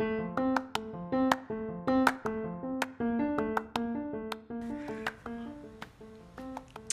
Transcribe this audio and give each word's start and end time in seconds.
Hallo. 0.00 0.06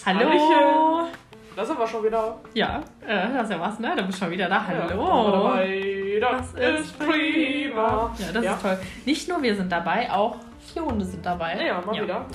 Hallöchen. 0.04 1.14
Da 1.56 1.66
sind 1.66 1.78
wir 1.78 1.88
schon 1.88 2.04
wieder. 2.04 2.40
Ja, 2.56 2.82
äh, 3.06 3.32
das 3.32 3.44
ist 3.44 3.52
ja 3.52 3.60
was, 3.60 3.78
ne? 3.78 3.94
Du 3.96 4.08
bist 4.08 4.18
schon 4.18 4.32
wieder 4.32 4.50
da. 4.50 4.56
Ja, 4.56 4.88
Hallo. 4.90 5.32
dabei. 5.32 6.20
Das, 6.20 6.52
ist 6.54 6.98
prima. 6.98 8.12
Ja, 8.18 8.32
das 8.34 8.44
ist 8.44 8.62
toll. 8.64 8.80
Nicht 9.06 9.30
nur 9.30 9.44
wir 9.44 9.56
sind 9.56 9.72
dabei, 9.72 10.12
auch 10.12 10.38
vier 10.62 10.84
Hunde 10.84 11.06
sind 11.06 11.24
dabei. 11.24 11.64
Ja, 11.64 11.82
mal 11.82 12.02
wieder. 12.02 12.26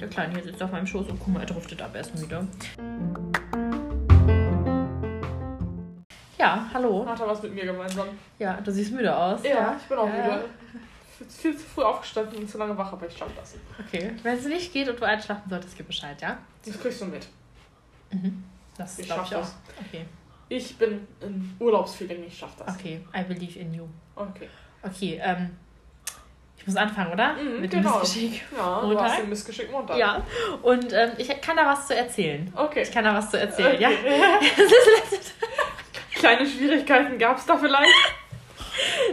Der 0.00 0.08
Kleine 0.08 0.34
hier 0.34 0.42
sitzt 0.42 0.60
auf 0.60 0.72
meinem 0.72 0.88
Schoß 0.88 1.08
und 1.08 1.20
guck 1.20 1.28
mal, 1.28 1.40
er 1.40 1.46
driftet 1.46 1.80
ab 1.80 1.92
erst 1.94 2.20
wieder. 2.20 2.44
Ja, 6.46 6.64
hallo. 6.72 7.04
Hat 7.08 7.18
er 7.18 7.26
was 7.26 7.42
mit 7.42 7.54
mir 7.56 7.64
gemeinsam? 7.64 8.06
Ja, 8.38 8.60
du 8.64 8.70
siehst 8.70 8.92
müde 8.92 9.14
aus. 9.16 9.40
Ja, 9.42 9.74
ich 9.76 9.82
bin 9.88 9.98
auch 9.98 10.06
Ja. 10.06 10.12
müde. 10.12 10.44
Jetzt 11.18 11.40
viel 11.40 11.56
zu 11.56 11.64
früh 11.66 11.82
aufgestanden 11.82 12.38
und 12.38 12.48
zu 12.48 12.56
lange 12.56 12.76
wach, 12.78 12.92
aber 12.92 13.06
ich 13.08 13.16
schaff 13.18 13.30
das. 13.36 13.54
Okay, 13.84 14.12
wenn 14.22 14.38
es 14.38 14.44
nicht 14.44 14.72
geht 14.72 14.88
und 14.88 15.00
du 15.00 15.04
einschlafen 15.04 15.50
solltest, 15.50 15.76
gib 15.76 15.88
Bescheid, 15.88 16.20
ja? 16.22 16.38
Das 16.64 16.78
kriegst 16.80 17.00
du 17.00 17.06
mit. 17.06 17.26
Das 18.78 18.98
Ich 19.00 19.06
glaube 19.06 19.22
ich 19.26 19.34
auch. 19.34 19.40
das. 19.40 19.56
Okay, 19.88 20.04
Ich 20.48 20.76
bin 20.78 21.04
in 21.20 21.56
Urlaubsfeeling, 21.58 22.22
ich 22.28 22.38
schaff 22.38 22.54
das. 22.56 22.76
okay, 22.76 23.00
I 23.12 23.24
believe 23.24 23.58
in 23.58 23.74
you. 23.74 23.88
Okay. 24.14 24.48
Okay, 24.84 25.20
ähm, 25.24 25.56
ich 26.58 26.64
muss 26.66 26.76
anfangen, 26.76 27.12
oder? 27.12 27.32
Mhm, 27.32 27.62
Mit 27.62 27.70
genau. 27.72 27.92
dem 27.94 28.00
Missgeschick. 28.02 28.42
Ja, 28.56 28.80
du 28.82 28.86
Montag? 28.86 29.04
hast 29.08 29.18
den 29.18 29.28
Missgeschick 29.30 29.72
Montag. 29.72 29.96
Ja, 29.98 30.22
und 30.62 30.92
ähm, 30.92 31.10
ich 31.18 31.28
kann 31.40 31.56
da 31.56 31.66
was 31.66 31.88
zu 31.88 31.96
erzählen. 31.96 32.52
Okay. 32.54 32.82
Ich 32.82 32.92
kann 32.92 33.02
da 33.04 33.14
was 33.14 33.30
zu 33.30 33.40
erzählen, 33.40 33.80
ja? 33.80 33.88
Okay. 33.88 34.20
Kleine 36.18 36.46
Schwierigkeiten 36.46 37.18
gab 37.18 37.38
es 37.38 37.46
da 37.46 37.56
vielleicht? 37.56 37.92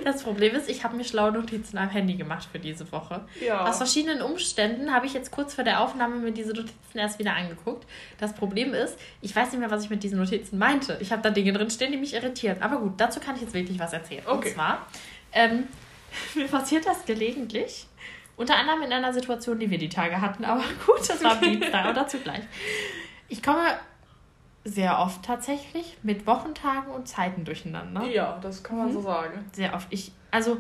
Das 0.04 0.24
Problem 0.24 0.56
ist, 0.56 0.70
ich 0.70 0.84
habe 0.84 0.96
mir 0.96 1.04
schlaue 1.04 1.32
Notizen 1.32 1.78
am 1.78 1.90
Handy 1.90 2.16
gemacht 2.16 2.48
für 2.52 2.60
diese 2.60 2.92
Woche. 2.92 3.26
Ja. 3.46 3.66
Aus 3.66 3.78
verschiedenen 3.78 4.22
Umständen 4.22 4.94
habe 4.94 5.06
ich 5.06 5.14
jetzt 5.14 5.32
kurz 5.32 5.54
vor 5.54 5.64
der 5.64 5.80
Aufnahme 5.80 6.18
mir 6.18 6.32
diese 6.32 6.54
Notizen 6.54 6.98
erst 6.98 7.20
wieder 7.20 7.36
angeguckt. 7.36 7.88
Das 8.20 8.34
Problem 8.34 8.74
ist, 8.74 8.98
ich 9.22 9.36
weiß 9.36 9.52
nicht 9.52 9.60
mehr, 9.60 9.72
was 9.72 9.84
ich 9.84 9.90
mit 9.90 10.04
diesen 10.04 10.20
Notizen 10.20 10.58
meinte. 10.58 10.98
Ich 11.00 11.12
habe 11.12 11.22
da 11.22 11.30
Dinge 11.30 11.54
drin 11.54 11.70
stehen, 11.70 11.92
die 11.92 11.98
mich 11.98 12.14
irritieren. 12.14 12.62
Aber 12.62 12.78
gut, 12.78 12.94
dazu 12.98 13.20
kann 13.20 13.36
ich 13.36 13.42
jetzt 13.42 13.54
wirklich 13.54 13.80
was 13.80 13.94
erzählen. 13.94 14.24
Okay. 14.26 14.50
Und 14.50 14.54
zwar, 14.54 14.88
ähm, 15.32 15.68
mir 16.36 16.48
passiert 16.48 16.86
das 16.86 17.06
gelegentlich. 17.06 17.88
Unter 18.36 18.56
anderem 18.56 18.82
in 18.82 18.92
einer 18.92 19.14
Situation, 19.14 19.60
die 19.60 19.70
wir 19.70 19.78
die 19.78 19.90
Tage 19.90 20.20
hatten. 20.20 20.44
Aber 20.44 20.64
gut, 20.86 21.08
das 21.08 21.24
war 21.24 21.34
am 21.34 21.42
Dienstag, 21.42 21.86
aber 21.86 21.94
dazu 21.94 22.18
gleich. 22.18 22.44
Ich 23.30 23.42
komme 23.42 23.62
sehr 24.66 25.00
oft 25.00 25.24
tatsächlich 25.24 25.98
mit 26.04 26.26
Wochentagen 26.26 26.92
und 26.94 27.08
Zeiten 27.08 27.44
durcheinander 27.46 28.04
Ja, 28.06 28.38
das 28.42 28.64
kann 28.64 28.78
man 28.78 28.88
Mhm. 28.88 28.94
so 28.94 29.02
sagen. 29.02 29.46
sehr 29.52 29.74
oft. 29.74 29.88
Ich, 29.90 30.12
also, 30.32 30.58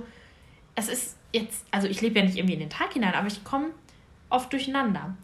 es 0.76 0.90
ist 0.90 1.18
jetzt, 1.32 1.66
also 1.72 1.88
ich 1.88 2.02
lebe 2.02 2.20
ja 2.20 2.26
nicht 2.26 2.36
irgendwie 2.38 2.54
in 2.56 2.60
den 2.60 2.70
Tag 2.70 2.94
hinein, 2.94 3.14
aber 3.14 3.28
ich 3.28 3.44
komme 3.44 3.68
oft 4.30 4.52
durcheinander. 4.52 5.16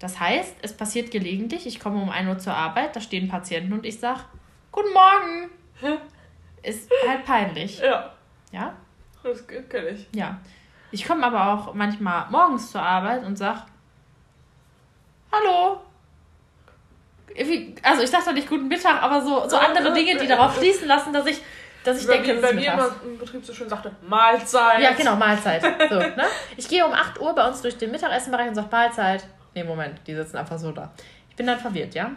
Das 0.00 0.18
heißt, 0.20 0.56
es 0.62 0.76
passiert 0.76 1.10
gelegentlich, 1.10 1.66
ich 1.66 1.78
komme 1.80 2.02
um 2.02 2.10
1 2.10 2.28
Uhr 2.28 2.38
zur 2.38 2.54
Arbeit, 2.54 2.96
da 2.96 3.00
stehen 3.00 3.28
Patienten 3.28 3.72
und 3.72 3.86
ich 3.86 3.98
sage, 4.00 4.20
Guten 4.72 4.92
Morgen. 4.92 5.50
Ist 6.62 6.90
halt 7.06 7.24
peinlich. 7.24 7.78
Ja, 7.78 8.12
Ja? 8.50 8.74
das 9.22 9.46
kenne 9.46 9.90
ich. 9.90 10.06
Ja. 10.12 10.40
Ich 10.90 11.06
komme 11.06 11.24
aber 11.26 11.52
auch 11.52 11.74
manchmal 11.74 12.28
morgens 12.30 12.70
zur 12.72 12.82
Arbeit 12.82 13.24
und 13.24 13.36
sage, 13.36 13.60
Hallo. 15.32 15.80
Also 17.82 18.02
ich 18.02 18.10
sage 18.10 18.24
doch 18.26 18.32
nicht 18.32 18.48
guten 18.48 18.68
Mittag, 18.68 19.02
aber 19.02 19.20
so, 19.22 19.48
so 19.48 19.56
andere 19.56 19.92
Dinge, 19.92 20.16
die 20.18 20.26
darauf 20.26 20.56
schließen 20.56 20.86
lassen, 20.86 21.12
dass 21.12 21.26
ich, 21.26 21.40
dass 21.82 22.00
ich 22.00 22.06
Bei 22.06 22.14
denke, 22.18 22.34
mir- 22.34 22.40
das 22.40 22.42
bei 22.42 22.48
ist 22.50 22.54
mir 22.66 22.72
immer 22.72 22.94
im 23.04 23.18
Betrieb 23.18 23.44
so 23.44 23.52
schön 23.52 23.68
sagte, 23.68 23.90
Mahlzeit. 24.06 24.80
Ja, 24.80 24.92
genau, 24.92 25.16
Mahlzeit. 25.16 25.62
So, 25.62 25.94
ne? 25.98 26.24
Ich 26.56 26.68
gehe 26.68 26.84
um 26.86 26.92
8 26.92 27.20
Uhr 27.20 27.34
bei 27.34 27.46
uns 27.46 27.60
durch 27.62 27.76
den 27.76 27.90
Mittagessenbereich 27.90 28.48
und 28.48 28.54
sage 28.54 28.68
Mahlzeit. 28.70 29.24
Nee, 29.54 29.64
Moment, 29.64 30.00
die 30.06 30.14
sitzen 30.14 30.36
einfach 30.36 30.58
so 30.58 30.72
da. 30.72 30.92
Ich 31.30 31.36
bin 31.36 31.46
dann 31.46 31.58
verwirrt, 31.58 31.94
ja? 31.94 32.10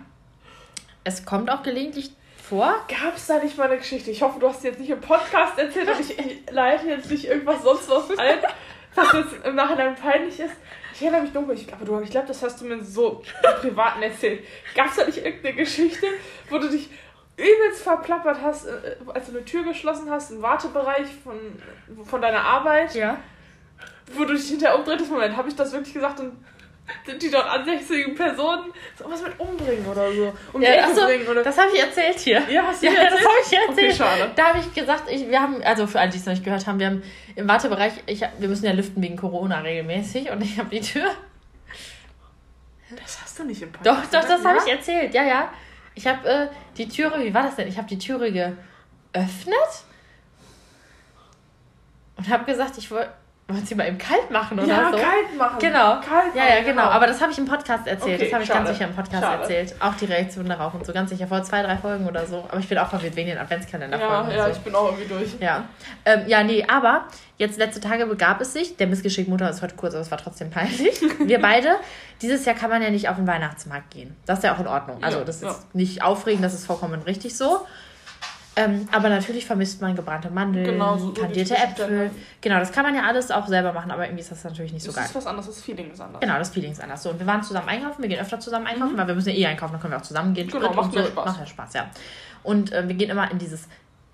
Es 1.04 1.26
kommt 1.26 1.50
auch 1.50 1.64
gelegentlich 1.64 2.12
vor. 2.48 2.76
Gab 2.88 3.16
es 3.16 3.28
da 3.28 3.40
nicht 3.40 3.58
mal 3.58 3.66
eine 3.68 3.78
Geschichte? 3.78 4.12
Ich 4.12 4.22
hoffe, 4.22 4.40
du 4.40 4.48
hast 4.48 4.64
jetzt 4.64 4.80
nicht 4.80 4.90
im 4.90 5.02
Podcast 5.02 5.58
erzählt 5.58 5.88
und 5.90 6.00
ich, 6.00 6.18
ich 6.18 6.42
leite 6.52 6.88
jetzt 6.88 7.10
nicht 7.10 7.26
irgendwas 7.26 7.64
sonst 7.64 7.90
was 7.90 8.18
ein, 8.18 8.38
was 8.96 9.14
jetzt 9.14 9.46
im 9.46 9.56
Nachhinein 9.56 9.96
peinlich 9.96 10.40
ist. 10.40 10.54
Ich 11.00 11.04
erinnere 11.04 11.22
mich 11.22 11.32
dunkel, 11.32 11.54
ich, 11.56 11.72
aber 11.72 11.86
du, 11.86 12.00
ich 12.00 12.10
glaube, 12.10 12.26
das 12.28 12.42
hast 12.42 12.60
du 12.60 12.66
mir 12.66 12.84
so 12.84 13.22
im 13.44 13.62
Privaten 13.70 14.02
erzählt. 14.02 14.44
Gab 14.74 14.88
es 14.88 14.96
da 14.96 15.06
nicht 15.06 15.20
irgendeine 15.24 15.56
Geschichte, 15.56 16.08
wo 16.50 16.58
du 16.58 16.68
dich 16.68 16.90
übelst 17.38 17.84
verplappert 17.84 18.40
hast, 18.42 18.66
äh, 18.66 18.96
als 19.14 19.28
du 19.28 19.34
eine 19.38 19.46
Tür 19.46 19.64
geschlossen 19.64 20.10
hast, 20.10 20.32
im 20.32 20.42
Wartebereich 20.42 21.06
von, 21.24 21.36
von 22.04 22.20
deiner 22.20 22.42
Arbeit, 22.44 22.96
Ja. 22.96 23.18
wo 24.16 24.26
du 24.26 24.34
dich 24.34 24.48
hinterher 24.50 24.76
umdrehtest? 24.76 25.12
Moment, 25.12 25.38
habe 25.38 25.48
ich 25.50 25.56
das 25.56 25.72
wirklich 25.72 25.94
gesagt 25.94 26.20
und 26.20 26.32
sind 27.06 27.22
die 27.22 27.30
dort 27.30 27.46
ansässigen 27.48 28.16
Personen 28.16 28.72
sowas 28.98 29.22
mit 29.22 29.40
umbringen 29.40 29.86
oder 29.86 30.12
so? 30.12 30.34
Um 30.54 30.62
ja 30.62 30.86
achso, 30.86 31.06
bringen 31.06 31.28
oder... 31.28 31.44
das 31.44 31.58
habe 31.58 31.70
ich 31.74 31.80
erzählt 31.82 32.18
hier. 32.20 32.42
Ja, 32.50 32.64
hast 32.64 32.82
du 32.82 32.86
Ja, 32.88 32.92
mir 32.94 32.98
das 33.00 33.12
erzählt? 33.14 33.28
habe 33.28 33.38
ich 33.46 33.54
erzählt. 33.54 33.70
Okay, 33.78 33.94
schade. 33.96 34.32
Da 34.36 34.44
habe 34.50 34.60
ich 34.60 34.74
gesagt, 34.74 35.04
ich, 35.12 35.28
wir 35.28 35.42
haben, 35.42 35.62
also 35.64 35.86
für 35.88 36.00
alle, 36.00 36.10
die 36.12 36.18
es 36.18 36.26
noch 36.26 36.34
nicht 36.34 36.46
gehört 36.46 36.66
haben, 36.66 36.80
wir 36.80 36.88
haben 36.88 37.04
im 37.36 37.48
Wartebereich, 37.48 37.94
ich, 38.06 38.22
wir 38.22 38.48
müssen 38.48 38.66
ja 38.66 38.72
lüften 38.72 39.02
wegen 39.04 39.18
Corona 39.18 39.60
regelmäßig 39.60 40.32
und 40.32 40.42
ich 40.42 40.58
habe 40.58 40.70
die 40.70 40.82
Tür. 40.82 41.12
Das 43.04 43.22
hast 43.22 43.40
du 43.40 43.44
nicht 43.44 43.62
im 43.62 43.72
Doch, 43.84 43.96
Podcast. 43.96 44.14
doch, 44.14 44.22
das 44.28 44.44
ja? 44.44 44.50
habe 44.50 44.60
ich 44.66 44.72
erzählt, 44.72 45.14
ja, 45.14 45.24
ja. 45.24 45.52
Ich 45.94 46.08
habe 46.08 46.28
äh, 46.28 46.48
die 46.78 46.88
Türe, 46.88 47.24
wie 47.24 47.34
war 47.34 47.44
das 47.44 47.56
denn? 47.58 47.68
Ich 47.68 47.78
habe 47.78 47.88
die 47.88 47.98
Türe 47.98 48.32
geöffnet 48.32 49.56
und 52.16 52.30
habe 52.30 52.46
gesagt, 52.46 52.78
ich 52.78 52.90
wollte 52.92 53.12
wollte 53.50 53.66
sie 53.66 53.76
mal 53.76 53.88
eben 53.88 53.98
kalt 53.98 54.30
machen 54.30 54.60
oder 54.60 54.68
Ja, 54.68 54.92
so. 54.92 54.98
kalt 54.98 55.38
machen. 55.38 55.60
Genau. 55.60 56.02
Kalt 56.02 56.36
Ja, 56.36 56.44
machen, 56.44 56.54
ja, 56.58 56.62
genau. 56.64 56.82
Aber 56.84 57.08
das 57.08 57.22
habe 57.22 57.32
ich 57.32 57.38
im 57.38 57.46
Podcast 57.46 57.88
erzählt. 57.88 58.16
Okay, 58.16 58.26
das 58.26 58.34
habe 58.34 58.44
ich 58.44 58.50
schade. 58.50 58.64
ganz 58.66 58.78
sicher 58.78 58.90
im 58.90 58.96
Podcast 58.96 59.24
Schade. 59.24 59.42
erzählt. 59.44 59.76
Auch 59.80 59.94
die 59.96 60.06
Reaktion 60.06 60.50
darauf 60.50 60.74
und 60.74 60.86
so 60.86 60.92
ganz 60.92 61.10
sicher. 61.12 61.28
Vor 61.28 61.42
zwei, 61.44 61.62
drei 61.62 61.78
Folgen 61.78 62.06
oder 62.08 62.26
so. 62.26 62.44
Aber 62.50 62.60
ich 62.60 62.68
bin 62.68 62.78
auch 62.78 62.90
verwirrt 62.90 63.16
wegen 63.16 63.30
den 63.30 63.38
Adventskalender-Folgen. 63.38 64.32
ja, 64.32 64.36
ja, 64.38 64.44
und 64.46 64.52
ich 64.52 64.58
so. 64.58 64.64
bin 64.64 64.76
auch 64.76 64.86
irgendwie 64.92 65.08
durch. 65.08 65.36
Ja. 65.40 65.64
Ähm, 66.04 66.24
ja, 66.28 66.44
nee, 66.44 66.66
aber 66.68 67.06
jetzt 67.38 67.58
letzte 67.58 67.80
Tage 67.80 68.06
begab 68.06 68.42
es 68.42 68.52
sich. 68.52 68.76
Der 68.76 68.88
Missgeschick 68.88 69.28
Mutter 69.30 69.50
ist 69.50 69.62
heute 69.62 69.76
kurz, 69.76 69.94
aber 69.94 70.02
es 70.02 70.12
war 70.12 70.18
trotzdem 70.18 70.50
peinlich. 70.50 71.00
Wir 71.20 71.40
beide. 71.42 71.78
Dieses 72.22 72.44
Jahr 72.46 72.56
kann 72.56 72.70
man 72.70 72.82
ja 72.82 72.90
nicht 72.90 73.08
auf 73.08 73.16
den 73.16 73.28
Weihnachtsmarkt 73.28 73.92
gehen. 73.92 74.16
Das 74.26 74.40
ist 74.40 74.44
ja 74.44 74.56
auch 74.56 74.60
in 74.60 74.68
Ordnung. 74.68 75.02
Also, 75.04 75.20
Ja, 75.20 75.24
das 75.24 75.38
ist 75.38 75.44
ja. 75.44 75.56
nicht 75.74 76.02
aufregend, 76.04 76.44
das 76.44 76.54
ist 76.54 76.66
vollkommen 76.66 77.02
richtig 77.04 77.38
so. 77.38 77.66
Ähm, 78.58 78.88
aber 78.92 79.10
natürlich 79.10 79.46
vermisst 79.46 79.82
man 79.82 79.96
gebrannte 79.96 80.30
Mandeln, 80.32 80.66
Genau, 80.66 80.98
so- 80.98 81.06
so 81.08 81.12
die 81.12 81.22
kandierte. 81.22 81.56
Äpfel. 81.56 82.10
Genau, 82.42 82.58
das 82.60 82.72
kann 82.72 82.84
man 82.84 82.96
ja 82.96 83.04
alles 83.04 83.30
auch 83.30 83.48
selber 83.48 83.72
machen, 83.72 83.92
aber 83.92 84.06
irgendwie 84.06 84.22
ist 84.22 84.32
das 84.32 84.44
natürlich 84.44 84.74
nicht 84.74 84.82
so 84.84 84.88
Das 84.90 84.96
geil. 84.96 85.06
ist 85.06 85.16
was 85.16 85.28
anderes, 85.28 85.46
das 85.48 85.62
Feeling 85.62 85.92
ist 85.92 86.02
anders. 86.02 86.20
Genau, 86.22 86.38
das 86.40 86.50
Feeling 86.50 86.72
ist 86.72 86.82
anders. 86.82 87.04
So, 87.04 87.12
und 87.12 87.20
wir 87.20 87.28
waren 87.28 87.44
zusammen 87.44 87.70
einkaufen, 87.70 88.02
wir 88.02 88.10
gehen 88.10 88.20
öfter 88.20 88.40
zusammen 88.40 88.66
einkaufen, 88.68 88.98
weil 88.98 89.06
wir 89.08 89.14
müssen 89.16 89.30
ja 89.30 89.36
eh 89.36 89.46
einkaufen, 89.46 89.74
dann 89.74 89.82
können 89.82 89.94
wir 89.94 89.98
auch 89.98 90.02
zusammen 90.04 90.34
gehen. 90.34 90.48
Mhm. 90.48 90.52
Genau, 90.52 90.66
Sprit 90.66 90.76
macht 90.76 90.96
und 90.96 91.04
so. 91.04 91.06
Spaß. 91.08 91.26
Macht 91.26 91.40
ja 91.40 91.46
Spaß, 91.46 91.74
ja. 91.76 91.86
Und 92.44 92.72
äh, 92.74 92.88
wir 92.88 92.96
gehen 92.96 93.10
immer 93.12 93.30
in 93.30 93.38
dieses 93.38 93.68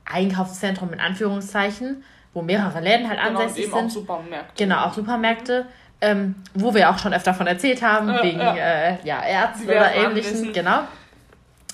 Einkaufszentrum 0.05 0.91
in 0.93 0.99
Anführungszeichen, 0.99 2.03
wo 2.33 2.41
mehrere 2.41 2.79
Läden 2.81 3.07
halt 3.09 3.19
Genau, 3.19 3.31
und 3.39 3.43
ansässig 3.45 3.65
eben 3.65 3.73
auch 3.73 3.77
sind. 3.79 3.91
Supermärkte. 3.91 4.53
Genau, 4.63 4.85
auch 4.85 4.93
Supermärkte, 4.93 5.65
ähm, 6.01 6.35
wo 6.53 6.73
wir 6.73 6.89
auch 6.89 6.97
schon 6.99 7.13
öfter 7.13 7.33
von 7.33 7.47
erzählt 7.47 7.81
haben, 7.81 8.09
Ja, 8.09 8.23
wegen 8.23 8.39
ja. 8.39 8.55
Äh, 8.55 8.97
ja, 9.03 9.23
Ärzten 9.23 9.69
oder. 9.69 9.89
Anlässen. 10.05 10.51
Genau. 10.51 10.79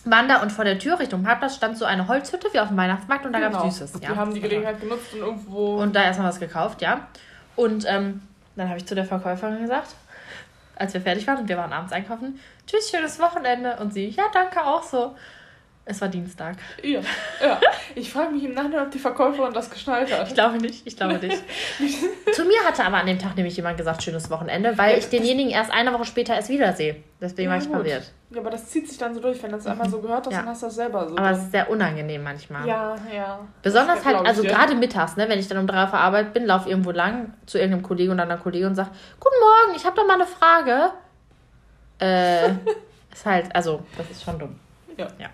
Waren 0.06 0.28
da 0.30 0.42
und 0.42 0.52
vor 0.52 0.64
der 0.66 0.80
Tür 0.80 0.98
Richtung 1.00 1.24
Parkplatz 1.24 1.56
stand 1.56 1.78
so 1.78 1.86
eine 1.86 2.08
Holzhütte 2.08 2.48
wie 2.54 2.60
auf 2.60 2.70
dem 2.70 2.78
Weihnachtsmarkt 2.78 3.26
und 3.26 3.34
da 3.34 3.40
Genau. 3.40 3.52
gab 3.60 3.68
es 3.68 3.78
Süßes. 3.80 4.02
Wir 4.02 4.16
haben 4.16 4.34
die 4.34 4.40
Gelegenheit 4.40 4.80
genutzt 4.80 5.14
und 5.14 5.20
irgendwo. 5.20 5.76
Und 5.82 5.96
da 5.96 6.04
erstmal 6.04 6.30
was 6.30 6.40
gekauft, 6.40 6.82
ja. 6.82 7.08
Und 7.56 7.86
ähm, 7.88 8.22
dann 8.56 8.70
habe 8.70 8.78
ich 8.78 8.86
zu 8.86 8.96
der 8.96 9.06
Verkäuferin 9.06 9.62
gesagt, 9.62 9.96
als 10.76 10.94
wir 10.94 11.02
fertig 11.02 11.28
waren 11.28 11.40
und 11.40 11.50
wir 11.50 11.58
waren 11.58 11.74
abends 11.74 11.92
einkaufen, 11.92 12.40
tschüss, 12.66 12.90
schönes 12.90 13.20
Wochenende. 13.20 13.76
Und 13.78 13.94
sie, 13.94 14.08
ja, 14.10 14.24
danke 14.32 14.64
auch 14.66 14.84
so. 14.84 15.16
Es 15.86 16.00
war 16.02 16.08
Dienstag. 16.08 16.58
ja, 16.84 17.00
ja. 17.44 17.60
Ich 17.96 18.14
frage 18.14 18.32
mich 18.32 18.44
im 18.44 18.54
Nachhinein, 18.54 18.82
ob 18.86 18.92
die 18.92 19.00
Verkäuferin 19.00 19.52
das 19.54 19.72
geschnallt 19.72 20.16
hat. 20.16 20.28
Ich 20.28 20.36
glaube 20.36 20.58
nicht, 20.60 20.86
ich 20.86 20.96
glaube 20.96 21.16
nicht. 21.18 21.42
zu 22.34 22.46
mir 22.46 22.60
hatte 22.64 22.86
aber 22.86 22.98
an 22.98 23.08
dem 23.08 23.18
Tag 23.18 23.36
nämlich 23.36 23.56
jemand 23.58 23.76
gesagt, 23.78 24.04
schönes 24.04 24.30
Wochenende, 24.30 24.78
weil 24.78 25.00
ich 25.00 25.10
denjenigen 25.10 25.52
erst 25.52 25.72
eine 25.72 25.92
Woche 25.92 26.06
später 26.06 26.36
erst 26.36 26.50
wiedersehe. 26.50 26.98
Deswegen 27.20 27.46
Ja, 27.50 27.56
war 27.56 27.58
ich 27.58 27.68
gut. 27.68 27.78
verwirrt. 27.78 28.12
Ja, 28.30 28.42
aber 28.42 28.52
das 28.52 28.68
zieht 28.68 28.88
sich 28.88 29.00
dann 29.00 29.16
so 29.16 29.20
durch. 29.20 29.42
Wenn 29.42 29.50
du 29.50 29.58
es 29.58 29.66
einmal 29.66 29.90
so 29.90 30.00
gehört 30.00 30.28
hast, 30.28 30.34
Ja. 30.34 30.40
dann 30.42 30.50
hast 30.50 30.62
du 30.62 30.68
das 30.68 30.76
selber 30.76 31.10
so. 31.10 31.18
Aber 31.18 31.32
es 31.32 31.40
ist 31.40 31.52
sehr 31.52 31.68
unangenehm 31.72 32.22
manchmal. 32.22 32.68
ja, 32.68 32.96
ja. 33.12 33.40
Besonders 33.64 34.06
halt, 34.06 34.18
also 34.28 34.44
gerade 34.44 34.76
mittags, 34.76 35.18
ne, 35.18 35.28
wenn 35.28 35.40
ich 35.40 35.48
dann 35.48 35.58
um 35.58 35.66
drei 35.66 35.84
auf 35.86 35.90
der 35.90 36.02
Arbeit 36.02 36.34
bin, 36.36 36.46
laufe 36.46 36.70
irgendwo 36.70 36.92
lang 36.92 37.34
zu 37.48 37.58
irgendeinem 37.58 37.82
Kollegen 37.82 38.12
oder 38.14 38.24
einer 38.24 38.38
Kollegin 38.38 38.68
und 38.68 38.76
sage, 38.76 38.92
Guten 39.20 39.36
Morgen, 39.40 39.76
ich 39.76 39.84
habe 39.86 39.96
da 39.96 40.04
mal 40.04 40.14
eine 40.14 40.28
Frage. 40.28 40.92
Äh, 42.00 42.50
ist 43.12 43.26
halt, 43.26 43.54
also, 43.56 43.82
das 43.98 44.12
ist 44.12 44.24
schon 44.24 44.38
dumm. 44.38 44.60
Ja. 44.96 45.08
Ja, 45.18 45.30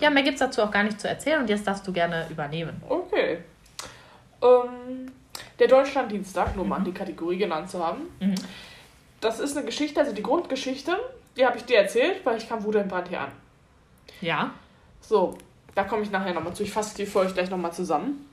ja 0.00 0.10
mehr 0.10 0.22
gibt 0.22 0.34
es 0.34 0.40
dazu 0.40 0.62
auch 0.62 0.70
gar 0.70 0.82
nicht 0.82 1.00
zu 1.00 1.08
erzählen 1.08 1.40
und 1.40 1.48
jetzt 1.48 1.66
darfst 1.66 1.86
du 1.86 1.92
gerne 1.92 2.26
übernehmen. 2.30 2.80
Okay. 2.88 3.38
Ähm, 4.42 5.12
der 5.58 5.68
Deutschlanddienstag, 5.68 6.56
nur 6.56 6.64
mal 6.64 6.80
die 6.80 6.92
Kategorie 6.92 7.38
genannt 7.38 7.70
zu 7.70 7.84
haben. 7.84 8.02
Mhm. 8.20 8.34
Das 9.20 9.38
ist 9.38 9.56
eine 9.56 9.64
Geschichte, 9.64 10.00
also 10.00 10.12
die 10.12 10.22
Grundgeschichte, 10.22 10.98
die 11.36 11.46
habe 11.46 11.56
ich 11.56 11.64
dir 11.64 11.78
erzählt, 11.78 12.24
weil 12.24 12.38
ich 12.38 12.48
kam 12.48 12.62
Brand 12.62 13.08
hier 13.08 13.20
an. 13.20 13.32
Ja. 14.20 14.50
So, 15.00 15.38
da 15.74 15.84
komme 15.84 16.02
ich 16.02 16.10
nachher 16.10 16.34
nochmal 16.34 16.54
zu. 16.54 16.62
Ich 16.62 16.72
fasse 16.72 16.96
die 16.96 17.06
für 17.06 17.20
euch 17.20 17.34
gleich 17.34 17.50
nochmal 17.50 17.72
zusammen. 17.72 18.28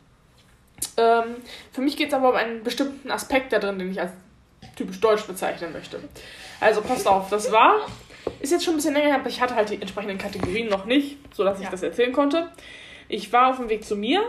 Ähm, 0.97 1.35
für 1.71 1.81
mich 1.81 1.97
geht 1.97 2.09
es 2.09 2.13
aber 2.13 2.29
um 2.29 2.35
einen 2.35 2.63
bestimmten 2.63 3.11
Aspekt 3.11 3.53
da 3.53 3.59
drin, 3.59 3.79
den 3.79 3.91
ich 3.91 3.99
als 3.99 4.11
typisch 4.75 4.99
deutsch 4.99 5.23
bezeichnen 5.23 5.73
möchte. 5.73 5.99
Also 6.59 6.81
passt 6.81 7.07
auf, 7.07 7.29
das 7.29 7.51
war, 7.51 7.87
ist 8.39 8.51
jetzt 8.51 8.63
schon 8.65 8.73
ein 8.73 8.77
bisschen 8.77 8.93
länger 8.93 9.07
her, 9.07 9.15
aber 9.15 9.29
ich 9.29 9.41
hatte 9.41 9.55
halt 9.55 9.69
die 9.69 9.81
entsprechenden 9.81 10.17
Kategorien 10.17 10.69
noch 10.69 10.85
nicht, 10.85 11.17
sodass 11.33 11.57
ich 11.59 11.65
Ja. 11.65 11.71
das 11.71 11.83
erzählen 11.83 12.13
konnte. 12.13 12.49
Ich 13.07 13.31
war 13.33 13.49
auf 13.49 13.57
dem 13.57 13.69
Weg 13.69 13.83
zu 13.83 13.95
mir, 13.95 14.21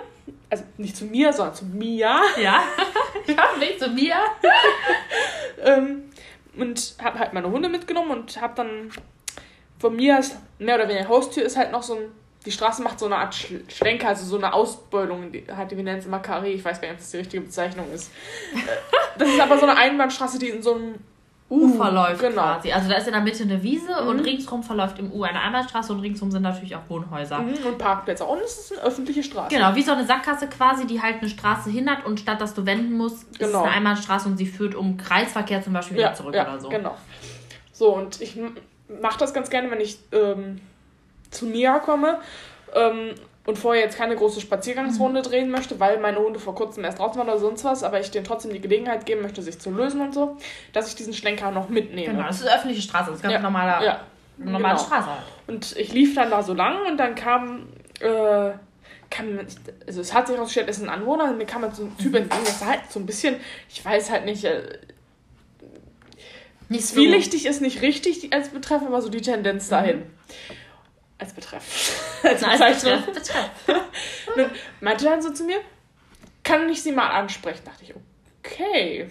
also 0.49 0.65
nicht 0.79 0.97
zu 0.97 1.05
mir, 1.05 1.33
sondern 1.33 1.55
zu 1.55 1.65
Mia. 1.67 2.21
Ja. 2.41 2.63
ja, 3.27 3.49
nicht 3.59 3.79
zu 3.81 3.89
mir. 3.91 4.15
Ähm, 5.63 6.05
und 6.57 6.95
habe 7.03 7.19
halt 7.19 7.35
meine 7.35 7.51
Hunde 7.51 7.69
mitgenommen 7.69 8.11
und 8.13 8.41
habe 8.41 8.55
dann 8.57 8.91
von 9.79 9.95
mir 9.95 10.19
ist 10.19 10.39
mehr 10.59 10.77
oder 10.77 10.89
weniger 10.89 11.09
Haustür 11.09 11.43
ist 11.45 11.59
halt 11.59 11.71
noch 11.71 11.83
so 11.83 11.97
ein 11.97 12.01
die 12.47 12.53
Straße 12.53 12.83
macht 12.83 12.99
so 12.99 13.05
eine 13.07 13.17
Art 13.17 13.35
Sch 13.35 13.53
Schlenker, 13.69 14.09
also 14.09 14.25
so 14.25 14.39
eine 14.39 14.55
Ausbeulung, 14.55 15.31
die 15.31 15.43
die 15.43 15.77
wir 15.77 15.85
nennen 15.85 15.99
es 15.99 16.07
immer 16.07 16.21
Karree, 16.21 16.53
ich 16.55 16.65
weiß 16.65 16.81
gar 16.81 16.89
nicht, 16.89 16.95
ob 16.95 16.99
das 17.01 17.11
die 17.11 17.19
richtige 17.19 17.43
Bezeichnung 17.43 17.93
ist. 17.93 18.11
Äh, 18.55 18.59
das 19.19 19.29
ist 19.29 19.41
aber 19.41 19.59
so 19.59 19.67
eine 19.67 19.77
Einbahnstraße, 19.77 20.39
die 20.39 20.49
in 20.49 20.63
so 20.63 20.75
einem 20.75 20.95
U 21.51 21.69
verläuft 21.77 22.21
genau. 22.21 22.43
quasi. 22.43 22.73
Also 22.73 22.89
da 22.89 22.95
ist 22.97 23.09
in 23.09 23.13
der 23.13 23.23
Mitte 23.23 23.43
eine 23.43 23.61
Wiese 23.63 24.03
und 24.05 24.19
Mhm. 24.19 24.23
ringsrum 24.23 24.63
verläuft 24.63 25.01
im 25.01 25.13
U 25.13 25.25
eine 25.25 25.41
Einbahnstraße 25.41 25.93
und 25.93 25.99
ringsrum 26.01 26.31
sind 26.31 26.43
natürlich 26.43 26.77
auch 26.77 26.83
Wohnhäuser. 26.89 27.39
Mhm, 27.41 27.67
und 27.67 27.79
Parkplätze. 27.79 28.25
Und 28.25 28.41
es 28.41 28.59
ist 28.59 28.73
eine 28.73 28.83
öffentliche 28.83 29.23
Straße. 29.25 29.55
Genau, 29.55 29.75
wie 29.75 29.83
so 29.83 29.91
eine 29.93 30.05
Sackgasse 30.07 30.47
quasi, 30.47 30.87
die 30.87 31.03
halt 31.03 31.17
eine 31.21 31.29
Straße 31.29 31.69
hindert 31.69 32.07
und 32.07 32.21
statt 32.21 32.41
dass 32.41 32.55
du 32.55 32.65
wenden 32.67 32.97
musst, 32.97 33.25
ist 33.25 33.33
es 33.33 33.49
Genau. 33.49 33.63
eine 33.65 33.73
Einbahnstraße 33.73 34.29
und 34.29 34.37
sie 34.37 34.47
führt 34.47 34.77
um 34.77 34.97
Kreisverkehr 34.97 35.61
zum 35.63 35.73
Beispiel 35.73 35.97
wieder 35.97 36.11
ja, 36.11 36.15
zurück 36.15 36.35
ja, 36.35 36.43
oder 36.43 36.61
so. 36.61 36.69
Genau. 36.69 36.97
So, 37.73 37.97
und 37.97 38.21
ich 38.21 38.39
mache 39.01 39.19
das 39.19 39.35
ganz 39.35 39.51
gerne, 39.51 39.71
wenn 39.73 39.81
ich 39.81 39.99
ähm, 40.13 40.61
zu 41.31 41.47
Mia 41.47 41.79
komme 41.81 42.19
ähm, 42.75 43.15
und 43.47 43.57
vorher 43.59 43.83
jetzt 43.83 43.97
keine 43.97 44.17
große 44.17 44.41
Spaziergangsrunde 44.41 45.23
drehen 45.23 45.51
möchte, 45.51 45.81
weil 45.81 45.99
meine 45.99 46.19
Hunde 46.19 46.39
vor 46.39 46.55
kurzem 46.55 46.85
erst 46.85 46.99
draußen 46.99 47.19
waren 47.19 47.29
oder 47.29 47.39
sonst 47.39 47.65
was, 47.65 47.83
aber 47.83 47.99
ich 48.01 48.11
denen 48.11 48.25
trotzdem 48.25 48.53
die 48.53 48.61
Gelegenheit 48.61 49.07
geben 49.07 49.23
möchte, 49.23 49.41
sich 49.43 49.59
zu 49.59 49.71
lösen 49.71 50.01
und 50.03 50.13
so, 50.15 50.37
dass 50.73 50.89
ich 50.89 50.95
diesen 50.95 51.15
Schlenker 51.15 51.51
noch 51.51 51.69
mitnehme. 51.69 52.13
Genau, 52.15 52.27
das 52.27 52.41
ist 52.41 52.47
eine 52.47 52.57
öffentliche 52.57 52.83
Straße, 52.83 53.07
das 53.07 53.17
ist 53.17 53.23
ganz 53.23 53.33
Ja, 53.33 53.41
normaler, 53.41 53.83
ja, 53.83 54.01
normale 54.37 54.77
genau. 54.77 54.87
Straße 54.87 55.07
halt. 55.07 55.23
Und 55.47 55.77
ich 55.77 55.93
lief 55.93 56.15
dann 56.15 56.31
da 56.31 56.43
so 56.43 56.53
lang 56.55 56.87
und 56.87 56.97
dann 56.99 57.15
kam, 57.15 57.67
äh, 58.01 58.51
kam 59.09 59.41
also 59.87 60.01
es 60.03 60.13
hat 60.15 60.27
sich 60.27 60.37
herausgestellt, 60.37 60.69
es 60.69 60.77
ist 60.77 60.85
ein 60.85 60.91
Anwohner 60.91 61.25
und 61.25 61.39
mir 61.39 61.47
kam 61.47 61.63
halt 61.63 61.75
so 61.75 61.85
ein 61.85 61.97
Typ 61.97 62.15
entgegen, 62.15 62.45
das 62.45 62.61
sah 62.61 62.67
halt 62.67 62.83
so 62.91 63.01
ein 63.01 63.07
bisschen, 63.07 63.37
ich 63.71 63.83
weiß 63.85 64.11
halt 64.11 64.27
nicht, 64.27 64.45
äh, 64.45 64.63
Nicht 66.69 66.87
so. 66.87 66.95
zwielichtig 66.95 67.47
ist 67.47 67.63
nicht 67.63 67.83
richtig 67.83 68.33
als 68.33 68.51
Betreff, 68.51 68.83
aber 68.87 69.01
so 69.03 69.09
die 69.09 69.23
Tendenz 69.23 69.69
dahin. 69.69 70.03
Als 71.21 71.33
Betreff. 71.35 72.21
als 72.25 72.41
Nein, 72.41 72.59
Bezeichnung. 72.59 73.05
betreff, 73.07 73.51
betreff. 73.67 73.85
Und 74.29 74.39
dann 74.39 74.51
meinte 74.81 75.05
dann 75.05 75.21
so 75.23 75.31
zu 75.33 75.45
mir, 75.45 75.61
kann 76.43 76.69
ich 76.69 76.83
sie 76.83 76.93
mal 76.93 77.09
ansprechen? 77.11 77.61
Dachte 77.65 77.85
ich, 77.85 77.95
okay. 78.43 79.09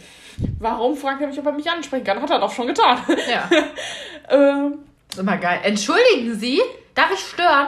Warum 0.59 0.95
fragt 0.97 1.21
er 1.21 1.27
mich, 1.27 1.37
ob 1.39 1.45
er 1.45 1.51
mich 1.51 1.69
ansprechen 1.69 2.03
kann? 2.03 2.21
Hat 2.21 2.29
er 2.31 2.39
doch 2.39 2.51
schon 2.51 2.67
getan. 2.67 2.99
Ja. 3.29 3.49
ähm, 4.29 4.79
Das 5.09 5.17
ist 5.17 5.19
immer 5.19 5.37
geil. 5.37 5.59
Entschuldigen 5.63 6.33
Sie, 6.37 6.59
darf 6.95 7.11
ich 7.13 7.19
stören? 7.19 7.67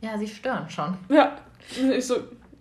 Ja, 0.00 0.18
Sie 0.18 0.28
stören 0.28 0.68
schon. 0.68 0.98
Ja, 1.08 1.36
ich 1.76 2.06
so, 2.06 2.16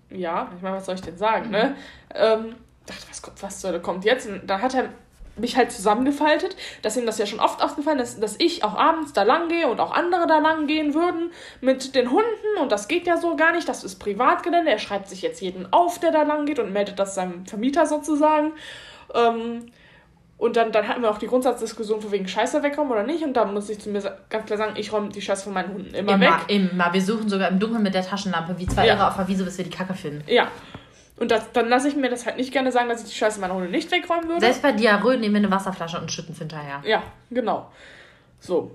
ja, 0.10 0.50
ich 0.56 0.62
meine, 0.62 0.78
was 0.78 0.86
soll 0.86 0.96
ich 0.96 1.02
denn 1.02 1.18
sagen, 1.18 1.50
ne? 1.50 1.76
Ähm, 2.16 2.56
dachte, 2.86 3.06
was 3.10 3.22
kommt, 3.22 3.44
was 3.44 3.60
soll, 3.60 3.80
kommt 3.82 4.06
jetzt? 4.06 4.28
Und 4.28 4.48
dann 4.48 4.62
hat 4.62 4.74
er 4.76 4.90
mich 5.35 5.57
halt 5.57 5.71
zusammengefaltet, 5.71 6.56
dass 6.81 6.95
ihm 6.95 7.06
das 7.06 7.18
ja 7.18 7.25
schon 7.25 7.39
oft 7.39 7.63
aufgefallen 7.63 8.00
ist, 8.00 8.21
dass 8.21 8.35
ich 8.39 8.63
auch 8.63 8.75
abends 8.75 9.13
da 9.13 9.24
lang 9.24 9.50
gehe 9.50 9.68
und 9.68 9.80
auch 9.80 9.91
andere 9.91 10.27
da 10.27 10.39
lang 10.39 10.68
gehen 10.68 10.94
würden 10.94 11.31
mit 11.62 11.95
den 11.95 12.12
Hunden 12.12 12.57
und 12.62 12.71
das 12.71 12.88
geht 12.88 13.07
ja 13.07 13.18
so 13.18 13.35
gar 13.35 13.51
nicht, 13.53 13.68
das 13.68 13.83
ist 13.83 13.95
Privatgelände. 13.95 14.69
Er 14.69 14.80
schreibt 14.80 15.09
sich 15.09 15.21
jetzt 15.21 15.41
jeden 15.41 15.71
auf, 15.74 16.00
der 16.00 16.12
da 16.12 16.24
lang 16.24 16.45
geht 16.45 16.59
und 16.59 16.71
meldet 16.71 17.00
das 17.00 17.15
seinem 17.15 17.45
Vermieter 17.45 17.85
sozusagen. 17.85 18.53
Ähm, 19.13 19.65
und 20.38 20.57
dann, 20.57 20.71
dann 20.74 20.88
hatten 20.88 21.01
wir 21.01 21.09
auch 21.09 21.19
die 21.19 21.27
Grundsatzdiskussion 21.27 22.01
von 22.01 22.12
wegen 22.12 22.27
Scheiße 22.27 22.63
wegräumen 22.63 22.91
oder 22.91 23.03
nicht. 23.03 23.24
Und 23.24 23.33
da 23.33 23.45
muss 23.45 23.69
ich 23.69 23.80
zu 23.80 23.89
mir 23.89 24.01
ganz 24.30 24.45
klar 24.45 24.57
sagen, 24.57 24.74
ich 24.75 24.91
räume 24.91 25.07
die 25.07 25.21
Scheiße 25.21 25.45
von 25.45 25.53
meinen 25.53 25.74
Hunden 25.74 25.94
immer, 25.94 26.19
weg. 26.19 26.33
Immer, 26.50 26.71
immer. 26.71 26.94
Wir 26.94 27.01
suchen 27.01 27.30
sogar 27.30 27.50
im 27.50 27.59
Dunkeln 27.59 27.81
mit 27.81 27.94
der 27.94 28.06
Taschenlampe, 28.06 28.59
wie 28.59 28.68
zwei 28.68 28.85
Ja. 28.85 28.95
Irre 28.95 29.07
auf 29.07 29.15
der 29.15 29.27
Wiese, 29.30 29.45
bis 29.45 29.57
wir 29.57 29.63
die 29.63 29.71
Kacke 29.71 29.94
finden. 29.94 30.24
Ja. 30.27 30.50
Und 31.18 31.31
das, 31.31 31.51
dann 31.51 31.69
lasse 31.69 31.88
ich 31.88 31.95
mir 31.95 32.10
das 32.10 32.25
halt 32.25 32.38
nicht 32.38 32.51
gerne 32.51 32.71
sagen, 32.71 32.89
dass 32.89 33.04
ich 33.04 33.10
die 33.10 33.15
Scheiße 33.15 33.39
meiner 33.39 33.54
Hunde 33.54 33.69
nicht 33.69 33.92
wegräumen 33.92 34.27
würde. 34.27 34.42
Selbst 34.42 34.62
bei 34.62 34.71
Diarrhoe 34.71 35.18
nehmen 35.18 35.36
wir 35.36 35.39
eine 35.39 35.51
Wasserflasche 35.51 36.00
und 36.00 36.12
schütten 36.12 36.33
es 36.33 36.39
hinterher. 36.39 36.81
ja, 36.86 37.04
genau. 37.30 37.69
So. 38.39 38.71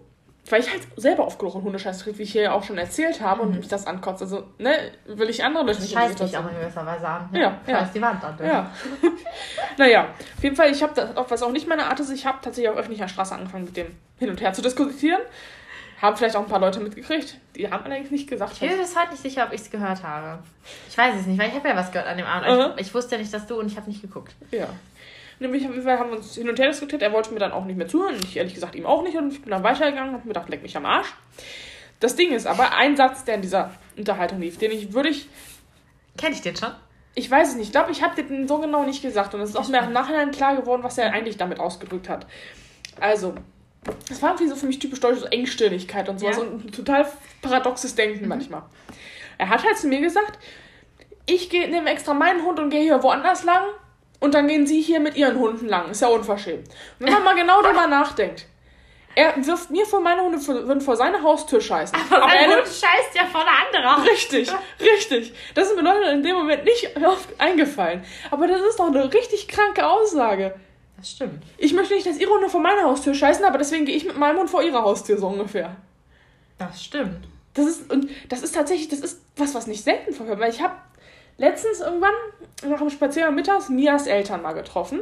Weil 0.51 0.61
ich 0.63 0.71
halt 0.71 0.81
selber 0.97 1.29
in 1.29 1.63
Hundescheiße 1.63 2.05
kriege, 2.05 2.19
wie 2.19 2.23
ich 2.23 2.33
hier 2.33 2.43
ja 2.43 2.53
auch 2.53 2.63
schon 2.63 2.79
erzählt 2.79 3.21
habe 3.21 3.43
und 3.43 3.55
mich 3.55 3.69
das 3.69 3.87
ankotzt. 3.87 4.23
Also, 4.23 4.45
ne, 4.57 4.73
will 5.05 5.29
ich 5.29 5.45
andere 5.45 5.65
Leute 5.65 5.83
nicht 5.83 5.93
scheißt 5.93 6.19
dich 6.21 6.39
auch 6.39 6.49
in 6.49 6.59
gewisser 6.59 6.87
Weise 6.87 7.07
an. 7.07 7.29
Ja, 7.33 7.61
ja. 7.67 7.81
Scheißt 7.81 7.95
die 7.95 8.01
Wand 8.01 8.25
an. 8.25 8.39
Ja. 8.43 8.71
naja, 9.77 10.07
auf 10.37 10.43
jeden 10.43 10.57
Fall, 10.57 10.71
ich 10.71 10.83
habe 10.83 10.95
das, 10.95 11.15
auch 11.19 11.31
was 11.31 11.43
auch 11.43 11.53
nicht 11.53 11.69
meine 11.69 11.85
Art 11.85 12.01
ist, 12.01 12.11
ich 12.11 12.25
habe 12.25 12.39
tatsächlich 12.41 12.71
auf 12.71 12.79
öffentlicher 12.79 13.09
Straße 13.09 13.35
angefangen, 13.35 13.65
mit 13.65 13.77
dem 13.77 13.89
hin 14.19 14.31
und 14.31 14.41
her 14.41 14.55
zu 14.55 14.63
diskutieren. 14.63 15.21
Haben 16.01 16.17
vielleicht 16.17 16.37
auch 16.37 16.43
ein 16.43 16.49
paar 16.49 16.61
Leute 16.61 16.81
mitgekriegt. 16.81 17.37
Die 17.57 17.71
haben 17.71 17.85
allerdings 17.85 18.11
nicht 18.11 18.29
gesagt, 18.29 18.53
Ich 18.55 18.61
bin 18.61 18.71
mir 18.71 18.77
bis 18.79 18.97
heute 18.97 19.11
nicht 19.11 19.23
sicher, 19.23 19.47
ob 19.47 19.53
ich 19.53 19.61
es 19.61 19.71
gehört 19.71 20.03
habe. 20.03 20.43
Ich 20.89 20.97
weiß 20.97 21.17
es 21.17 21.27
nicht, 21.27 21.41
weil 21.41 21.49
ich 21.49 21.55
habe 21.55 21.69
ja 21.69 21.77
was 21.77 21.91
gehört 21.91 22.09
an 22.09 22.17
dem 22.17 22.27
Abend. 22.27 22.49
Mhm. 22.49 22.73
Ich, 22.77 22.87
ich 22.87 22.95
wusste 22.95 23.17
ja 23.17 23.21
nicht, 23.21 23.35
dass 23.35 23.47
du 23.47 23.59
und 23.59 23.67
ich 23.67 23.77
habe 23.77 23.89
nicht 23.89 24.03
geguckt. 24.03 24.35
Ja. 24.53 24.69
Nämlich 25.41 25.65
haben 25.65 25.85
wir 25.85 26.17
uns 26.17 26.35
hin 26.35 26.49
und 26.49 26.59
her 26.59 26.69
diskutiert. 26.69 27.03
Er 27.03 27.13
wollte 27.13 27.33
mir 27.33 27.41
dann 27.41 27.53
auch 27.53 27.65
nicht 27.65 27.77
mehr 27.77 27.89
zuhören. 27.89 28.17
Ich 28.23 28.37
ehrlich 28.37 28.55
gesagt 28.55 28.75
ihm 28.75 28.87
auch 28.87 29.03
nicht. 29.03 29.17
Und 29.17 29.33
ich 29.33 29.43
bin 29.43 29.51
dann 29.51 29.63
weitergegangen 29.63 30.11
und 30.11 30.15
hab 30.17 30.25
mir 30.25 30.33
gedacht, 30.33 30.49
leck 30.49 30.63
mich 30.63 30.77
am 30.77 30.87
Arsch. 30.87 31.13
Das 32.01 32.15
Ding 32.15 32.33
ist 32.33 32.47
aber, 32.47 32.77
ein 32.77 32.97
Satz, 32.97 33.25
der 33.25 33.37
in 33.37 33.43
dieser 33.43 33.73
Unterhaltung 33.97 34.41
lief, 34.41 34.59
den 34.59 34.71
ich 34.71 34.93
würde 34.93 35.09
ich, 35.09 35.29
Kenn 36.17 36.33
ich 36.33 36.43
den 36.43 36.57
schon? 36.57 36.71
ich 37.19 37.29
weiß 37.29 37.49
es 37.49 37.55
nicht, 37.57 37.67
ich 37.67 37.73
glaube, 37.73 37.91
ich 37.91 38.03
habe 38.03 38.23
den 38.23 38.47
so 38.47 38.59
genau 38.59 38.85
nicht 38.85 39.03
gesagt. 39.03 39.35
Und 39.35 39.41
es 39.41 39.51
ist 39.51 39.57
auch 39.57 39.69
mir 39.69 39.83
im 39.83 39.93
Nachhinein 39.93 40.31
klar 40.31 40.55
geworden, 40.55 40.83
was 40.85 40.99
er 40.99 41.13
eigentlich 41.13 41.37
damit 41.37 41.59
ausgedrückt 41.59 42.09
hat. 42.09 42.27
Also, 43.01 43.35
das 44.09 44.21
war 44.23 44.31
irgendwie 44.31 44.49
so 44.49 44.57
für 44.57 44.67
mich 44.67 44.79
typisch 44.79 45.01
deutsch, 45.01 45.19
so 45.21 45.27
Engstirnigkeit 45.27 46.09
und 46.09 46.19
sowas. 46.21 46.37
Ja. 46.37 46.43
Und 46.43 46.65
ein 46.67 46.73
total 46.73 47.07
paradoxes 47.43 47.95
Denken 47.95 48.29
manchmal. 48.29 48.63
Er 49.39 49.49
hat 49.49 49.65
halt 49.65 49.79
zu 49.79 49.87
mir 49.87 50.01
gesagt, 50.01 50.39
ich 51.27 51.51
nehme 51.53 51.91
extra 51.91 52.15
meinen 52.15 52.43
Hund 52.45 52.59
und 52.59 52.71
gehe 52.71 52.83
hier 52.83 53.03
woanders 53.03 53.45
lang 53.45 53.65
und 54.21 54.35
dann 54.35 54.49
gehen 54.49 54.67
sie 54.67 54.81
hier 54.81 55.01
mit 55.01 55.17
ihren 55.17 55.39
Hunden 55.39 55.69
lang. 55.69 55.91
Ist 55.91 56.03
ja 56.03 56.09
unverschämt. 56.09 56.69
Und 56.99 57.07
wenn 57.07 57.13
man 57.13 57.25
mal 57.25 57.35
genau 57.37 57.63
drüber 57.63 57.87
nachdenkt, 57.89 58.47
er 59.15 59.35
wirft 59.47 59.71
mir 59.71 59.85
vor 59.85 60.01
meine 60.01 60.23
Hunde 60.23 60.39
würden 60.47 60.81
vor 60.81 60.97
seine 60.97 61.21
Haustür 61.23 61.61
scheißen. 61.61 61.97
Aber 62.11 62.23
er 62.27 62.29
ein 62.29 62.51
nimmt- 62.51 62.63
Hund 62.63 62.69
scheißt 62.69 63.15
ja 63.15 63.25
vor 63.27 63.43
der 63.45 63.81
andere. 63.91 64.09
Richtig, 64.11 64.49
richtig. 64.81 65.33
Das 65.55 65.69
ist 65.69 65.77
mir 65.77 65.83
Leute 65.83 66.09
in 66.11 66.23
dem 66.23 66.37
Moment 66.37 66.65
nicht 66.65 66.97
oft 67.05 67.29
eingefallen. 67.39 68.05
Aber 68.31 68.47
das 68.47 68.61
ist 68.61 68.79
doch 68.79 68.87
eine 68.87 69.13
richtig 69.13 69.49
kranke 69.49 69.87
Aussage. 69.89 70.55
Das 70.99 71.13
stimmt. 71.13 71.45
Ich 71.57 71.73
möchte 71.73 71.95
nicht, 71.95 72.07
dass 72.07 72.19
ihre 72.19 72.33
Hunde 72.33 72.49
vor 72.49 72.61
meiner 72.61 72.83
Haustür 72.83 73.15
scheißen, 73.15 73.45
aber 73.45 73.57
deswegen 73.57 73.85
gehe 73.85 73.97
ich 73.97 74.05
mit 74.05 74.19
meinem 74.19 74.39
Hund 74.39 74.51
vor 74.51 74.63
ihrer 74.63 74.83
Haustür, 74.83 75.17
so 75.17 75.29
ungefähr. 75.29 75.77
Das 76.59 76.85
stimmt. 76.85 77.29
Das 77.55 77.67
ist, 77.67 77.91
und 77.91 78.11
das 78.29 78.43
ist 78.43 78.55
tatsächlich, 78.55 78.89
das 78.89 79.01
ist 79.01 79.23
was, 79.37 79.55
was 79.55 79.69
nicht 79.69 79.83
selten 79.83 80.13
vorkommt. 80.13 80.41
Weil 80.41 80.51
ich 80.51 80.61
habe 80.61 80.75
letztens 81.37 81.81
irgendwann 81.81 82.15
nach 82.69 82.79
dem 82.79 82.91
Spaziergang 82.91 83.35
mittags 83.35 83.69
Mias 83.69 84.07
Eltern 84.07 84.43
mal 84.43 84.53
getroffen. 84.53 85.01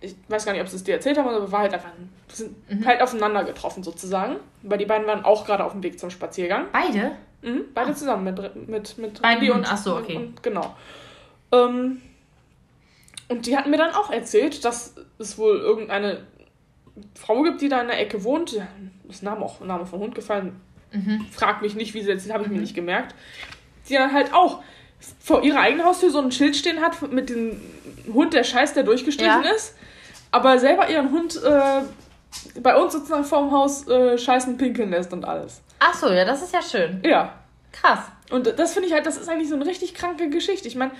Ich 0.00 0.14
weiß 0.28 0.44
gar 0.44 0.52
nicht, 0.52 0.62
ob 0.62 0.68
sie 0.68 0.76
es 0.76 0.84
dir 0.84 0.94
erzählt 0.94 1.16
haben, 1.16 1.28
aber 1.28 1.42
wir 1.42 1.52
waren 1.52 1.62
halt 1.62 1.74
einfach, 1.74 1.90
wir 2.28 2.36
sind 2.36 2.86
halt 2.86 3.00
aufeinander 3.00 3.44
getroffen 3.44 3.82
sozusagen. 3.82 4.36
Weil 4.62 4.78
die 4.78 4.86
beiden 4.86 5.06
waren 5.06 5.24
auch 5.24 5.46
gerade 5.46 5.64
auf 5.64 5.72
dem 5.72 5.82
Weg 5.82 5.98
zum 5.98 6.10
Spaziergang. 6.10 6.66
Beide? 6.72 7.12
Mhm, 7.42 7.64
beide 7.72 7.94
zusammen 7.94 8.24
mit, 8.24 8.68
mit, 8.68 8.98
mit 8.98 9.22
Beiden 9.22 9.38
Rudi 9.38 9.48
Hunden, 9.48 9.66
ach 9.68 9.78
so, 9.78 9.96
okay. 9.96 10.16
Und, 10.16 10.42
genau. 10.42 10.76
Ähm, 11.52 12.02
und 13.28 13.46
die 13.46 13.56
hatten 13.56 13.70
mir 13.70 13.78
dann 13.78 13.94
auch 13.94 14.10
erzählt, 14.10 14.64
dass 14.64 14.94
es 15.18 15.38
wohl 15.38 15.56
irgendeine 15.58 16.26
Frau 17.14 17.42
gibt, 17.42 17.60
die 17.60 17.68
da 17.68 17.80
in 17.80 17.88
der 17.88 18.00
Ecke 18.00 18.24
wohnt. 18.24 18.60
Ist 19.08 19.22
Name 19.22 19.44
auch 19.44 19.60
Name 19.60 19.86
von 19.86 20.00
Hund 20.00 20.14
gefallen. 20.14 20.60
Mhm. 20.92 21.26
Frag 21.30 21.62
mich 21.62 21.74
nicht, 21.74 21.94
wie 21.94 22.02
sie 22.02 22.08
jetzt, 22.10 22.30
habe 22.30 22.44
ich 22.44 22.50
mir 22.50 22.60
nicht 22.60 22.74
gemerkt. 22.74 23.14
Die 23.88 23.94
dann 23.94 24.12
halt 24.12 24.34
auch 24.34 24.62
vor 25.20 25.42
ihrer 25.42 25.60
eigenen 25.60 25.84
Haustür 25.86 26.10
so 26.10 26.20
ein 26.20 26.30
Schild 26.30 26.54
stehen 26.54 26.80
hat 26.80 27.00
mit 27.10 27.30
dem 27.30 27.60
Hund, 28.12 28.34
der 28.34 28.44
Scheiß, 28.44 28.74
der 28.74 28.82
durchgestrichen 28.84 29.42
Ja. 29.44 29.50
ist. 29.50 29.74
Aber 30.30 30.58
selber 30.58 30.88
ihren 30.88 31.10
Hund 31.10 31.40
äh, 31.42 31.82
bei 32.60 32.76
uns 32.76 32.92
sozusagen 32.92 33.24
vorm 33.24 33.50
Haus 33.50 33.86
äh, 33.88 34.16
scheißen, 34.16 34.56
pinkeln 34.56 34.90
lässt 34.90 35.12
und 35.12 35.24
alles. 35.24 35.62
Ach 35.78 35.94
so, 35.94 36.08
ja, 36.10 36.24
das 36.24 36.42
ist 36.42 36.54
ja 36.54 36.62
schön. 36.62 37.00
Ja. 37.04 37.34
Krass. 37.72 38.00
Und 38.30 38.58
das 38.58 38.72
finde 38.74 38.88
ich 38.88 38.94
halt, 38.94 39.04
das 39.06 39.16
ist 39.16 39.28
eigentlich 39.28 39.48
so 39.48 39.54
eine 39.56 39.66
richtig 39.66 39.94
kranke 39.94 40.30
Geschichte. 40.30 40.68
Ich 40.68 40.76
meine, 40.76 40.92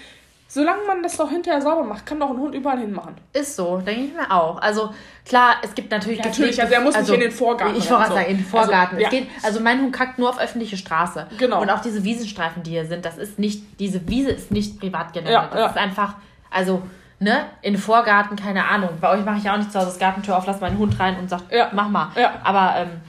solange 0.53 0.85
man 0.87 1.03
das 1.03 1.17
doch 1.17 1.31
hinterher 1.31 1.63
sauber 1.63 1.83
macht, 1.83 2.05
kann 2.05 2.21
doch 2.21 2.29
ein 2.29 2.37
Hund 2.37 2.55
überall 2.55 2.79
hinmachen. 2.79 3.15
Ist 3.33 3.57
so, 3.57 3.79
denke 3.79 4.03
ich 4.03 4.13
mir 4.13 4.31
auch. 4.31 4.61
Also 4.61 4.93
klar, 5.25 5.55
es 5.63 5.75
gibt 5.75 5.91
natürlich 5.91 6.19
Ja, 6.19 6.27
natürlich, 6.27 6.61
also 6.61 6.75
er 6.75 6.81
muss 6.83 6.95
nicht 6.95 7.09
in 7.09 7.21
den 7.21 7.31
Vorgarten 7.31 7.75
Ich 7.75 7.91
wollte 7.91 8.09
so. 8.09 8.15
sagen, 8.15 8.27
in 8.27 8.37
den 8.37 8.45
Vorgarten. 8.45 8.97
Also, 8.97 8.97
es 8.97 9.03
ja. 9.03 9.09
geht, 9.09 9.29
also 9.43 9.61
mein 9.61 9.81
Hund 9.81 9.95
kackt 9.95 10.19
nur 10.19 10.29
auf 10.29 10.39
öffentliche 10.39 10.77
Straße. 10.77 11.27
Genau. 11.39 11.63
Und 11.63 11.71
auch 11.71 11.81
diese 11.81 12.05
Wiesenstreifen, 12.05 12.63
die 12.63 12.73
hier 12.73 12.85
sind, 12.85 13.07
das 13.07 13.17
ist 13.17 13.39
nicht, 13.39 13.81
diese 13.81 14.07
Wiese 14.09 14.31
ist 14.31 14.51
nicht 14.51 14.79
Privatgelände. 14.79 15.33
Ja, 15.33 15.47
das 15.51 15.59
ja. 15.59 15.67
ist 15.69 15.77
einfach, 15.79 16.17
also, 16.51 16.83
ne, 17.19 17.47
in 17.63 17.73
den 17.73 17.81
Vorgarten, 17.81 18.37
keine 18.37 18.69
Ahnung. 18.69 18.91
Bei 19.01 19.09
euch 19.11 19.25
mache 19.25 19.39
ich 19.39 19.45
ja 19.45 19.55
auch 19.55 19.59
nicht 19.59 19.73
zu 19.73 19.79
Hause 19.79 19.89
das 19.89 19.99
Gartentür 19.99 20.37
auf, 20.37 20.47
lass 20.47 20.61
meinen 20.61 20.77
Hund 20.77 21.01
rein 21.01 21.17
und 21.19 21.31
sag, 21.31 21.41
Ja. 21.51 21.71
mach 21.73 21.89
mal. 21.89 22.09
Ja. 22.15 22.33
Aber, 22.45 22.75
ähm, 22.77 23.01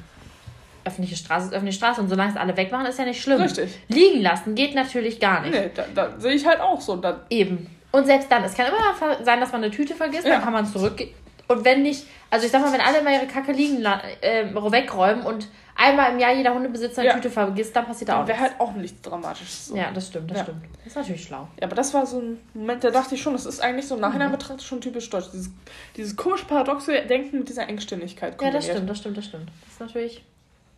öffentliche 0.85 1.15
Straße 1.15 1.47
ist 1.47 1.53
öffentliche 1.53 1.77
Straße 1.77 2.01
und 2.01 2.09
solange 2.09 2.31
es 2.31 2.37
alle 2.37 2.55
wegmachen, 2.57 2.85
ist 2.85 2.99
ja 2.99 3.05
nicht 3.05 3.21
schlimm. 3.21 3.41
Richtig. 3.41 3.69
Liegen 3.87 4.21
lassen 4.21 4.55
geht 4.55 4.75
natürlich 4.75 5.19
gar 5.19 5.41
nicht. 5.41 5.53
Nee, 5.53 5.69
da, 5.73 5.85
da 5.93 6.19
sehe 6.19 6.33
ich 6.33 6.45
halt 6.45 6.59
auch 6.61 6.79
so. 6.81 6.95
Da, 6.97 7.21
Eben. 7.29 7.69
Und 7.91 8.05
selbst 8.05 8.31
dann, 8.31 8.43
es 8.43 8.55
kann 8.55 8.65
immer 8.67 9.23
sein, 9.23 9.39
dass 9.39 9.51
man 9.51 9.63
eine 9.63 9.71
Tüte 9.71 9.93
vergisst, 9.93 10.25
Ja. 10.25 10.33
dann 10.35 10.43
kann 10.43 10.53
man 10.53 10.65
zurück. 10.65 11.01
Und 11.47 11.65
wenn 11.65 11.83
nicht, 11.83 12.05
also 12.31 12.45
ich 12.45 12.51
sag 12.51 12.61
mal, 12.61 12.71
wenn 12.73 12.81
alle 12.81 12.99
immer 12.99 13.11
ihre 13.13 13.27
Kacke 13.27 13.51
liegen 13.51 13.83
äh, 13.85 14.45
wegräumen 14.53 15.23
und 15.25 15.47
einmal 15.75 16.11
im 16.11 16.17
Jahr 16.19 16.33
jeder 16.33 16.53
Hundebesitzer 16.53 17.01
eine 17.01 17.09
Ja. 17.09 17.15
Tüte 17.15 17.29
vergisst, 17.29 17.75
dann 17.75 17.85
passiert 17.85 18.09
da 18.09 18.13
auch 18.15 18.19
dann 18.19 18.29
wäre 18.29 18.39
halt 18.39 18.53
auch 18.59 18.73
nichts 18.73 19.01
Dramatisches. 19.01 19.67
So. 19.67 19.75
Ja, 19.75 19.91
das 19.93 20.07
stimmt, 20.07 20.31
das 20.31 20.37
Ja. 20.39 20.43
stimmt. 20.45 20.63
Das 20.77 20.87
ist 20.87 20.95
natürlich 20.95 21.23
schlau. 21.23 21.47
Ja, 21.59 21.67
aber 21.67 21.75
das 21.75 21.93
war 21.93 22.05
so 22.05 22.19
ein 22.19 22.39
Moment, 22.53 22.83
da 22.83 22.89
dachte 22.91 23.13
ich 23.15 23.21
schon, 23.21 23.33
das 23.33 23.45
ist 23.45 23.59
eigentlich 23.61 23.87
so 23.87 23.95
im 23.95 24.01
Nachhinein 24.01 24.29
Mhm. 24.29 24.33
betrachtet 24.33 24.63
schon 24.63 24.81
typisch 24.81 25.09
deutsch. 25.09 25.27
Dieses, 25.33 25.51
dieses 25.97 26.15
komisch 26.15 26.43
paradoxe 26.45 27.01
Denken 27.01 27.39
mit 27.39 27.49
dieser 27.49 27.67
Engständigkeit. 27.67 28.31
Ja, 28.41 28.49
das 28.51 28.65
kombiniert. 28.65 28.71
stimmt, 28.77 28.89
das 28.89 28.97
stimmt, 28.99 29.17
das 29.17 29.25
stimmt. 29.25 29.49
Das 29.65 29.73
ist 29.73 29.79
natürlich 29.81 30.23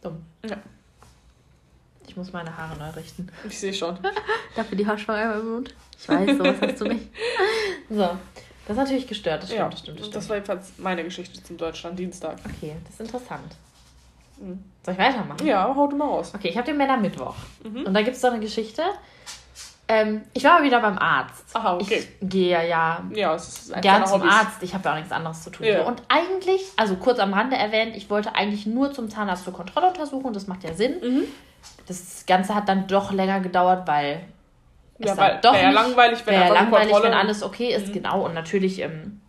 dumm. 0.06 0.24
Ja. 0.48 0.58
Ich 2.08 2.16
muss 2.16 2.32
meine 2.32 2.56
Haare 2.56 2.78
neu 2.78 2.90
richten. 2.92 3.28
Ich 3.48 3.60
sehe 3.60 3.74
schon. 3.74 3.98
Dafür 4.56 4.78
die 4.78 4.86
Haarschwang 4.86 5.18
einmal 5.18 5.40
im 5.40 5.54
Mund. 5.54 5.76
Ich 6.00 6.08
weiß, 6.08 6.30
sowas 6.38 6.56
hast 6.62 6.82
du 6.82 6.86
nicht. 6.86 7.08
So, 7.90 7.98
das 7.98 8.18
ist 8.70 8.78
natürlich 8.78 9.08
gestört, 9.08 9.44
das 9.44 9.50
stimmt, 9.50 9.60
ja, 9.60 9.70
das 9.70 9.80
stimmt, 9.80 10.00
das 10.00 10.06
stimmt. 10.06 10.16
das 10.16 10.30
war 10.30 10.36
jedenfalls 10.38 10.74
meine 10.78 11.04
Geschichte 11.04 11.42
zum 11.44 11.58
Deutschland-Dienstag. 11.58 12.38
Okay, 12.46 12.76
das 12.84 12.94
ist 12.94 13.00
interessant. 13.02 13.56
Mhm. 14.40 14.64
Soll 14.84 14.94
ich 14.94 15.00
weitermachen? 15.00 15.46
Ja, 15.46 15.74
haut 15.74 15.98
mal 15.98 16.08
raus. 16.08 16.34
Okay, 16.36 16.50
ich 16.50 16.58
habe 16.58 16.66
den 16.66 16.78
Männermittwoch. 16.78 17.36
Mhm. 17.64 17.86
Und 17.86 17.94
da 17.94 18.02
gibt 18.02 18.16
es 18.16 18.22
so 18.22 18.28
eine 18.28 18.40
Geschichte. 18.40 18.84
Ähm, 19.88 20.24
ich 20.34 20.44
war 20.44 20.54
mal 20.60 20.64
wieder 20.64 20.80
beim 20.82 20.98
Arzt. 20.98 21.56
Aha, 21.56 21.76
okay. 21.76 22.08
Ich 22.22 22.30
gehe 22.30 22.68
ja, 22.68 23.04
ja 23.14 23.36
es 23.36 23.72
gern 23.82 24.06
zum 24.06 24.22
Hobbys. 24.22 24.34
Arzt. 24.34 24.64
Ich 24.64 24.74
habe 24.74 24.84
ja 24.86 24.92
auch 24.94 24.96
nichts 24.98 25.12
anderes 25.12 25.44
zu 25.44 25.52
tun. 25.52 25.66
Ja. 25.66 25.84
Und 25.84 26.02
eigentlich, 26.08 26.62
also 26.76 26.96
kurz 26.96 27.20
am 27.20 27.34
Rande 27.34 27.56
erwähnt, 27.56 27.96
ich 27.96 28.10
wollte 28.10 28.34
eigentlich 28.34 28.66
nur 28.66 28.92
zum 28.94 29.10
Zahnarzt 29.10 29.44
zur 29.44 29.54
Kontrolluntersuchung. 29.54 30.34
Das 30.34 30.48
macht 30.48 30.64
ja 30.64 30.74
Sinn. 30.74 30.96
Mhm. 31.02 31.24
Das 31.88 32.26
Ganze 32.26 32.56
hat 32.56 32.68
dann 32.68 32.88
doch 32.88 33.12
länger 33.12 33.40
gedauert, 33.42 33.88
weil 33.88 34.22
es 34.98 35.08
Ja, 35.08 35.16
dann 35.16 35.18
weil 35.18 35.40
doch 35.42 35.54
wäre 35.54 35.64
ja 35.64 35.70
nicht- 35.70 35.76
langweilig, 35.82 36.20
wenn 36.26 36.36
eine 36.36 36.54
langweilig, 36.54 36.92
Kontrolle... 36.92 37.12
wenn 37.14 37.20
alles 37.20 37.44
okay 37.44 37.76
ist. 37.76 37.90
Mhm. 37.90 37.94
Genau. 37.94 38.26
Und 38.26 38.34
natürlich 38.34 38.80
ähm, 38.82 39.22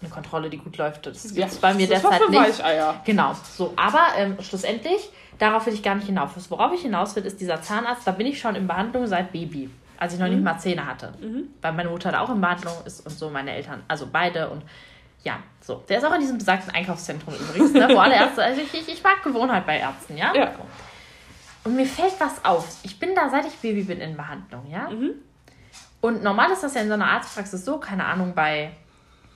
eine 0.00 0.10
Kontrolle, 0.10 0.50
die 0.50 0.58
gut 0.58 0.76
läuft. 0.76 1.06
Das 1.06 1.22
Ja, 1.36 1.42
gibt 1.42 1.52
es 1.52 1.58
bei 1.58 1.72
mir 1.74 1.86
das 1.88 2.02
derzeit 2.02 2.20
für 2.22 2.30
nicht. 2.30 2.40
Weicheier. 2.58 3.00
Genau, 3.04 3.32
so, 3.56 3.74
aber 3.76 4.00
ähm, 4.16 4.36
schlussendlich, 4.40 5.08
darauf 5.38 5.66
will 5.66 5.74
ich 5.74 5.82
gar 5.84 5.94
nicht 5.94 6.06
hinaus. 6.06 6.30
Worauf 6.48 6.72
ich 6.72 6.80
hinaus 6.82 7.14
will, 7.14 7.24
ist 7.26 7.40
dieser 7.40 7.62
Zahnarzt, 7.62 8.06
da 8.06 8.10
bin 8.12 8.26
ich 8.26 8.40
schon 8.40 8.56
in 8.56 8.66
Behandlung 8.66 9.06
seit 9.06 9.30
Baby, 9.30 9.70
als 10.00 10.14
ich 10.14 10.18
noch 10.18 10.26
nicht 10.26 10.42
mal 10.42 10.58
Zähne 10.58 10.86
hatte. 10.86 11.12
Mhm. 11.20 11.48
Weil 11.60 11.72
meine 11.74 11.90
Mutter 11.90 12.10
da 12.10 12.20
auch 12.20 12.30
in 12.30 12.40
Behandlung 12.40 12.74
ist 12.84 13.06
und 13.06 13.12
so, 13.12 13.30
meine 13.30 13.54
Eltern, 13.54 13.82
also 13.86 14.08
beide 14.10 14.48
und 14.48 14.62
ja, 15.22 15.38
so. 15.60 15.84
Der 15.88 15.98
ist 15.98 16.04
auch 16.04 16.14
in 16.14 16.20
diesem 16.20 16.38
besagten 16.38 16.74
Einkaufszentrum 16.74 17.34
übrigens, 17.34 17.74
ne, 17.74 17.88
wo 17.90 17.98
alle 17.98 18.14
Ärzte, 18.14 18.42
also 18.42 18.60
ich, 18.62 18.72
ich, 18.72 18.88
ich 18.88 19.02
mag 19.04 19.22
Gewohnheit 19.22 19.66
bei 19.66 19.78
Ärzten, 19.78 20.16
ja? 20.16 20.34
Ja. 20.34 20.52
Und 21.62 21.76
mir 21.76 21.84
fällt 21.84 22.18
was 22.18 22.42
auf. 22.42 22.78
Ich 22.82 22.98
bin 22.98 23.14
da, 23.14 23.28
seit 23.28 23.44
ich 23.44 23.54
Baby 23.58 23.82
bin, 23.82 24.00
in 24.00 24.16
Behandlung, 24.16 24.66
ja? 24.70 24.88
Mhm. 24.88 25.10
Und 26.00 26.22
normal 26.22 26.50
ist 26.50 26.62
das 26.62 26.74
ja 26.74 26.80
in 26.80 26.88
so 26.88 26.94
einer 26.94 27.08
Arztpraxis 27.08 27.62
so, 27.62 27.76
keine 27.76 28.06
Ahnung, 28.06 28.34
bei, 28.34 28.70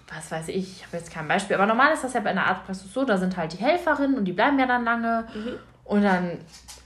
was 0.09 0.33
weiß 0.33 0.49
ich, 0.49 0.79
ich 0.79 0.87
habe 0.87 0.97
jetzt 0.97 1.13
kein 1.13 1.29
Beispiel, 1.29 1.57
aber 1.57 1.67
normal 1.67 1.93
ist 1.93 2.03
das 2.03 2.15
ja 2.15 2.21
bei 2.21 2.31
einer 2.31 2.47
Arztpraxis 2.47 2.91
so, 2.91 3.05
da 3.05 3.19
sind 3.19 3.37
halt 3.37 3.53
die 3.53 3.59
Helferinnen 3.59 4.17
und 4.17 4.25
die 4.25 4.33
bleiben 4.33 4.59
ja 4.59 4.65
dann 4.65 4.85
lange. 4.85 5.27
Und 5.85 6.03
dann 6.03 6.39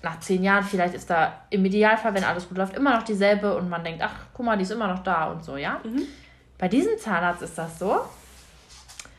nach 0.02 0.20
zehn 0.20 0.42
Jahren 0.42 0.64
vielleicht 0.64 0.94
ist 0.94 1.08
da 1.10 1.42
im 1.50 1.64
Idealfall, 1.64 2.14
wenn 2.14 2.24
alles 2.24 2.48
gut 2.48 2.58
läuft, 2.58 2.76
immer 2.76 2.96
noch 2.96 3.04
dieselbe 3.04 3.56
und 3.56 3.68
man 3.68 3.84
denkt, 3.84 4.02
ach, 4.02 4.26
guck 4.32 4.46
mal, 4.46 4.56
die 4.56 4.62
ist 4.62 4.70
immer 4.70 4.88
noch 4.88 5.02
da 5.02 5.26
und 5.26 5.44
so, 5.44 5.56
ja. 5.56 5.80
Bei 6.56 6.68
diesem 6.68 6.98
Zahnarzt 6.98 7.42
ist 7.42 7.56
das 7.56 7.78
so. 7.78 8.00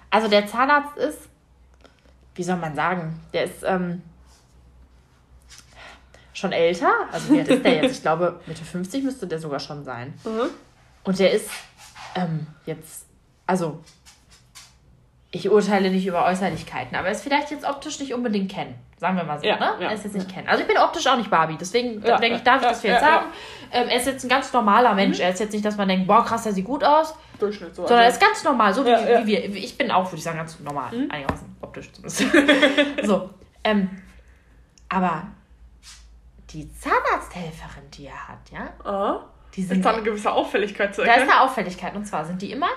Also 0.10 0.28
der 0.28 0.48
Zahnarzt 0.48 0.98
ist, 0.98 1.20
wie 2.36 2.44
soll 2.44 2.58
man 2.58 2.76
sagen, 2.76 3.20
der 3.34 3.46
ist 3.46 3.64
ähm, 3.64 4.02
schon 6.34 6.52
älter. 6.52 6.92
Also 7.12 7.34
wie 7.34 7.40
alt 7.40 7.48
ist 7.50 7.64
der 7.64 7.84
jetzt? 7.84 7.92
Ich 7.92 8.02
glaube, 8.02 8.40
Mitte 8.46 8.64
50 8.64 9.04
müsste 9.04 9.28
der 9.28 9.40
sogar 9.40 9.60
schon 9.60 9.84
sein. 9.84 10.14
Mhm. 10.24 10.50
Und 11.04 11.20
der 11.20 11.32
ist 11.32 11.50
ähm, 12.16 12.48
jetzt, 12.66 13.06
also 13.46 13.82
ich 15.32 15.50
urteile 15.50 15.92
nicht 15.92 16.08
über 16.08 16.26
Äußerlichkeiten, 16.26 16.96
aber 16.98 17.08
er 17.08 17.12
ist 17.14 17.22
vielleicht 17.22 17.52
jetzt 17.52 17.64
optisch 17.64 18.00
nicht 18.00 18.14
unbedingt 18.14 18.52
kennen. 18.52 18.76
Sagen 18.98 19.16
wir 19.16 19.24
mal 19.24 19.40
so, 19.40 19.46
Ja, 19.46 19.58
ne? 19.60 19.74
ja. 19.80 19.90
Er 19.90 19.94
ist 19.94 20.04
jetzt 20.04 20.16
nicht 20.16 20.28
kennen. 20.28 20.48
Also 20.48 20.62
ich 20.62 20.68
bin 20.68 20.78
optisch 20.78 21.06
auch 21.08 21.16
nicht 21.18 21.30
Barbie, 21.30 21.56
deswegen 21.60 22.04
Ja, 22.04 22.18
denke 22.18 22.38
ich, 22.38 22.44
darf 22.44 22.62
ich 22.62 22.68
das 22.68 22.84
jetzt 22.84 23.00
sagen. 23.02 23.28
Ähm, 23.72 23.88
er 23.90 23.96
ist 23.98 24.08
jetzt 24.08 24.24
ein 24.26 24.30
ganz 24.30 24.52
normaler 24.52 24.94
Mensch. 24.96 25.20
Er 25.20 25.30
ist 25.30 25.40
jetzt 25.40 25.54
nicht, 25.54 25.64
dass 25.64 25.78
man 25.78 25.88
denkt, 25.88 26.08
boah, 26.08 26.26
krass, 26.26 26.44
der 26.44 26.54
sieht 26.54 26.66
gut 26.66 26.84
aus, 26.84 27.14
Durchschnitt 27.38 27.76
so. 27.76 27.84
sondern 27.84 28.00
er 28.00 28.06
also- 28.06 28.18
ist 28.20 28.26
ganz 28.26 28.44
normal, 28.44 28.74
so 28.74 28.84
wie, 28.86 28.90
wie 28.90 29.28
wir. 29.28 29.46
Ich 29.56 29.78
bin 29.78 29.92
auch, 29.92 30.06
würde 30.08 30.18
ich 30.18 30.24
sagen, 30.24 30.38
ganz 30.40 30.60
normal. 30.60 30.92
Mhm. 30.96 31.12
Einigermaßen 31.12 31.56
optisch 31.62 31.92
zumindest. 31.94 32.26
so. 33.06 33.30
Ähm, 33.64 34.02
aber 34.90 35.28
die 36.50 36.68
Zahnarzthelferin, 36.74 37.92
die 37.94 38.08
er 38.08 38.28
hat, 38.28 38.40
ja, 38.52 38.70
Aha. 38.84 39.26
die 39.56 39.62
Ist 39.62 39.70
sind. 39.70 39.86
da 39.86 39.94
eine 39.94 40.02
gewisse 40.02 40.32
Auffälligkeit 40.32 40.96
zu 40.96 41.02
Da 41.04 41.08
ist 41.08 41.14
erkennen? 41.20 41.30
eine 41.32 41.42
Auffälligkeit. 41.42 41.96
Und 41.96 42.06
zwar 42.06 42.26
sind 42.26 42.42
die 42.42 42.52
immer 42.52 42.70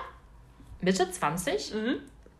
Mitte 0.81 1.09
20. 1.09 1.73
Mhm. 1.73 1.95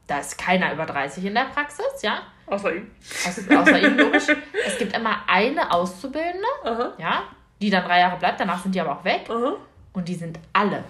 Da 0.08 0.20
ist 0.20 0.38
keiner 0.38 0.74
über 0.74 0.86
30 0.86 1.24
in 1.26 1.34
der 1.36 1.46
Praxis, 1.46 2.02
ja. 2.02 2.24
Außer 2.46 2.76
ihm. 2.76 2.92
Außer, 3.26 3.60
außer 3.60 3.80
ihm 3.82 3.98
logisch. 3.98 4.28
Es 4.66 4.78
gibt 4.78 4.96
immer 4.96 5.18
eine 5.28 5.72
Auszubildende, 5.72 6.48
Aha. 6.64 6.94
ja, 6.98 7.24
die 7.62 7.70
dann 7.70 7.86
drei 7.86 8.00
Jahre 8.00 8.18
bleibt. 8.18 8.40
Danach 8.40 8.62
sind 8.62 8.76
die 8.76 8.82
aber 8.82 9.00
auch 9.00 9.04
weg. 9.06 9.30
Aha. 9.30 9.56
Und 9.94 10.08
die 10.08 10.16
sind 10.16 10.40
alle 10.52 10.84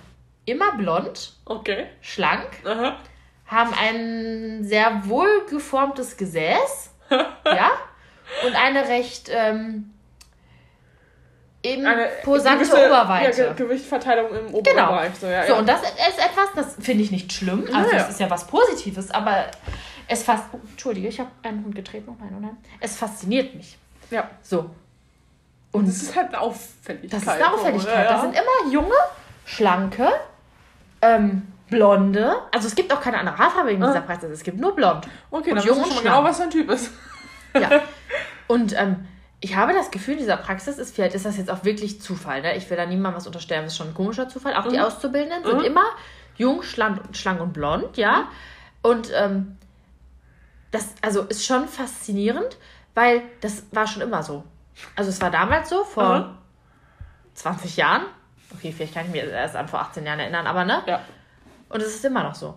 immer 0.45 0.75
blond, 0.75 1.33
Okay. 1.45 1.87
schlank, 2.01 2.47
Aha. 2.65 2.97
haben 3.47 3.73
ein 3.79 4.63
sehr 4.63 5.07
wohlgeformtes 5.07 6.17
Gesäß, 6.17 6.91
ja, 7.09 7.71
und 8.45 8.55
eine 8.55 8.87
recht 8.87 9.29
ähm, 9.31 9.92
imposante 11.63 12.65
gewisse- 12.65 12.85
Oberweite. 12.87 13.41
Ja, 13.43 13.53
Ge 13.53 13.65
Gewichtverteilung 13.65 14.29
im 14.35 14.53
oberen 14.53 14.75
Genau. 14.75 14.87
Bereich. 14.91 15.15
So, 15.15 15.27
ja, 15.27 15.45
So, 15.47 15.53
ja. 15.53 15.59
und 15.59 15.67
das 15.69 15.81
ist 15.81 16.19
etwas, 16.19 16.49
das 16.55 16.75
finde 16.79 17.03
ich 17.03 17.11
nicht 17.11 17.31
schlimm. 17.31 17.67
Also, 17.73 17.91
es 17.95 18.09
ist 18.09 18.19
ja 18.19 18.29
was 18.29 18.45
Positives, 18.47 19.11
aber 19.11 19.45
es 20.07 20.23
fast. 20.23 20.43
Oh, 20.51 20.59
Entschuldige, 20.69 21.07
ich 21.07 21.19
habe 21.19 21.29
einen 21.43 21.63
Hund 21.63 21.75
getreten. 21.75 22.09
Oh 22.11 22.15
nein, 22.19 22.33
oh 22.35 22.39
nein. 22.41 22.57
Es 22.79 22.95
fasziniert 22.97 23.55
mich. 23.55 23.77
ja. 24.11 24.29
So. 24.41 24.69
Und 25.71 25.87
Das 25.87 26.03
ist 26.03 26.15
halt 26.15 26.27
eine 26.27 26.39
Auffälligkeit. 26.41 27.13
das 27.13 27.21
ist 27.23 27.29
eine 27.29 27.51
Auffälligkeit. 27.51 28.07
Das 28.09 28.21
sind 28.21 28.35
immer 28.35 28.71
junge, 28.71 28.93
schlanke, 29.45 30.07
ähm, 31.01 31.47
blonde. 31.69 32.35
Also, 32.51 32.67
es 32.67 32.75
gibt 32.75 32.93
auch 32.93 33.01
keine 33.01 33.17
andere 33.17 33.37
Haarfarbe 33.39 33.71
in 33.71 33.79
dieser 33.81 33.95
Ah. 33.97 34.01
Praxis. 34.01 34.29
Es 34.29 34.43
gibt 34.43 34.59
nur 34.59 34.75
blond. 34.75 35.07
Okay, 35.31 35.49
und 35.51 35.55
dann 35.57 35.65
jung 35.65 35.77
und 35.77 35.83
schon 35.85 35.91
schlank. 35.93 36.03
genau, 36.03 36.23
was 36.23 36.37
sein 36.37 36.49
Typ 36.51 36.69
ist. 36.69 36.91
Ja. 37.59 37.69
Und 38.47 38.75
ähm, 38.77 39.07
ich 39.45 39.55
habe 39.57 39.73
das 39.73 39.91
Gefühl, 39.91 40.13
in 40.13 40.19
dieser 40.21 40.37
Praxis 40.37 40.77
ist, 40.77 40.95
vielleicht 40.95 41.15
ist 41.15 41.25
das 41.25 41.35
jetzt 41.37 41.51
auch 41.51 41.65
wirklich 41.65 42.01
Zufall. 42.01 42.41
Ne? 42.41 42.55
Ich 42.55 42.69
will 42.69 42.77
da 42.77 42.85
niemandem 42.85 43.17
was 43.17 43.27
unterstellen, 43.27 43.63
das 43.65 43.73
ist 43.73 43.77
schon 43.77 43.89
ein 43.89 43.93
komischer 43.93 44.29
Zufall. 44.29 44.55
Auch 44.55 44.67
die 44.69 44.77
Mhm. 44.77 44.83
Auszubildenden 44.83 45.43
sind 45.43 45.57
Mhm. 45.59 45.65
immer 45.65 45.83
jung, 46.37 46.63
schlank, 46.63 47.01
schlank 47.11 47.41
und 47.41 47.51
blond, 47.51 47.97
ja. 47.97 48.29
Und 48.81 49.11
ähm, 49.13 49.57
das 50.71 50.95
also 51.01 51.23
ist 51.23 51.45
schon 51.45 51.67
faszinierend, 51.67 52.57
weil 52.95 53.21
das 53.41 53.63
war 53.71 53.85
schon 53.85 54.01
immer 54.01 54.23
so. 54.23 54.43
Also 54.95 55.09
es 55.09 55.19
war 55.21 55.29
damals 55.29 55.69
so, 55.69 55.83
vor 55.83 56.19
Mhm. 56.19 56.37
20 57.33 57.75
Jahren. 57.77 58.03
Okay, 58.55 58.71
vielleicht 58.71 58.93
kann 58.93 59.05
ich 59.07 59.11
mich 59.11 59.23
erst 59.23 59.55
an 59.55 59.67
vor 59.67 59.81
18 59.81 60.05
Jahren 60.05 60.19
erinnern, 60.19 60.47
aber 60.47 60.63
ne? 60.63 60.83
Ja. 60.85 61.01
Und 61.69 61.81
es 61.81 61.95
ist 61.95 62.05
immer 62.05 62.23
noch 62.23 62.35
so. 62.35 62.55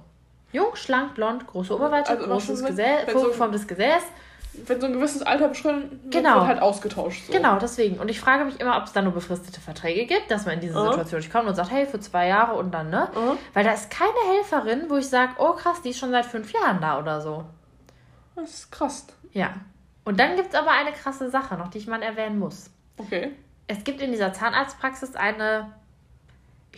Jung, 0.52 0.76
schlank, 0.76 1.14
blond, 1.14 1.46
große 1.46 1.74
Oberweite, 1.74 2.10
Also 2.10 2.26
großes 2.26 2.64
Gesäß, 2.64 3.06
so- 3.06 3.18
vorgeformtes 3.18 3.66
Gesäß. 3.66 4.02
Wenn 4.66 4.80
so 4.80 4.86
ein 4.86 4.92
gewisses 4.94 5.22
Alter 5.22 5.48
beschritten 5.48 5.90
wird, 6.02 6.12
Genau. 6.12 6.36
wird 6.36 6.46
halt 6.46 6.62
ausgetauscht. 6.62 7.26
So. 7.26 7.32
Genau, 7.32 7.58
deswegen. 7.58 7.98
Und 7.98 8.08
ich 8.08 8.18
frage 8.20 8.44
mich 8.44 8.58
immer, 8.60 8.76
ob 8.78 8.84
es 8.84 8.92
da 8.92 9.02
nur 9.02 9.12
befristete 9.12 9.60
Verträge 9.60 10.06
gibt, 10.06 10.30
dass 10.30 10.46
man 10.46 10.54
in 10.54 10.60
diese 10.60 10.78
Mhm. 10.80 10.88
Situation 10.92 11.20
nicht 11.20 11.32
kommt 11.32 11.48
und 11.48 11.54
sagt, 11.54 11.70
hey, 11.70 11.86
für 11.86 12.00
zwei 12.00 12.28
Jahre 12.28 12.54
und 12.54 12.72
dann, 12.72 12.90
ne? 12.90 13.08
Mhm. 13.14 13.38
Weil 13.54 13.64
da 13.64 13.72
ist 13.72 13.90
keine 13.90 14.10
Helferin, 14.34 14.86
wo 14.88 14.96
ich 14.96 15.08
sage, 15.08 15.32
oh 15.38 15.52
krass, 15.52 15.82
die 15.82 15.90
ist 15.90 15.98
schon 15.98 16.10
seit 16.10 16.26
fünf 16.26 16.52
Jahren 16.52 16.80
da 16.80 16.98
oder 16.98 17.20
so. 17.20 17.44
Das 18.34 18.50
ist 18.50 18.72
krass. 18.72 19.06
Ja. 19.32 19.54
Und 20.04 20.20
dann 20.20 20.36
gibt 20.36 20.50
es 20.52 20.54
aber 20.58 20.70
eine 20.70 20.92
krasse 20.92 21.30
Sache 21.30 21.56
noch, 21.56 21.68
die 21.68 21.78
ich 21.78 21.86
mal 21.86 22.02
erwähnen 22.02 22.38
muss. 22.38 22.70
Okay. 22.98 23.32
Es 23.66 23.82
gibt 23.84 24.00
in 24.00 24.12
dieser 24.12 24.32
Zahnarztpraxis 24.32 25.16
eine, 25.16 25.72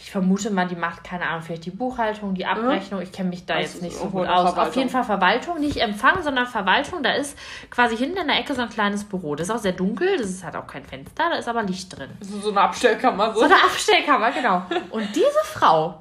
ich 0.00 0.12
vermute 0.12 0.50
mal, 0.50 0.68
die 0.68 0.76
macht, 0.76 1.02
keine 1.02 1.26
Ahnung, 1.26 1.42
vielleicht 1.42 1.64
die 1.66 1.72
Buchhaltung, 1.72 2.32
die 2.34 2.46
Abrechnung. 2.46 3.02
Ich 3.02 3.10
kenne 3.10 3.30
mich 3.30 3.44
da 3.46 3.54
Das 3.60 3.74
jetzt 3.74 3.82
nicht 3.82 3.96
so 3.96 4.04
gut 4.06 4.28
aus. 4.28 4.46
Auf 4.46 4.54
Verwaltung. 4.54 4.74
jeden 4.78 4.90
Fall 4.90 5.02
Verwaltung, 5.02 5.58
nicht 5.60 5.78
Empfang, 5.78 6.22
sondern 6.22 6.46
Verwaltung. 6.46 7.02
Da 7.02 7.14
ist 7.14 7.36
quasi 7.68 7.96
hinten 7.96 8.18
in 8.18 8.28
der 8.28 8.38
Ecke 8.38 8.54
so 8.54 8.62
ein 8.62 8.68
kleines 8.68 9.02
Büro. 9.02 9.34
Das 9.34 9.48
ist 9.48 9.54
auch 9.54 9.58
sehr 9.58 9.72
dunkel, 9.72 10.16
das 10.16 10.28
ist 10.30 10.44
halt 10.44 10.54
auch 10.54 10.68
kein 10.68 10.84
Fenster, 10.84 11.24
da 11.30 11.36
ist 11.36 11.48
aber 11.48 11.64
Licht 11.64 11.98
drin. 11.98 12.10
Das 12.20 12.28
ist 12.28 12.42
so 12.44 12.50
eine 12.50 12.60
Abstellkammer. 12.60 13.32
So. 13.34 13.40
So 13.40 13.44
eine 13.46 13.56
Abstellkammer, 13.56 14.30
genau. 14.30 14.62
Und 14.90 15.08
diese 15.16 15.26
Frau, 15.44 16.00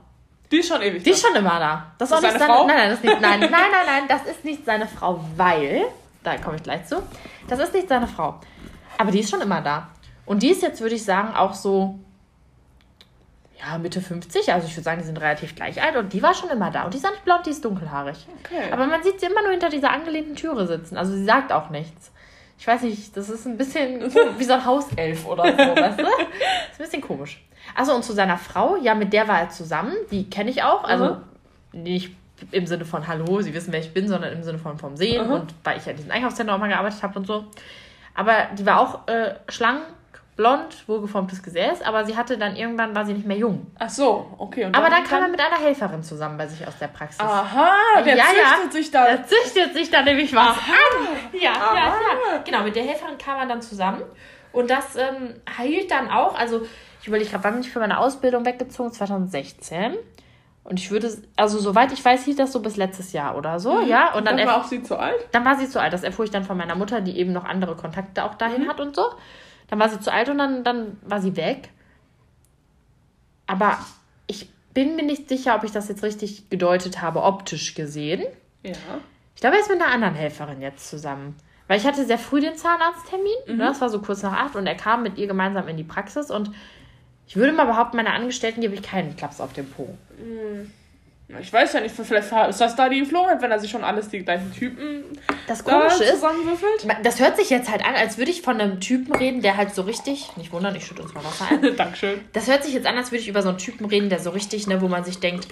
Die 0.51 0.57
ist 0.59 0.67
schon 0.69 0.81
ewig. 0.83 1.03
die 1.03 1.09
ist 1.09 1.25
schon 1.25 1.35
immer 1.35 1.59
da. 1.59 1.87
Das 1.97 2.11
ist 2.11 2.17
auch 2.17 2.21
nicht 2.21 2.33
seine 2.33 2.43
seine 2.45 2.53
Frau? 2.53 2.67
Nein, 2.67 2.77
nein, 2.77 2.89
das 2.91 2.99
ist 2.99 3.03
nicht, 3.03 3.21
nein, 3.21 3.39
nein, 3.39 3.49
nein, 3.51 3.85
nein, 3.87 4.03
das 4.07 4.21
ist 4.31 4.45
nicht 4.45 4.63
seine 4.63 4.87
Frau, 4.87 5.19
weil, 5.35 5.85
da 6.23 6.37
komme 6.37 6.57
ich 6.57 6.63
gleich 6.63 6.85
zu, 6.85 7.01
das 7.47 7.57
ist 7.59 7.73
nicht 7.73 7.89
seine 7.89 8.07
Frau. 8.07 8.39
Aber 8.99 9.09
die 9.09 9.21
ist 9.21 9.31
schon 9.31 9.41
immer 9.41 9.61
da. 9.61 9.87
Und 10.27 10.43
die 10.43 10.49
ist 10.51 10.61
jetzt, 10.61 10.81
würde 10.81 10.93
ich 10.95 11.03
sagen, 11.03 11.35
auch 11.35 11.53
so, 11.55 11.97
ja, 13.59 13.77
Mitte 13.77 14.01
50. 14.01 14.53
Also 14.53 14.67
ich 14.67 14.73
würde 14.75 14.83
sagen, 14.83 14.99
die 15.01 15.05
sind 15.07 15.19
relativ 15.19 15.55
gleich 15.55 15.81
alt. 15.81 15.95
Und 15.95 16.13
die 16.13 16.21
war 16.21 16.33
schon 16.33 16.49
immer 16.49 16.69
da. 16.71 16.83
Und 16.83 16.93
die 16.93 16.97
ist 16.97 17.05
auch 17.05 17.11
nicht 17.11 17.25
blond, 17.25 17.45
die 17.45 17.49
ist 17.51 17.63
dunkelhaarig. 17.65 18.27
Okay. 18.43 18.71
Aber 18.71 18.85
man 18.87 19.01
sieht 19.03 19.19
sie 19.19 19.25
immer 19.25 19.41
nur 19.41 19.51
hinter 19.51 19.69
dieser 19.69 19.91
angelehnten 19.91 20.35
Türe 20.35 20.67
sitzen. 20.67 20.97
Also 20.97 21.13
sie 21.13 21.25
sagt 21.25 21.51
auch 21.51 21.69
nichts. 21.69 22.11
Ich 22.59 22.65
weiß 22.67 22.81
nicht, 22.83 23.15
das 23.15 23.29
ist 23.29 23.45
ein 23.45 23.57
bisschen 23.57 24.01
wie 24.37 24.43
so 24.43 24.53
ein 24.53 24.65
Hauself 24.65 25.25
oder 25.27 25.43
so, 25.43 25.57
weißt 25.81 25.99
du? 25.99 26.03
Das 26.03 26.11
ist 26.11 26.79
ein 26.79 26.83
bisschen 26.85 27.01
komisch. 27.01 27.43
Also 27.75 27.93
und 27.93 28.03
zu 28.03 28.13
seiner 28.13 28.37
Frau, 28.37 28.77
ja, 28.77 28.95
mit 28.95 29.11
der 29.13 29.27
war 29.27 29.39
er 29.41 29.49
zusammen, 29.49 29.93
die 30.11 30.29
kenne 30.29 30.49
ich 30.49 30.63
auch. 30.63 30.83
Also 30.83 31.17
Mhm. 31.73 31.83
nicht 31.83 32.15
im 32.51 32.65
Sinne 32.67 32.85
von 32.85 33.07
Hallo, 33.07 33.41
sie 33.41 33.53
wissen, 33.53 33.73
wer 33.73 33.79
ich 33.79 33.93
bin, 33.93 34.07
sondern 34.07 34.31
im 34.33 34.43
Sinne 34.43 34.57
von 34.59 34.77
vom 34.77 34.95
Sehen 34.95 35.27
Mhm. 35.27 35.33
und 35.33 35.53
weil 35.63 35.77
ich 35.77 35.85
ja 35.85 35.91
in 35.91 35.97
diesem 35.97 36.11
Einkaufszentrum 36.11 36.55
auch 36.55 36.59
mal 36.61 36.69
gearbeitet 36.69 37.01
habe 37.03 37.17
und 37.19 37.25
so. 37.27 37.45
Aber 38.15 38.33
die 38.57 38.65
war 38.65 38.79
auch 38.79 39.07
äh, 39.07 39.35
schlank, 39.49 39.81
blond, 40.37 40.87
wohlgeformtes 40.87 41.43
Gesäß, 41.43 41.81
aber 41.81 42.05
sie 42.05 42.15
hatte 42.15 42.37
dann 42.37 42.55
irgendwann, 42.55 42.95
war 42.95 43.05
sie 43.05 43.13
nicht 43.13 43.25
mehr 43.25 43.37
jung. 43.37 43.67
Ach 43.79 43.89
so, 43.89 44.27
okay. 44.37 44.65
Und 44.65 44.75
Aber 44.75 44.89
dann 44.89 45.03
kam 45.03 45.23
er 45.23 45.27
mit 45.27 45.41
einer 45.41 45.57
Helferin 45.59 46.03
zusammen 46.03 46.37
bei 46.37 46.47
sich 46.47 46.65
aus 46.65 46.77
der 46.79 46.87
Praxis. 46.87 47.19
Aha, 47.19 48.01
der 48.05 48.15
Ja, 48.15 48.23
ja. 48.25 48.55
züchtet 48.55 48.73
sich 48.73 48.91
da. 48.91 49.05
Da 49.17 49.23
züchtet 49.25 49.73
sich 49.73 49.89
da 49.91 50.03
nämlich 50.03 50.33
was 50.35 50.43
Aha. 50.49 50.71
an. 50.71 51.07
Ja, 51.33 51.41
ja, 51.41 51.75
ja. 51.75 52.37
Genau, 52.45 52.63
mit 52.63 52.75
der 52.75 52.83
Helferin 52.83 53.17
kam 53.17 53.39
er 53.39 53.47
dann 53.47 53.61
zusammen. 53.61 54.03
Und 54.53 54.69
das 54.69 54.95
ähm, 54.95 55.41
heilt 55.57 55.91
dann 55.91 56.09
auch. 56.09 56.37
Also, 56.39 56.61
ich 57.01 57.07
überlege 57.07 57.29
gerade, 57.31 57.43
wann 57.43 57.53
bin 57.55 57.61
ich 57.63 57.71
für 57.71 57.79
meine 57.79 57.97
Ausbildung 57.99 58.45
weggezogen? 58.45 58.91
2016. 58.93 59.97
Und 60.63 60.79
ich 60.79 60.91
würde, 60.91 61.09
also 61.35 61.59
soweit 61.59 61.91
ich 61.93 62.03
weiß, 62.03 62.25
hielt 62.25 62.39
das 62.39 62.51
so 62.51 62.61
bis 62.61 62.75
letztes 62.77 63.13
Jahr 63.13 63.37
oder 63.37 63.59
so, 63.59 63.79
ja. 63.81 64.13
Und 64.13 64.25
dann, 64.27 64.37
dann 64.37 64.47
war 64.47 64.57
auch 64.57 64.65
sie 64.65 64.83
zu 64.83 64.97
alt. 64.99 65.15
dann 65.31 65.45
war 65.45 65.55
sie 65.55 65.67
zu 65.69 65.79
alt. 65.81 65.93
Das 65.93 66.03
erfuhr 66.03 66.25
ich 66.25 66.31
dann 66.31 66.43
von 66.43 66.57
meiner 66.57 66.75
Mutter, 66.75 67.01
die 67.01 67.17
eben 67.17 67.31
noch 67.33 67.45
andere 67.45 67.75
Kontakte 67.75 68.23
auch 68.23 68.35
dahin 68.35 68.63
Mhm. 68.65 68.69
hat 68.69 68.79
und 68.81 68.95
so. 68.95 69.03
Dann 69.67 69.79
war 69.79 69.89
sie 69.89 69.99
zu 69.99 70.11
alt 70.11 70.29
und 70.29 70.37
dann, 70.37 70.63
dann 70.63 70.97
war 71.01 71.21
sie 71.21 71.35
weg. 71.35 71.69
Aber 73.47 73.77
ich 74.27 74.49
bin 74.73 74.95
mir 74.95 75.03
nicht 75.03 75.29
sicher, 75.29 75.55
ob 75.55 75.63
ich 75.63 75.71
das 75.71 75.87
jetzt 75.89 76.03
richtig 76.03 76.49
gedeutet 76.49 77.01
habe, 77.01 77.23
optisch 77.23 77.75
gesehen. 77.75 78.23
Ja. 78.63 78.73
Ich 79.35 79.41
glaube, 79.41 79.55
er 79.55 79.61
ist 79.61 79.69
mit 79.69 79.81
einer 79.81 79.91
anderen 79.91 80.15
Helferin 80.15 80.61
jetzt 80.61 80.89
zusammen. 80.89 81.35
Weil 81.67 81.79
ich 81.79 81.85
hatte 81.85 82.05
sehr 82.05 82.17
früh 82.17 82.39
den 82.39 82.55
Zahnarzttermin. 82.55 83.35
Mhm. 83.45 83.57
Ne? 83.57 83.65
Das 83.65 83.81
war 83.81 83.89
so 83.89 84.01
kurz 84.01 84.23
nach 84.23 84.33
acht. 84.33 84.55
Und 84.55 84.67
er 84.67 84.75
kam 84.75 85.03
mit 85.03 85.17
ihr 85.17 85.27
gemeinsam 85.27 85.67
in 85.67 85.77
die 85.77 85.83
Praxis. 85.83 86.31
Und 86.31 86.51
ich 87.27 87.35
würde 87.35 87.51
mal 87.51 87.65
behaupten, 87.65 87.97
meiner 87.97 88.13
Angestellten 88.13 88.61
gebe 88.61 88.73
ich 88.73 88.81
keinen 88.81 89.15
Klaps 89.15 89.41
auf 89.41 89.53
den 89.53 89.69
Po. 89.69 89.97
Ich 91.39 91.51
weiß 91.51 91.73
ja 91.73 91.81
nicht, 91.81 91.93
vielleicht 91.93 92.31
ist 92.31 92.61
das 92.61 92.75
da 92.77 92.87
die 92.87 92.99
Geflogenheit, 92.99 93.41
wenn 93.41 93.51
er 93.51 93.59
sich 93.59 93.69
schon 93.69 93.83
alles 93.83 94.07
die 94.07 94.19
gleichen 94.19 94.53
Typen 94.53 95.03
Das 95.45 95.61
da 95.61 95.77
Komische 95.79 96.05
ist, 96.05 96.13
zusammenwürfelt. 96.15 96.87
das 97.03 97.19
hört 97.19 97.35
sich 97.35 97.49
jetzt 97.49 97.69
halt 97.69 97.85
an, 97.85 97.95
als 97.95 98.17
würde 98.17 98.31
ich 98.31 98.41
von 98.41 98.61
einem 98.61 98.79
Typen 98.79 99.13
reden, 99.13 99.41
der 99.41 99.57
halt 99.57 99.75
so 99.75 99.81
richtig, 99.81 100.37
nicht 100.37 100.53
wundern, 100.53 100.73
ich 100.75 100.85
schütte 100.85 101.01
uns 101.01 101.13
mal 101.13 101.23
Wasser 101.25 101.47
ein. 101.49 101.75
Dankeschön. 101.77 102.21
Das 102.31 102.47
hört 102.47 102.63
sich 102.63 102.73
jetzt 102.73 102.87
an, 102.87 102.95
als 102.97 103.11
würde 103.11 103.21
ich 103.21 103.27
über 103.27 103.41
so 103.41 103.49
einen 103.49 103.57
Typen 103.57 103.85
reden, 103.85 104.09
der 104.09 104.19
so 104.19 104.29
richtig, 104.29 104.67
ne, 104.67 104.81
wo 104.81 104.87
man 104.87 105.03
sich 105.03 105.19
denkt, 105.19 105.49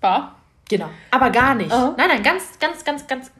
War. 0.00 0.36
genau. 0.70 0.88
Aber 1.10 1.28
gar 1.28 1.54
nicht. 1.54 1.70
Aha. 1.70 1.94
Nein, 1.98 2.08
nein, 2.08 2.22
ganz, 2.22 2.58
ganz, 2.58 2.82
ganz, 2.82 3.06
ganz. 3.06 3.30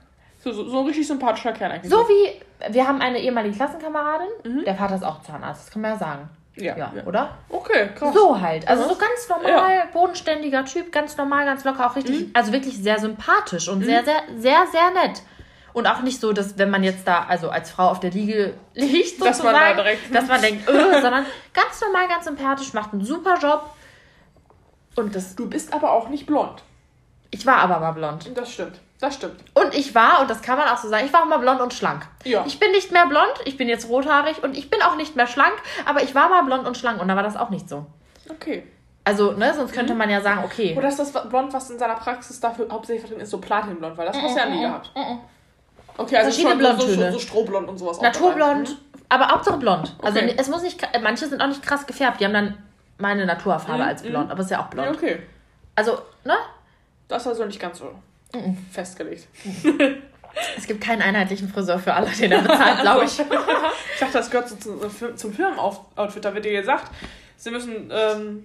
So, 0.41 0.53
so, 0.53 0.69
so 0.69 0.81
ein 0.81 0.87
richtig 0.87 1.07
sympathischer 1.07 1.53
Kerl 1.53 1.73
eigentlich. 1.73 1.91
So 1.91 1.97
wie, 2.07 2.43
wir 2.75 2.87
haben 2.87 3.01
eine 3.01 3.19
ehemalige 3.21 3.57
Klassenkameradin, 3.57 4.65
der 4.67 4.75
Vater 4.75 4.97
ist 4.97 5.03
auch 5.05 5.23
Zahnarzt, 5.23 5.63
das 5.67 5.71
kann 5.73 5.81
man 5.81 5.93
ja 5.93 5.99
sagen. 5.99 6.29
Ja. 6.57 6.77
Ja, 6.77 6.93
ja. 6.97 7.03
oder? 7.05 7.39
Okay, 7.49 7.91
krass. 7.97 8.15
So 8.15 8.41
halt. 8.41 8.69
Also 8.69 8.89
so 8.89 8.95
ganz 8.97 9.29
normal, 9.29 9.89
bodenständiger 9.93 10.65
Typ, 10.65 10.93
ganz 10.93 11.17
normal, 11.17 11.45
ganz 11.47 11.65
locker, 11.65 11.87
auch 11.91 11.97
richtig, 11.97 12.29
also 12.33 12.53
wirklich 12.53 12.77
sehr 12.79 12.99
sympathisch 13.01 13.69
und 13.69 13.85
sehr, 13.85 14.05
sehr, 14.05 14.23
sehr, 14.39 14.67
sehr 14.71 14.91
nett. 14.93 15.23
Und 15.73 15.89
auch 15.89 16.03
nicht 16.03 16.21
so, 16.21 16.33
dass 16.33 16.57
wenn 16.57 16.71
man 16.71 16.85
jetzt 16.85 17.09
da, 17.09 17.25
also 17.29 17.51
als 17.51 17.73
Frau 17.73 17.89
auf 17.89 17.99
der 17.99 18.11
Liege 18.13 18.55
liegt, 18.75 19.21
Dass 19.21 19.43
man 19.43 19.53
da 19.55 19.73
direkt- 19.75 20.15
dass 20.15 20.29
man 20.29 20.41
denkt, 20.41 20.69
äh, 20.69 21.01
sondern 21.01 21.27
ganz 21.53 21.81
normal, 21.81 22.07
ganz 22.07 22.25
sympathisch, 22.27 22.73
macht 22.73 22.93
einen 22.93 23.05
super 23.05 23.37
Job. 23.41 23.71
Und 24.95 25.17
das, 25.17 25.35
Du 25.35 25.49
bist 25.49 25.73
aber 25.73 25.93
auch 25.93 26.09
nicht 26.09 26.27
blond. 26.27 26.63
ich 27.33 27.45
war 27.47 27.57
aber 27.59 27.81
mal 27.81 27.91
blond. 27.91 28.31
Das 28.37 28.53
stimmt. 28.53 28.79
Das 29.05 29.17
stimmt. 29.17 29.39
Und 29.53 29.75
ich 29.75 29.95
war, 29.95 30.23
und 30.23 30.31
das 30.31 30.41
kann 30.41 30.57
man 30.57 30.67
auch 30.69 30.79
so 30.79 30.89
sagen, 30.89 31.05
ich 31.05 31.13
war 31.13 31.21
auch 31.23 31.27
mal 31.27 31.37
blond 31.39 31.61
und 31.61 31.75
schlank. 31.75 32.07
Ja. 32.25 32.43
Ich 32.47 32.59
bin 32.59 32.71
nicht 32.71 32.91
mehr 32.91 33.07
blond, 33.07 33.35
ich 33.45 33.59
bin 33.59 33.69
jetzt 33.69 33.87
rothaarig 33.91 34.43
und 34.43 34.57
ich 34.57 34.71
bin 34.71 34.81
auch 34.81 34.97
nicht 34.97 35.15
mehr 35.15 35.27
schlank, 35.27 35.53
aber 35.85 36.03
ich 36.03 36.15
war 36.15 36.31
mal 36.31 36.43
blond 36.43 36.67
und 36.67 36.79
schlank 36.79 37.03
und 37.03 37.09
da 37.09 37.15
war 37.17 37.23
das 37.23 37.37
auch 37.37 37.51
nicht 37.51 37.69
so. 37.69 37.85
Okay. 38.31 38.67
Also, 39.05 39.33
ne, 39.33 39.53
sonst 39.53 39.75
könnte 39.75 39.95
man 39.95 40.09
ja 40.09 40.23
sagen, 40.23 40.41
okay. 40.43 40.75
Oder 40.79 40.89
ist 40.89 40.99
das 40.99 41.13
Blond, 41.29 41.53
was 41.53 41.69
in 41.69 41.79
seiner 41.79 41.97
Praxis 41.97 42.41
dafür 42.41 42.67
hauptsächlich 42.71 43.03
vertreten 43.03 43.21
ist, 43.21 43.29
so 43.31 43.37
Platinblond? 43.39 43.99
Weil 43.99 44.07
das 44.07 44.17
hast 44.17 44.35
du 44.35 44.41
ja 44.41 44.47
nie 44.47 44.63
gehabt. 44.63 44.91
Okay, 45.99 46.17
also 46.17 46.31
Verschiedene 46.31 46.65
schon 46.65 46.81
so, 46.81 46.81
so, 46.81 46.87
Blondtöne. 46.87 47.13
so 47.13 47.19
Strohblond 47.19 47.69
und 47.69 47.77
sowas. 47.79 47.99
auch 47.99 48.03
Naturblond, 48.03 48.69
dabei. 49.11 49.23
aber 49.25 49.33
Hauptsache 49.35 49.59
blond. 49.59 49.95
Also 50.03 50.19
Okay. 50.19 50.35
es 50.39 50.49
muss 50.49 50.63
nicht, 50.63 50.81
manche 51.03 51.27
sind 51.29 51.43
auch 51.43 51.47
nicht 51.49 51.63
krass 51.63 51.87
gefärbt, 51.87 52.21
die 52.21 52.25
haben 52.25 52.33
dann 52.33 52.57
meine 52.97 53.27
Naturfarbe 53.27 53.83
Mhm, 53.83 53.89
als 53.89 54.03
blond, 54.03 54.31
aber 54.31 54.41
ist 54.41 54.51
ja 54.51 54.61
auch 54.61 54.67
Mhm. 54.67 54.71
Blond. 54.71 54.97
okay. 54.97 55.23
Also, 55.77 55.99
ne? 56.25 56.37
Das 57.09 57.21
ist 57.23 57.29
also 57.29 57.45
nicht 57.45 57.61
ganz 57.61 57.79
so 57.81 57.91
festgelegt. 58.71 59.29
Es 60.57 60.67
gibt 60.67 60.81
keinen 60.83 61.01
einheitlichen 61.01 61.49
Friseur 61.49 61.79
für 61.79 61.95
alle, 61.95 62.11
den 62.11 62.33
er 62.33 62.43
bezahlt, 62.43 62.81
glaube 62.81 63.05
ich. 63.05 63.19
Ich 63.95 64.01
dachte, 64.01 64.15
das 64.15 64.31
gehört 64.31 64.49
so 64.49 64.57
zu, 64.57 64.89
zum, 64.89 65.17
zum 65.17 65.33
Firmenoutfit. 65.33 66.25
Da 66.25 66.35
wird 66.35 66.45
dir 66.45 66.61
gesagt, 66.61 66.91
sie 67.37 67.53
müssen 67.53 67.89
ähm, 67.93 68.45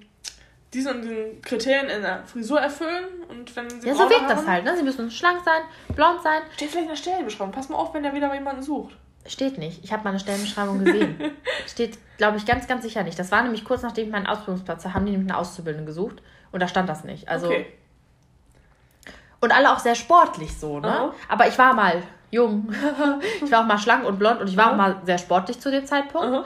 diese 0.74 0.94
und 0.94 1.02
diesen 1.02 1.42
Kriterien 1.42 1.90
in 1.90 2.04
der 2.04 2.24
Frisur 2.26 2.60
erfüllen. 2.60 3.06
Und 3.28 3.56
wenn 3.56 3.68
sie 3.68 3.88
Ja, 3.88 3.96
so 3.96 4.08
wirkt 4.10 4.30
das 4.30 4.46
halt, 4.46 4.64
ne? 4.64 4.78
Sie 4.78 4.84
müssen 4.84 5.10
schlank 5.10 5.40
sein, 5.44 5.62
blond 5.96 6.22
sein. 6.22 6.42
Steht 6.54 6.70
vielleicht 6.70 6.84
in 6.84 6.90
der 6.90 6.96
Stellenbeschreibung. 6.96 7.52
Pass 7.52 7.70
mal 7.70 7.78
auf, 7.78 7.94
wenn 7.96 8.04
der 8.04 8.14
wieder 8.14 8.32
jemanden 8.34 8.62
sucht. 8.62 8.96
Steht 9.26 9.58
nicht. 9.58 9.84
Ich 9.84 9.92
habe 9.92 10.04
meine 10.04 10.20
Stellenbeschreibung 10.20 10.84
gesehen. 10.84 11.20
Steht, 11.68 11.98
glaube 12.18 12.38
ich, 12.38 12.46
ganz, 12.46 12.68
ganz 12.68 12.84
sicher 12.84 13.04
nicht. 13.04 13.18
Das 13.18 13.32
war 13.32 13.42
nämlich 13.42 13.66
kurz 13.66 13.82
nachdem 13.82 14.06
ich 14.06 14.12
meinen 14.12 14.28
Ausbildungsplatz 14.28 14.86
hatte, 14.86 14.94
haben 14.94 15.06
die 15.06 15.12
nämlich 15.12 15.32
eine 15.32 15.40
Auszubildende 15.40 15.88
gesucht. 15.88 16.22
Und 16.52 16.62
da 16.62 16.68
stand 16.68 16.88
das 16.88 17.04
nicht. 17.04 17.28
Also, 17.28 17.48
okay. 17.48 17.66
Und 19.42 19.52
alle 19.56 19.72
auch 19.72 19.80
sehr 19.80 19.96
sportlich 19.96 20.58
so, 20.58 20.80
ne? 20.80 20.88
Aha. 20.90 21.14
Aber 21.30 21.48
ich 21.48 21.58
war 21.58 21.74
mal 21.74 22.04
jung. 22.32 22.70
ich 23.44 23.52
war 23.52 23.62
auch 23.62 23.66
mal 23.68 23.78
schlank 23.78 24.06
und 24.06 24.20
blond 24.20 24.42
und 24.42 24.48
ich 24.50 24.58
war 24.58 24.66
Aha. 24.66 24.72
auch 24.74 24.78
mal 24.78 24.96
sehr 25.06 25.18
sportlich 25.18 25.60
zu 25.60 25.72
dem 25.72 25.86
Zeitpunkt. 25.86 26.46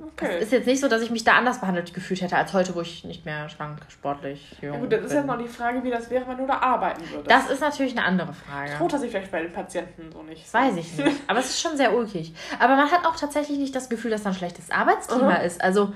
Okay. 0.00 0.38
ist 0.40 0.52
jetzt 0.52 0.66
nicht 0.66 0.80
so, 0.80 0.86
dass 0.88 1.02
ich 1.02 1.10
mich 1.10 1.24
da 1.24 1.32
anders 1.32 1.60
behandelt 1.60 1.92
gefühlt 1.92 2.20
hätte 2.22 2.36
als 2.36 2.52
heute, 2.52 2.72
wo 2.76 2.80
ich 2.82 3.02
nicht 3.04 3.24
mehr 3.24 3.48
schlank, 3.48 3.80
sportlich, 3.88 4.56
jung 4.60 4.74
Ja 4.74 4.78
gut, 4.80 4.92
das 4.92 5.00
ist 5.02 5.08
bin. 5.08 5.16
ja 5.16 5.22
noch 5.24 5.38
die 5.38 5.48
Frage, 5.48 5.82
wie 5.82 5.90
das 5.90 6.08
wäre, 6.08 6.26
wenn 6.28 6.36
du 6.38 6.46
da 6.46 6.58
arbeiten 6.58 7.02
würdest. 7.10 7.28
das 7.30 7.50
ist 7.50 7.60
natürlich 7.60 7.96
eine 7.96 8.06
andere 8.06 8.32
Frage. 8.32 8.72
Tut 8.78 8.92
er 8.92 8.98
sich 9.00 9.10
vielleicht 9.10 9.32
bei 9.32 9.42
den 9.42 9.52
Patienten 9.52 10.10
so 10.12 10.22
nicht. 10.22 10.44
Das 10.44 10.54
weiß 10.54 10.76
ich 10.76 10.96
nicht. 10.98 11.20
Aber 11.26 11.40
es 11.40 11.50
ist 11.50 11.60
schon 11.60 11.76
sehr 11.76 11.92
ulkig. 11.94 12.32
Aber 12.60 12.76
man 12.76 12.88
hat 12.90 13.04
auch 13.06 13.16
tatsächlich 13.16 13.58
nicht 13.58 13.74
das 13.74 13.88
Gefühl, 13.88 14.12
dass 14.12 14.22
da 14.22 14.30
ein 14.30 14.36
schlechtes 14.36 14.70
Arbeitsklima 14.70 15.30
Aha. 15.34 15.42
ist. 15.42 15.60
Also 15.62 15.92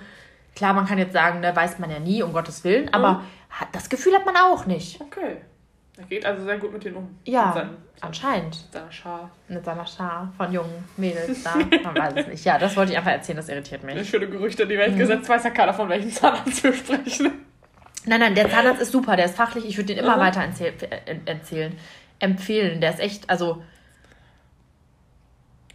klar, 0.56 0.72
man 0.74 0.86
kann 0.86 0.98
jetzt 0.98 1.12
sagen, 1.12 1.38
ne, 1.40 1.54
weiß 1.54 1.78
man 1.78 1.88
ja 1.90 2.00
nie, 2.00 2.22
um 2.24 2.32
Gottes 2.32 2.64
Willen. 2.64 2.92
Aber 2.92 3.12
Mhm. 3.14 3.20
hat, 3.50 3.68
das 3.72 3.88
Gefühl 3.88 4.14
hat 4.16 4.26
man 4.26 4.36
auch 4.36 4.66
nicht. 4.66 5.00
Okay. 5.00 5.36
Er 6.02 6.06
geht 6.08 6.26
also 6.26 6.44
sehr 6.44 6.58
gut 6.58 6.72
mit 6.72 6.84
denen 6.84 6.96
um. 6.96 7.18
Ja, 7.24 7.46
Mit 7.46 7.54
seinen, 7.54 7.76
anscheinend. 8.00 8.54
seiner 8.72 8.92
Schar. 8.92 9.30
Mit 9.48 9.64
seiner 9.64 9.86
Schar 9.86 10.32
von 10.36 10.52
jungen 10.52 10.84
Mädels 10.96 11.42
da. 11.42 11.54
Man 11.82 11.96
weiß 11.96 12.14
es 12.16 12.26
nicht. 12.26 12.44
Ja, 12.44 12.58
das 12.58 12.76
wollte 12.76 12.92
ich 12.92 12.98
einfach 12.98 13.12
erzählen, 13.12 13.36
das 13.36 13.48
irritiert 13.48 13.82
mich. 13.84 14.08
Schöne 14.08 14.28
Gerüchte 14.28 14.64
in 14.64 14.68
die 14.68 14.78
Welt 14.78 14.94
Mhm. 14.94 14.98
gesetzt. 14.98 15.28
Weiß 15.28 15.44
ja 15.44 15.50
keiner, 15.50 15.72
von 15.72 15.88
welchem 15.88 16.10
Zahnarzt 16.10 16.62
wir 16.64 16.72
sprechen. 16.74 17.32
Nein, 18.04 18.20
nein, 18.20 18.34
der 18.34 18.50
Zahnarzt 18.50 18.82
ist 18.82 18.92
super, 18.92 19.16
der 19.16 19.26
ist 19.26 19.36
fachlich, 19.36 19.64
ich 19.64 19.76
würde 19.76 19.94
den 19.94 19.98
immer 20.04 20.16
Mhm. 20.16 20.20
weiter 20.20 20.40
erzähl 20.42 20.72
äh, 20.90 21.16
erzählen, 21.24 21.76
empfehlen. 22.18 22.80
Der 22.80 22.90
ist 22.90 23.00
echt, 23.00 23.30
also. 23.30 23.62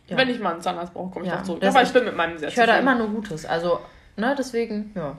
Ja. 0.08 0.18
Wenn 0.18 0.30
ich 0.30 0.40
mal 0.40 0.54
einen 0.54 0.62
Zahnarzt 0.62 0.94
brauche, 0.94 1.12
komme 1.12 1.26
ich 1.26 1.32
Ja, 1.32 1.38
noch 1.40 1.44
zurück. 1.46 1.62
das 1.62 1.76
Aber 1.76 1.84
ich 1.84 1.92
bin 1.92 2.06
mit 2.06 2.16
meinem 2.16 2.38
sehr 2.38 2.50
Ich 2.50 2.56
höre 2.58 2.68
da 2.68 2.78
immer 2.78 2.96
nur 2.96 3.10
Gutes. 3.10 3.46
Also, 3.46 3.80
ne, 4.16 4.36
deswegen, 4.38 4.92
ja. 4.96 5.18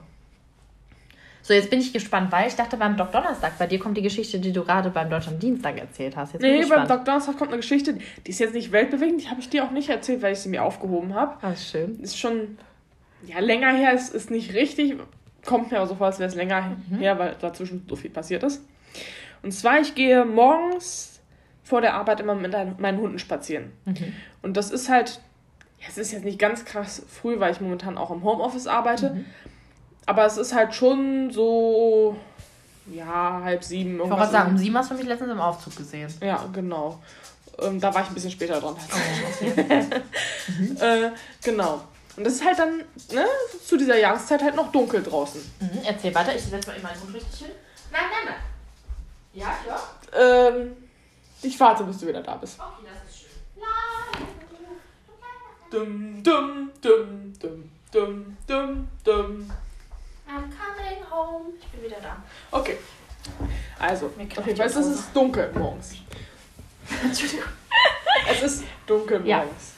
So, 1.49 1.55
jetzt 1.55 1.71
bin 1.71 1.79
ich 1.79 1.91
gespannt, 1.91 2.31
weil 2.31 2.47
ich 2.47 2.53
dachte 2.55 2.77
beim 2.77 2.95
Doc 2.95 3.11
Donnerstag, 3.11 3.57
bei 3.57 3.65
dir 3.65 3.79
kommt 3.79 3.97
die 3.97 4.03
Geschichte, 4.03 4.37
die 4.37 4.51
du 4.53 4.63
gerade 4.63 4.91
beim 4.91 5.09
Deutschen 5.09 5.39
Dienstag 5.39 5.79
erzählt 5.79 6.15
hast. 6.15 6.33
Jetzt 6.33 6.43
Nee, 6.43 6.63
beim. 6.69 6.87
Dr. 6.87 7.03
Donnerstag 7.03 7.39
kommt 7.39 7.49
eine 7.49 7.57
Geschichte, 7.61 7.95
die 7.95 8.29
ist 8.29 8.37
jetzt 8.37 8.53
nicht 8.53 8.71
weltbewegend, 8.71 9.23
die 9.23 9.29
habe 9.29 9.39
ich 9.39 9.49
dir 9.49 9.63
auch 9.63 9.71
nicht 9.71 9.89
erzählt, 9.89 10.21
weil 10.21 10.33
ich 10.33 10.39
sie 10.41 10.49
mir 10.49 10.63
aufgehoben 10.63 11.15
habe. 11.15 11.37
Ah, 11.43 11.49
ist 11.53 11.67
schön. 11.71 11.99
Ist 12.01 12.19
schon 12.19 12.59
ja, 13.25 13.39
länger 13.39 13.73
her, 13.73 13.93
ist, 13.93 14.13
ist 14.13 14.29
nicht 14.29 14.53
richtig. 14.53 14.93
Kommt 15.43 15.71
mir 15.71 15.77
aber 15.79 15.87
so 15.87 15.95
vor, 15.95 16.05
als 16.05 16.19
wäre 16.19 16.29
es 16.29 16.35
länger 16.35 16.77
her, 16.99 17.17
weil 17.17 17.35
dazwischen 17.41 17.83
so 17.89 17.95
viel 17.95 18.11
passiert 18.11 18.43
ist. 18.43 18.63
Und 19.41 19.51
zwar, 19.51 19.79
ich 19.79 19.95
gehe 19.95 20.25
morgens 20.25 21.19
vor 21.63 21.81
der 21.81 21.95
Arbeit 21.95 22.19
immer 22.19 22.35
mit 22.35 22.53
ein- 22.53 22.75
meinen 22.77 22.99
Hunden 22.99 23.17
spazieren. 23.17 23.71
Mhm. 23.85 24.13
Und 24.43 24.55
das 24.55 24.69
ist 24.69 24.87
halt, 24.87 25.19
ja, 25.79 25.87
es 25.89 25.97
ist 25.97 26.11
jetzt 26.11 26.25
nicht 26.25 26.37
ganz 26.37 26.63
krass 26.63 27.03
früh, 27.09 27.39
weil 27.39 27.51
ich 27.53 27.59
momentan 27.59 27.97
auch 27.97 28.11
im 28.11 28.23
Homeoffice 28.23 28.67
arbeite. 28.67 29.15
Mhm. 29.15 29.25
Aber 30.09 30.25
es 30.25 30.37
ist 30.37 30.55
halt 30.55 30.73
schon 30.73 31.29
so, 31.31 32.15
ja, 32.91 33.41
halb 33.43 33.63
sieben. 33.63 34.01
Ich 34.03 34.09
wollte 34.09 34.31
sagen, 34.31 34.47
in- 34.49 34.55
um 34.55 34.57
sieben 34.57 34.75
hast 34.75 34.89
du 34.89 34.95
mich 34.95 35.05
letztens 35.05 35.31
im 35.31 35.39
Aufzug 35.39 35.75
gesehen. 35.75 36.11
ja, 36.19 36.43
genau. 36.51 36.97
Ähm, 37.61 37.79
da 37.79 37.93
war 37.93 38.01
ich 38.01 38.07
ein 38.07 38.15
bisschen 38.15 38.31
später 38.31 38.59
dran. 38.59 38.75
Oh, 38.75 39.45
äh, 40.83 41.11
genau. 41.43 41.81
Und 42.17 42.23
das 42.23 42.33
ist 42.33 42.43
halt 42.45 42.57
dann 42.57 42.77
ne, 43.13 43.25
zu 43.63 43.77
dieser 43.77 43.99
Jahreszeit 43.99 44.41
halt 44.41 44.55
noch 44.55 44.71
dunkel 44.71 45.03
draußen. 45.03 45.39
Mhm, 45.59 45.79
erzähl 45.85 46.15
weiter, 46.15 46.35
ich 46.35 46.41
setze 46.41 46.67
mal 46.69 46.73
eben 46.75 46.83
meinen 46.83 46.99
Hund 47.01 47.13
richtig 47.13 47.39
hin. 47.41 47.51
Nein, 47.91 48.01
nein, 48.09 48.33
nein. 48.33 48.43
Ja, 49.33 49.57
ja. 49.67 50.47
Ähm, 50.47 50.71
ich 51.43 51.59
warte, 51.59 51.83
bis 51.83 51.99
du 51.99 52.07
wieder 52.07 52.23
da 52.23 52.35
bist. 52.35 52.57
Okay, 52.59 52.87
das 53.05 53.13
ist 53.13 53.19
schön. 53.19 53.29
Dum, 55.69 56.23
dum, 56.23 56.71
dum, 56.81 57.33
dum, 57.39 57.69
dum, 57.91 58.37
dum, 58.47 58.87
dum. 59.03 59.51
I'm 60.29 60.43
coming 60.43 61.03
home. 61.09 61.53
Ich 61.59 61.67
bin 61.69 61.83
wieder 61.83 61.97
da. 62.01 62.17
Okay. 62.51 62.77
Also, 63.79 64.07
auf 64.07 64.17
jeden 64.19 64.31
Fall 64.57 64.65
es 64.67 64.75
ist 64.75 65.15
dunkel 65.15 65.51
morgens. 65.53 65.95
Entschuldigung. 67.03 67.45
Es 68.29 68.41
ist 68.43 68.63
dunkel 68.85 69.25
Ja. 69.25 69.37
morgens. 69.39 69.73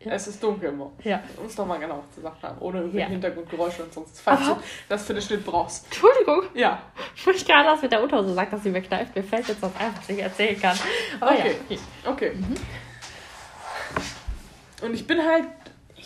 Es 0.00 0.28
ist 0.28 0.42
dunkel 0.42 0.70
immer. 0.70 0.90
Ja. 1.02 1.20
Um 1.36 1.46
es 1.46 1.56
nochmal 1.56 1.78
genau 1.80 2.02
zu 2.14 2.20
sagen 2.20 2.36
haben, 2.40 2.58
ohne 2.60 2.78
irgendwelche 2.78 3.06
Ja. 3.06 3.10
Hintergrundgeräusche 3.10 3.82
und 3.84 3.92
sonst, 3.92 4.20
falls 4.20 4.40
Aber- 4.42 4.54
du 4.56 4.62
das 4.88 5.04
für 5.04 5.12
den 5.14 5.22
Schnitt 5.22 5.44
brauchst. 5.44 5.84
Entschuldigung, 5.86 6.44
Ja. 6.54 6.80
ich 7.14 7.44
gerade 7.44 7.64
das 7.68 7.82
mit 7.82 7.90
der 7.92 8.02
Unterhose 8.02 8.32
sagt, 8.34 8.52
dass 8.52 8.62
sie 8.62 8.70
mir 8.70 8.80
kneift. 8.80 9.14
Mir 9.14 9.24
fällt 9.24 9.48
jetzt 9.48 9.60
was 9.60 9.72
ein, 9.76 9.94
was 9.96 10.08
ich 10.08 10.18
erzählen 10.20 10.60
kann. 10.60 10.78
Aber 11.20 11.32
Okay. 11.32 11.56
ja. 11.68 11.78
Okay. 12.10 12.32
Mhm. 12.34 12.54
Und 14.82 14.94
ich 14.94 15.06
bin 15.06 15.18
halt, 15.24 15.44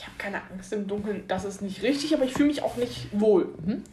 ich 0.03 0.09
habe 0.09 0.19
keine 0.19 0.43
Angst 0.51 0.73
im 0.73 0.89
Dunkeln, 0.89 1.29
das 1.29 1.45
ist 1.45 1.63
nicht 1.63 1.81
richtig, 1.83 2.13
aber 2.13 2.25
ich 2.25 2.33
fühle 2.33 2.49
mich 2.49 2.61
auch 2.65 2.75
nicht 2.75 3.07
wohl. 3.13 3.55
Mhm. 3.65 3.85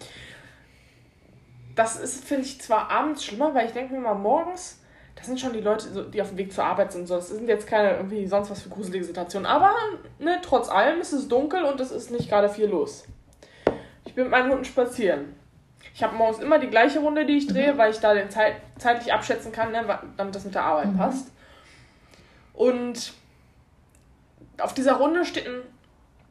Das 1.75 1.97
ist, 1.97 2.25
finde 2.25 2.45
ich, 2.45 2.59
zwar 2.59 2.89
abends 2.89 3.23
schlimmer, 3.23 3.53
weil 3.53 3.67
ich 3.67 3.73
denke 3.73 3.93
mir 3.93 3.99
mal 3.99 4.15
morgens, 4.15 4.79
das 5.15 5.27
sind 5.27 5.39
schon 5.39 5.53
die 5.53 5.61
Leute, 5.61 6.09
die 6.11 6.19
auf 6.19 6.29
dem 6.29 6.39
Weg 6.39 6.51
zur 6.51 6.63
Arbeit 6.63 6.93
sind. 6.93 7.07
So. 7.07 7.15
Das 7.15 7.29
sind 7.29 7.47
jetzt 7.47 7.67
keine 7.67 7.91
irgendwie 7.97 8.25
sonst 8.25 8.49
was 8.49 8.63
für 8.63 8.69
gruselige 8.69 9.05
Situationen. 9.05 9.45
Aber 9.45 9.71
ne, 10.17 10.39
trotz 10.41 10.67
allem 10.67 10.99
ist 10.99 11.13
es 11.13 11.27
dunkel 11.27 11.63
und 11.63 11.79
es 11.79 11.91
ist 11.91 12.09
nicht 12.09 12.27
gerade 12.27 12.49
viel 12.49 12.65
los. 12.65 13.05
Ich 14.05 14.15
bin 14.15 14.23
mit 14.23 14.31
meinen 14.31 14.49
Hunden 14.49 14.65
spazieren. 14.65 15.35
Ich 15.93 16.01
habe 16.01 16.15
morgens 16.15 16.39
immer 16.39 16.57
die 16.57 16.69
gleiche 16.71 16.99
Runde, 17.01 17.27
die 17.27 17.37
ich 17.37 17.45
drehe, 17.45 17.77
weil 17.77 17.91
ich 17.91 17.99
da 17.99 18.15
den 18.15 18.31
Zeit, 18.31 18.55
zeitlich 18.79 19.13
abschätzen 19.13 19.51
kann, 19.51 19.71
ne, 19.71 19.99
damit 20.17 20.33
das 20.33 20.43
mit 20.43 20.55
der 20.55 20.63
Arbeit 20.63 20.87
Mhm. 20.87 20.97
passt. 20.97 21.27
Und 22.53 23.13
auf 24.57 24.73
dieser 24.73 24.93
Runde 24.93 25.23
steht 25.23 25.45
ein, 25.45 25.61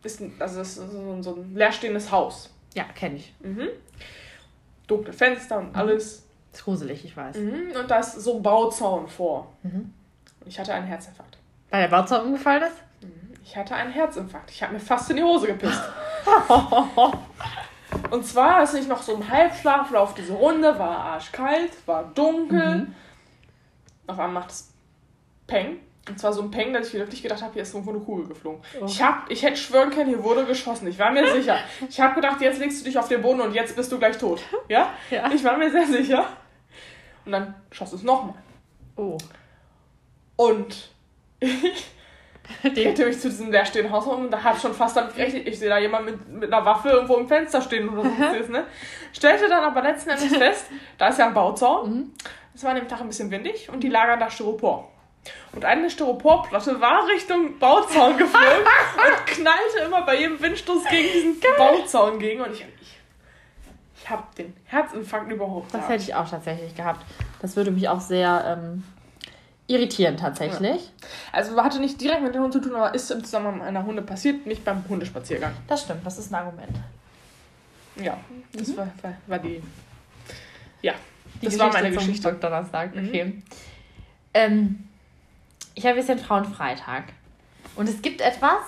ist 0.02 0.22
also 0.38 0.58
das 0.58 0.76
ist 0.76 0.92
so 1.22 1.34
ein, 1.34 1.54
leerstehendes 1.54 2.10
Haus. 2.10 2.52
Ja, 2.74 2.84
kenne 2.84 3.16
ich. 3.16 3.34
Mhm. 3.40 3.68
Dunkle 4.86 5.12
Fenster 5.12 5.58
und 5.58 5.74
alles. 5.74 6.24
Ist 6.52 6.64
gruselig, 6.64 7.04
ich 7.04 7.16
weiß. 7.16 7.36
Mhm. 7.36 7.72
Und 7.78 7.90
da 7.90 7.98
ist 7.98 8.14
so 8.14 8.36
ein 8.36 8.42
Bauzaun 8.42 9.06
vor. 9.06 9.52
Mhm. 9.62 9.92
Und 10.40 10.46
ich 10.46 10.58
hatte 10.58 10.72
einen 10.72 10.86
Herzinfarkt. 10.86 11.38
Weil 11.70 11.82
der 11.82 11.88
Bauzaun 11.88 12.26
umgefallen 12.26 12.62
ist? 12.62 12.82
Ich 13.44 13.56
hatte 13.56 13.74
einen 13.74 13.92
Herzinfarkt. 13.92 14.50
Ich 14.50 14.62
habe 14.62 14.74
mir 14.74 14.80
fast 14.80 15.08
in 15.10 15.16
die 15.16 15.22
Hose 15.22 15.46
gepisst. 15.46 15.82
Und 18.10 18.24
zwar, 18.26 18.56
als 18.56 18.74
ich 18.74 18.86
noch 18.86 19.02
so 19.02 19.14
im 19.14 19.26
Halbschlaf 19.26 19.92
auf 19.94 20.14
diese 20.14 20.34
Runde, 20.34 20.78
war 20.78 20.98
arschkalt, 20.98 21.70
war 21.86 22.04
dunkel. 22.14 22.76
Mhm. 22.76 22.94
Auf 24.06 24.18
einmal 24.18 24.42
macht 24.42 24.50
es 24.50 24.70
Peng. 25.46 25.78
Und 26.08 26.18
zwar 26.18 26.32
so 26.32 26.42
ein 26.42 26.50
Peng, 26.50 26.72
dass 26.72 26.88
ich 26.88 26.94
wirklich 26.94 27.22
gedacht 27.22 27.42
habe, 27.42 27.52
hier 27.52 27.62
ist 27.62 27.74
irgendwo 27.74 27.90
eine 27.90 28.00
Kugel 28.00 28.28
geflogen. 28.28 28.60
Oh. 28.80 28.84
Ich, 28.86 29.02
hab, 29.02 29.30
ich 29.30 29.42
hätte 29.42 29.56
schwören 29.56 29.90
können, 29.90 30.08
hier 30.08 30.22
wurde 30.22 30.44
geschossen. 30.44 30.88
Ich 30.88 30.98
war 30.98 31.10
mir 31.10 31.30
sicher. 31.32 31.58
Ich 31.88 32.00
habe 32.00 32.14
gedacht, 32.14 32.40
jetzt 32.40 32.58
legst 32.58 32.80
du 32.80 32.84
dich 32.84 32.98
auf 32.98 33.08
den 33.08 33.20
Boden 33.20 33.40
und 33.40 33.54
jetzt 33.54 33.76
bist 33.76 33.92
du 33.92 33.98
gleich 33.98 34.16
tot. 34.18 34.40
Ja? 34.68 34.94
Ja. 35.10 35.30
Ich 35.32 35.44
war 35.44 35.56
mir 35.56 35.70
sehr 35.70 35.86
sicher. 35.86 36.26
Und 37.24 37.32
dann 37.32 37.54
schoss 37.70 37.92
es 37.92 38.02
nochmal. 38.02 38.34
Oh. 38.96 39.18
Und 40.36 40.90
ich 41.40 41.98
Den, 42.62 42.74
hätte 42.74 43.06
mich 43.06 43.20
zu 43.20 43.28
diesem 43.28 43.50
leerstehenden 43.50 43.92
Haus 43.92 44.06
um 44.06 44.24
und 44.24 44.30
da 44.30 44.42
habe 44.42 44.58
schon 44.58 44.72
fast 44.72 44.96
damit 44.96 45.14
gerechnet, 45.14 45.46
ich 45.46 45.58
sehe 45.58 45.68
da 45.68 45.78
jemand 45.78 46.06
mit, 46.06 46.28
mit 46.28 46.52
einer 46.52 46.64
Waffe 46.64 46.88
irgendwo 46.90 47.16
im 47.16 47.28
Fenster 47.28 47.60
stehen 47.60 47.88
oder 47.88 48.02
so. 48.02 48.52
ne? 48.52 48.64
Stellte 49.12 49.48
dann 49.48 49.64
aber 49.64 49.82
letzten 49.82 50.10
Endes 50.10 50.36
fest, 50.36 50.66
da 50.96 51.08
ist 51.08 51.18
ja 51.18 51.26
ein 51.26 51.34
Bauzaun. 51.34 51.90
Mhm. 51.90 52.12
Es 52.54 52.64
war 52.64 52.70
an 52.70 52.76
dem 52.76 52.88
Tag 52.88 53.00
ein 53.00 53.06
bisschen 53.06 53.30
windig 53.30 53.68
und 53.70 53.80
die 53.80 53.88
lagern 53.88 54.18
da 54.18 54.30
Styropor. 54.30 54.90
Und 55.52 55.64
eine 55.64 55.90
Styroporplatte 55.90 56.80
war 56.80 57.06
Richtung 57.06 57.58
Bauzaun 57.58 58.16
geflogen 58.16 58.46
und 58.96 59.26
knallte 59.26 59.78
immer 59.86 60.02
bei 60.02 60.20
jedem 60.20 60.40
Windstoß 60.40 60.84
gegen 60.90 61.12
diesen 61.12 61.36
Bauzaun 61.56 62.18
gegen. 62.18 62.40
Und 62.42 62.52
ich, 62.52 62.64
ich, 62.80 62.98
ich 64.00 64.10
habe 64.10 64.22
den 64.36 64.54
Herzinfarkt 64.66 65.30
überhaupt 65.30 65.66
das 65.66 65.72
gehabt. 65.80 65.90
hätte 65.92 66.02
ich 66.04 66.14
auch 66.14 66.28
tatsächlich 66.28 66.74
gehabt. 66.74 67.04
Das 67.40 67.56
würde 67.56 67.70
mich 67.70 67.88
auch 67.88 68.00
sehr 68.00 68.58
ähm, 68.62 68.84
irritieren, 69.66 70.16
tatsächlich. 70.16 70.90
Also 71.32 71.62
hatte 71.62 71.80
nicht 71.80 72.00
direkt 72.00 72.22
mit 72.22 72.34
den 72.34 72.42
Hunden 72.42 72.52
zu 72.62 72.68
tun, 72.68 72.76
aber 72.76 72.94
ist 72.94 73.10
im 73.10 73.22
Zusammenhang 73.24 73.58
mit 73.58 73.66
einer 73.66 73.84
Hunde 73.84 74.02
passiert, 74.02 74.46
nicht 74.46 74.64
beim 74.64 74.82
Hundespaziergang. 74.88 75.52
Das 75.66 75.82
stimmt, 75.82 76.06
das 76.06 76.18
ist 76.18 76.30
ein 76.32 76.36
Argument. 76.36 76.76
Ja, 77.96 78.16
das 78.52 78.76
war, 78.76 78.86
war, 79.02 79.14
war 79.26 79.38
die. 79.40 79.62
Ja, 80.82 80.94
Die 81.42 81.46
das 81.46 81.58
war 81.58 81.72
meine 81.72 81.88
zum 81.88 81.98
Geschichte. 81.98 82.32
Donnerstag, 82.32 82.94
Mhm. 82.94 83.08
okay. 83.08 83.42
Ähm, 84.34 84.87
ich 85.78 85.86
habe 85.86 85.96
jetzt 85.96 86.08
den 86.08 86.18
Frauenfreitag. 86.18 87.04
Und 87.76 87.88
es 87.88 88.02
gibt 88.02 88.20
etwas. 88.20 88.62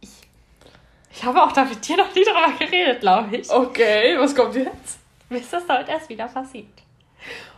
Ich, 0.00 0.08
ich 1.12 1.22
habe 1.22 1.42
auch 1.42 1.52
da 1.52 1.64
mit 1.64 1.86
dir 1.86 1.98
noch 1.98 2.14
nie 2.14 2.24
drüber 2.24 2.50
geredet, 2.58 3.00
glaube 3.00 3.36
ich. 3.36 3.50
Okay, 3.50 4.16
was 4.18 4.34
kommt 4.34 4.54
jetzt? 4.54 4.98
Mir 5.28 5.40
ist 5.40 5.52
das 5.52 5.68
heute 5.68 5.90
erst 5.90 6.08
wieder 6.08 6.26
passiert. 6.26 6.66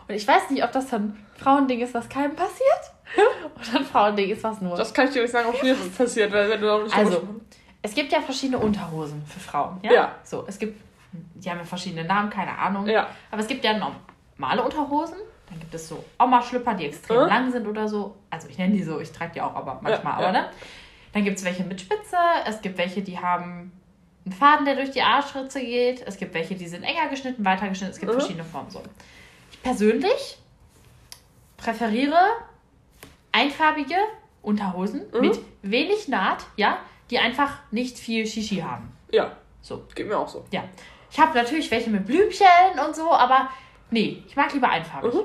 Und 0.08 0.14
ich 0.16 0.26
weiß 0.26 0.50
nicht, 0.50 0.64
ob 0.64 0.72
das 0.72 0.92
ein 0.92 1.24
Frauending 1.36 1.80
ist, 1.80 1.94
was 1.94 2.08
keinem 2.08 2.34
passiert. 2.34 2.90
Oder 3.54 3.78
ein 3.78 3.84
Frauending 3.84 4.30
ist, 4.30 4.42
was 4.42 4.60
nur. 4.60 4.76
Das 4.76 4.92
kann 4.92 5.06
ich 5.06 5.12
dir 5.12 5.22
nicht 5.22 5.30
sagen, 5.30 5.48
ob 5.48 5.62
mir 5.62 5.76
passiert, 5.96 6.32
weil 6.32 6.50
wenn 6.50 6.60
du 6.60 6.66
noch 6.66 6.82
nicht 6.82 6.96
Also, 6.96 7.22
es 7.82 7.94
gibt 7.94 8.10
ja 8.10 8.20
verschiedene 8.20 8.58
Unterhosen 8.58 9.24
für 9.24 9.38
Frauen. 9.38 9.78
Ja. 9.82 9.92
Ja. 9.92 10.14
So, 10.24 10.44
es 10.48 10.58
gibt. 10.58 10.80
Die 11.12 11.48
haben 11.48 11.58
ja 11.58 11.64
verschiedene 11.64 12.04
Namen, 12.04 12.28
keine 12.28 12.58
Ahnung. 12.58 12.88
Ja. 12.88 13.08
Aber 13.30 13.40
es 13.40 13.46
gibt 13.46 13.64
ja 13.64 13.72
normale 13.72 14.64
Unterhosen. 14.64 15.16
Dann 15.50 15.58
gibt 15.60 15.74
es 15.74 15.88
so 15.88 16.04
Oma-Schlüpper, 16.18 16.74
die 16.74 16.86
extrem 16.86 17.22
Mhm. 17.22 17.28
lang 17.28 17.52
sind 17.52 17.66
oder 17.66 17.88
so. 17.88 18.16
Also 18.30 18.48
ich 18.48 18.56
nenne 18.58 18.72
die 18.74 18.82
so, 18.82 19.00
ich 19.00 19.10
trage 19.12 19.32
die 19.34 19.40
auch 19.40 19.54
aber 19.54 19.80
manchmal, 19.82 20.12
Ja, 20.12 20.18
aber 20.18 20.22
ja. 20.26 20.32
ne? 20.32 20.50
Dann 21.12 21.24
gibt 21.24 21.38
es 21.38 21.44
welche 21.44 21.64
mit 21.64 21.80
Spitze, 21.80 22.16
es 22.46 22.60
gibt 22.62 22.78
welche, 22.78 23.02
die 23.02 23.18
haben 23.18 23.72
einen 24.24 24.32
Faden, 24.32 24.64
der 24.64 24.76
durch 24.76 24.90
die 24.92 25.02
Arschritze 25.02 25.60
geht. 25.60 26.02
Es 26.06 26.16
gibt 26.18 26.34
welche, 26.34 26.54
die 26.54 26.68
sind 26.68 26.84
enger 26.84 27.08
geschnitten, 27.08 27.44
weiter 27.44 27.68
geschnitten. 27.68 27.92
Es 27.94 27.98
gibt 27.98 28.12
Mhm. 28.12 28.18
verschiedene 28.18 28.44
Formen 28.44 28.70
so. 28.70 28.80
Ich 29.50 29.62
persönlich 29.62 30.38
präferiere 31.56 32.18
einfarbige 33.32 33.96
Unterhosen 34.42 35.02
Mhm. 35.12 35.20
mit 35.20 35.38
wenig 35.62 36.08
Naht, 36.08 36.46
ja, 36.56 36.78
die 37.10 37.18
einfach 37.18 37.58
nicht 37.70 37.98
viel 37.98 38.26
Shishi 38.26 38.56
haben. 38.58 38.92
Ja, 39.10 39.36
So. 39.60 39.84
geht 39.94 40.06
mir 40.08 40.18
auch 40.18 40.28
so. 40.28 40.44
Ja. 40.52 40.64
Ich 41.10 41.18
habe 41.18 41.36
natürlich 41.36 41.70
welche 41.70 41.90
mit 41.90 42.06
Blümchen 42.06 42.46
und 42.86 42.94
so, 42.94 43.10
aber 43.12 43.48
nee, 43.90 44.22
ich 44.26 44.36
mag 44.36 44.52
lieber 44.54 44.68
einfarbig. 44.70 45.12
Mhm. 45.12 45.20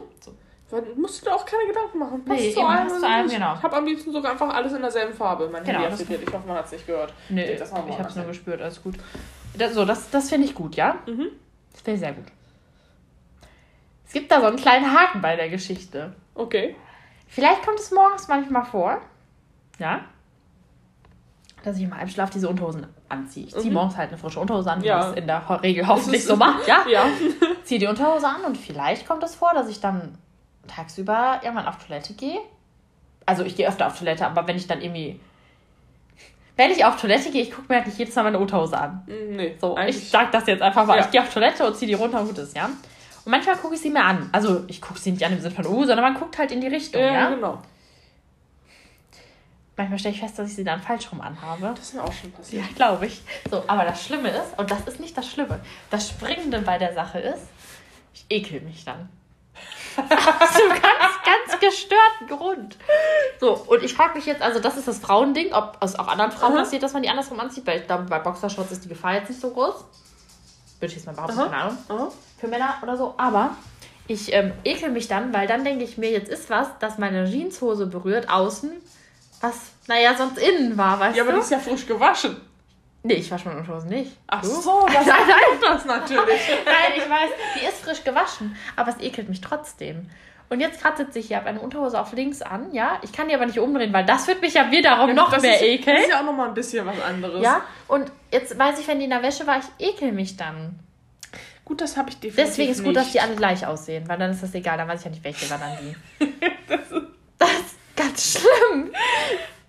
Musst 0.97 1.21
du 1.21 1.25
dir 1.29 1.35
auch 1.35 1.45
keine 1.45 1.67
Gedanken 1.67 1.99
machen. 1.99 2.25
Passt 2.25 2.39
Nee, 2.41 2.51
zu 2.51 2.61
allem. 2.61 2.87
passt 2.87 2.99
zu 2.99 3.05
Ich 3.27 3.33
genau. 3.33 3.61
habe 3.61 3.75
am 3.77 3.85
liebsten 3.85 4.11
sogar 4.11 4.31
einfach 4.31 4.53
alles 4.53 4.73
in 4.73 4.81
derselben 4.81 5.13
Farbe. 5.13 5.47
Mein 5.51 5.63
Genau, 5.63 5.79
Handy 5.79 5.93
aktiviert. 5.93 6.23
Ich 6.27 6.33
hoffe, 6.33 6.47
man 6.47 6.57
hat 6.57 6.65
es 6.65 6.71
nicht 6.71 6.87
gehört. 6.87 7.13
Nee, 7.29 7.45
wir 7.47 7.53
ich 7.53 7.61
habe 7.71 8.07
es 8.09 8.15
nur 8.15 8.25
gespürt, 8.25 8.61
alles 8.61 8.81
gut. 8.81 8.95
Das, 9.57 9.73
so, 9.73 9.85
das, 9.85 10.09
das 10.09 10.29
finde 10.29 10.47
ich 10.47 10.55
gut, 10.55 10.75
ja? 10.75 10.95
Mhm. 11.05 11.27
Das 11.71 11.81
finde 11.81 11.93
ich 11.95 11.99
sehr 11.99 12.13
gut. 12.13 12.25
Es 14.07 14.13
gibt 14.13 14.31
da 14.31 14.39
so 14.41 14.47
einen 14.47 14.57
kleinen 14.57 14.91
Haken 14.91 15.21
bei 15.21 15.35
der 15.35 15.49
Geschichte. 15.49 16.13
Okay. 16.33 16.75
Vielleicht 17.27 17.63
kommt 17.63 17.79
es 17.79 17.91
morgens 17.91 18.27
manchmal 18.27 18.65
vor, 18.65 19.01
ja, 19.79 20.01
dass 21.63 21.77
ich 21.77 21.83
im 21.83 21.95
Halbschlaf 21.97 22.29
diese 22.29 22.47
Unterhosen 22.49 22.85
anziehe. 23.09 23.47
Ich 23.47 23.53
ziehe 23.55 23.67
Mhm. 23.67 23.73
morgens 23.73 23.97
halt 23.97 24.09
eine 24.09 24.17
frische 24.17 24.39
Unterhose 24.39 24.71
an, 24.71 24.81
wie 24.81 24.87
Ja. 24.87 24.99
ich 25.01 25.05
es 25.07 25.13
in 25.17 25.27
der 25.27 25.61
Regel 25.63 25.87
hoffentlich 25.87 26.23
so 26.23 26.35
macht, 26.35 26.67
ja? 26.67 26.85
Ja. 26.89 27.05
Ziehe 27.63 27.79
die 27.79 27.87
Unterhose 27.87 28.27
an 28.27 28.43
und 28.45 28.57
vielleicht 28.57 29.07
kommt 29.07 29.23
es 29.23 29.35
vor, 29.35 29.51
dass 29.53 29.67
ich 29.69 29.79
dann 29.79 30.17
tagsüber 30.67 31.39
irgendwann 31.43 31.65
auf 31.67 31.77
Toilette 31.85 32.13
gehe. 32.13 32.39
Also 33.25 33.43
ich 33.43 33.55
gehe 33.55 33.67
öfter 33.67 33.87
auf 33.87 33.97
Toilette, 33.97 34.25
aber 34.25 34.47
wenn 34.47 34.57
ich 34.57 34.67
dann 34.67 34.81
irgendwie... 34.81 35.19
Wenn 36.57 36.71
ich 36.71 36.85
auf 36.85 36.99
Toilette 36.99 37.31
gehe, 37.31 37.41
ich 37.41 37.51
gucke 37.51 37.67
mir 37.67 37.75
halt 37.75 37.87
nicht 37.87 37.97
jedes 37.99 38.15
Mal 38.15 38.23
meine 38.23 38.39
Unterhose 38.39 38.77
an. 38.77 39.03
Nee, 39.07 39.55
So, 39.59 39.77
ich 39.77 40.09
sag 40.09 40.31
das 40.31 40.47
jetzt 40.47 40.61
einfach 40.61 40.85
mal. 40.85 40.97
Ja. 40.97 41.03
Ich 41.05 41.11
gehe 41.11 41.21
auf 41.21 41.33
Toilette 41.33 41.65
und 41.67 41.75
ziehe 41.75 41.87
die 41.87 41.95
runter 41.95 42.21
und 42.21 42.27
gut 42.27 42.37
ist, 42.37 42.55
ja? 42.55 42.65
Und 42.65 43.31
manchmal 43.31 43.57
gucke 43.57 43.75
ich 43.75 43.81
sie 43.81 43.89
mir 43.89 44.03
an. 44.05 44.29
Also 44.31 44.63
ich 44.67 44.79
gucke 44.81 44.99
sie 44.99 45.11
nicht 45.11 45.25
an 45.25 45.33
im 45.33 45.41
Sinne 45.41 45.53
von, 45.53 45.65
uh, 45.65 45.79
sondern 45.85 46.01
man 46.01 46.13
guckt 46.13 46.37
halt 46.37 46.51
in 46.51 46.61
die 46.61 46.67
Richtung, 46.67 47.01
Ja, 47.01 47.11
ja? 47.13 47.29
genau. 47.29 47.61
Manchmal 49.77 49.99
stelle 49.99 50.15
ich 50.15 50.21
fest, 50.21 50.39
dass 50.39 50.49
ich 50.49 50.55
sie 50.55 50.63
dann 50.63 50.81
falsch 50.81 51.11
rum 51.11 51.19
anhabe. 51.19 51.73
Das 51.75 51.87
ist 51.87 51.93
mir 51.95 52.03
auch 52.03 52.13
schon 52.13 52.31
Ja, 52.31 52.37
passiert. 52.37 52.75
glaube 52.77 53.07
ich. 53.07 53.21
So, 53.51 53.61
aber 53.67 53.83
das 53.83 54.05
Schlimme 54.05 54.29
ist, 54.29 54.57
und 54.57 54.71
das 54.71 54.81
ist 54.87 55.01
nicht 55.01 55.17
das 55.17 55.29
Schlimme, 55.29 55.59
das 55.89 56.07
Springende 56.09 56.59
bei 56.61 56.77
der 56.77 56.93
Sache 56.93 57.19
ist, 57.19 57.43
ich 58.13 58.25
ekel 58.29 58.61
mich 58.61 58.85
dann. 58.85 59.09
Aus 59.97 60.55
einem 60.55 60.69
ganz, 60.69 61.13
ganz 61.23 61.59
gestörten 61.59 62.27
Grund. 62.27 62.77
So, 63.39 63.53
und 63.67 63.83
ich 63.83 63.93
frage 63.93 64.15
mich 64.15 64.25
jetzt, 64.25 64.41
also 64.41 64.59
das 64.59 64.77
ist 64.77 64.87
das 64.87 64.99
Frauending, 64.99 65.53
ob 65.53 65.77
es 65.81 65.97
auch 65.97 66.07
anderen 66.07 66.31
Frauen 66.31 66.53
Aha. 66.53 66.59
passiert, 66.63 66.83
dass 66.83 66.93
man 66.93 67.03
die 67.03 67.09
andersrum 67.09 67.39
anzieht, 67.39 67.65
weil 67.67 67.79
ich 67.81 67.87
glaube, 67.87 68.03
bei 68.03 68.19
Boxershorts 68.19 68.71
ist 68.71 68.83
die 68.85 68.89
Gefahr 68.89 69.15
jetzt 69.15 69.29
nicht 69.29 69.41
so 69.41 69.49
groß. 69.51 69.75
Würde 70.79 70.91
ich 70.91 70.95
jetzt 70.95 71.05
mal 71.05 71.13
behaupten, 71.13 71.37
keine 71.37 71.55
Ahnung 71.55 71.77
Aha. 71.87 72.11
für 72.39 72.47
Männer 72.47 72.75
oder 72.83 72.97
so. 72.97 73.13
Aber 73.17 73.51
ich 74.07 74.33
ähm, 74.33 74.51
ekel 74.63 74.89
mich 74.91 75.07
dann, 75.07 75.33
weil 75.33 75.47
dann 75.47 75.63
denke 75.63 75.83
ich 75.83 75.97
mir, 75.97 76.11
jetzt 76.11 76.29
ist 76.29 76.49
was, 76.49 76.67
das 76.79 76.97
meine 76.97 77.25
Jeanshose 77.29 77.87
berührt, 77.87 78.29
außen, 78.29 78.71
was, 79.41 79.55
naja, 79.87 80.15
sonst 80.17 80.37
innen 80.37 80.77
war, 80.77 80.99
weißt 80.99 81.15
Ja, 81.17 81.23
aber 81.23 81.31
du? 81.31 81.37
die 81.37 81.43
ist 81.43 81.51
ja 81.51 81.59
frisch 81.59 81.85
gewaschen. 81.87 82.39
Nee, 83.05 83.13
ich 83.15 83.31
wasche 83.31 83.47
meine 83.47 83.59
Unterhosen 83.61 83.89
nicht. 83.89 84.11
Ach 84.27 84.41
Du? 84.41 84.47
so, 84.47 84.85
das 84.87 85.05
Nein, 85.05 85.17
nein. 85.27 85.59
das 85.61 85.85
natürlich. 85.85 86.41
Nein, 86.65 86.93
ich 86.97 87.09
weiß, 87.09 87.29
die 87.59 87.65
ist 87.65 87.81
frisch 87.83 88.03
gewaschen, 88.03 88.55
aber 88.75 88.89
es 88.91 88.99
ekelt 88.99 89.29
mich 89.29 89.41
trotzdem. 89.41 90.09
Und 90.47 90.59
jetzt 90.59 90.79
gerade 90.81 90.97
sitze 90.97 91.17
ich 91.19 91.27
hier, 91.27 91.37
habe 91.37 91.47
eine 91.49 91.59
Unterhose 91.59 91.99
auf 91.99 92.13
links 92.13 92.41
an, 92.43 92.71
ja. 92.71 92.99
Ich 93.01 93.11
kann 93.11 93.27
die 93.29 93.33
aber 93.33 93.47
nicht 93.47 93.57
umdrehen, 93.59 93.91
weil 93.93 94.05
das 94.05 94.27
wird 94.27 94.41
mich 94.41 94.53
ja 94.53 94.69
wiederum 94.69 95.15
noch 95.15 95.31
das 95.31 95.41
mehr 95.41 95.55
ist, 95.55 95.63
ekeln. 95.63 95.95
Das 95.95 96.05
ist 96.05 96.11
ja 96.11 96.19
auch 96.19 96.25
nochmal 96.25 96.49
ein 96.49 96.53
bisschen 96.53 96.85
was 96.85 97.01
anderes. 97.01 97.41
Ja, 97.43 97.61
und 97.87 98.11
jetzt 98.31 98.57
weiß 98.57 98.79
ich, 98.79 98.87
wenn 98.87 98.99
die 98.99 99.05
in 99.05 99.09
der 99.11 99.23
Wäsche 99.23 99.47
war, 99.47 99.57
ich 99.59 99.87
ekel 99.87 100.11
mich 100.11 100.37
dann. 100.37 100.79
Gut, 101.65 101.81
das 101.81 101.97
habe 101.97 102.11
ich 102.11 102.19
definitiv 102.19 102.45
Deswegen 102.45 102.71
ist 102.71 102.77
gut, 102.83 102.87
nicht. 102.93 102.97
dass 102.97 103.11
die 103.11 103.19
alle 103.21 103.35
gleich 103.35 103.65
aussehen, 103.65 104.07
weil 104.07 104.19
dann 104.19 104.29
ist 104.29 104.43
das 104.43 104.53
egal, 104.53 104.77
dann 104.77 104.87
weiß 104.87 104.99
ich 104.99 105.05
ja 105.05 105.11
nicht, 105.11 105.23
welche 105.23 105.49
war 105.49 105.57
dann 105.57 105.75
die. 105.81 106.25
das 106.67 107.51
ist 107.51 107.75
ganz 107.95 108.33
schlimm. 108.39 108.91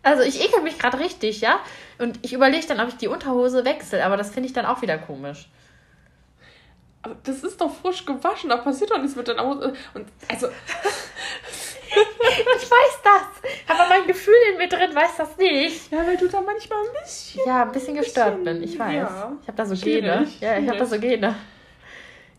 Also 0.06 0.22
ich 0.22 0.40
ekel 0.40 0.62
mich 0.62 0.78
gerade 0.78 1.00
richtig, 1.00 1.40
ja? 1.40 1.58
Und 1.98 2.20
ich 2.22 2.32
überlege 2.32 2.64
dann, 2.66 2.78
ob 2.80 2.88
ich 2.88 2.96
die 2.96 3.08
Unterhose 3.08 3.64
wechsle, 3.64 4.04
aber 4.04 4.16
das 4.16 4.30
finde 4.30 4.46
ich 4.46 4.52
dann 4.52 4.64
auch 4.64 4.80
wieder 4.80 4.98
komisch. 4.98 5.48
Aber 7.02 7.16
das 7.24 7.42
ist 7.42 7.60
doch 7.60 7.74
frisch 7.74 8.04
gewaschen, 8.06 8.50
da 8.50 8.56
passiert 8.56 8.92
doch 8.92 8.98
nichts 8.98 9.16
mit 9.16 9.26
deiner 9.26 9.44
Hose. 9.44 9.74
Und 9.94 10.06
also, 10.28 10.48
Ich 11.88 12.70
weiß 12.70 13.00
das, 13.02 13.76
aber 13.76 13.88
mein 13.88 14.06
Gefühl 14.06 14.34
in 14.52 14.58
mir 14.58 14.68
drin 14.68 14.94
weiß 14.94 15.16
das 15.16 15.36
nicht. 15.38 15.90
ja, 15.90 16.06
weil 16.06 16.16
du 16.16 16.28
da 16.28 16.40
manchmal 16.40 16.78
ein 16.80 17.02
bisschen. 17.02 17.40
Ja, 17.46 17.62
ein 17.62 17.72
bisschen 17.72 17.96
gestört 17.96 18.36
bisschen, 18.36 18.44
bin, 18.44 18.62
ich 18.62 18.78
weiß. 18.78 18.94
ja. 18.94 19.32
Ich 19.40 19.48
habe 19.48 19.56
da 19.56 19.66
so 19.66 19.76
Schwierig, 19.76 20.02
Gene. 20.02 20.28
Ja, 20.40 20.58
ich 20.58 20.68
habe 20.68 20.78
da 20.78 20.86
so 20.86 20.98
Gene. 21.00 21.34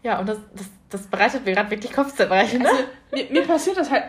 Ja, 0.04 0.20
und 0.20 0.30
das, 0.30 0.38
das, 0.54 0.68
das 0.90 1.08
bereitet 1.08 1.46
mir 1.46 1.54
gerade 1.54 1.72
wirklich 1.72 1.92
Kopfzerbrechen. 1.92 2.62
Ne? 2.62 2.70
Also, 2.70 2.84
mir, 3.12 3.26
mir 3.32 3.48
passiert 3.48 3.78
das 3.78 3.90
halt 3.90 4.06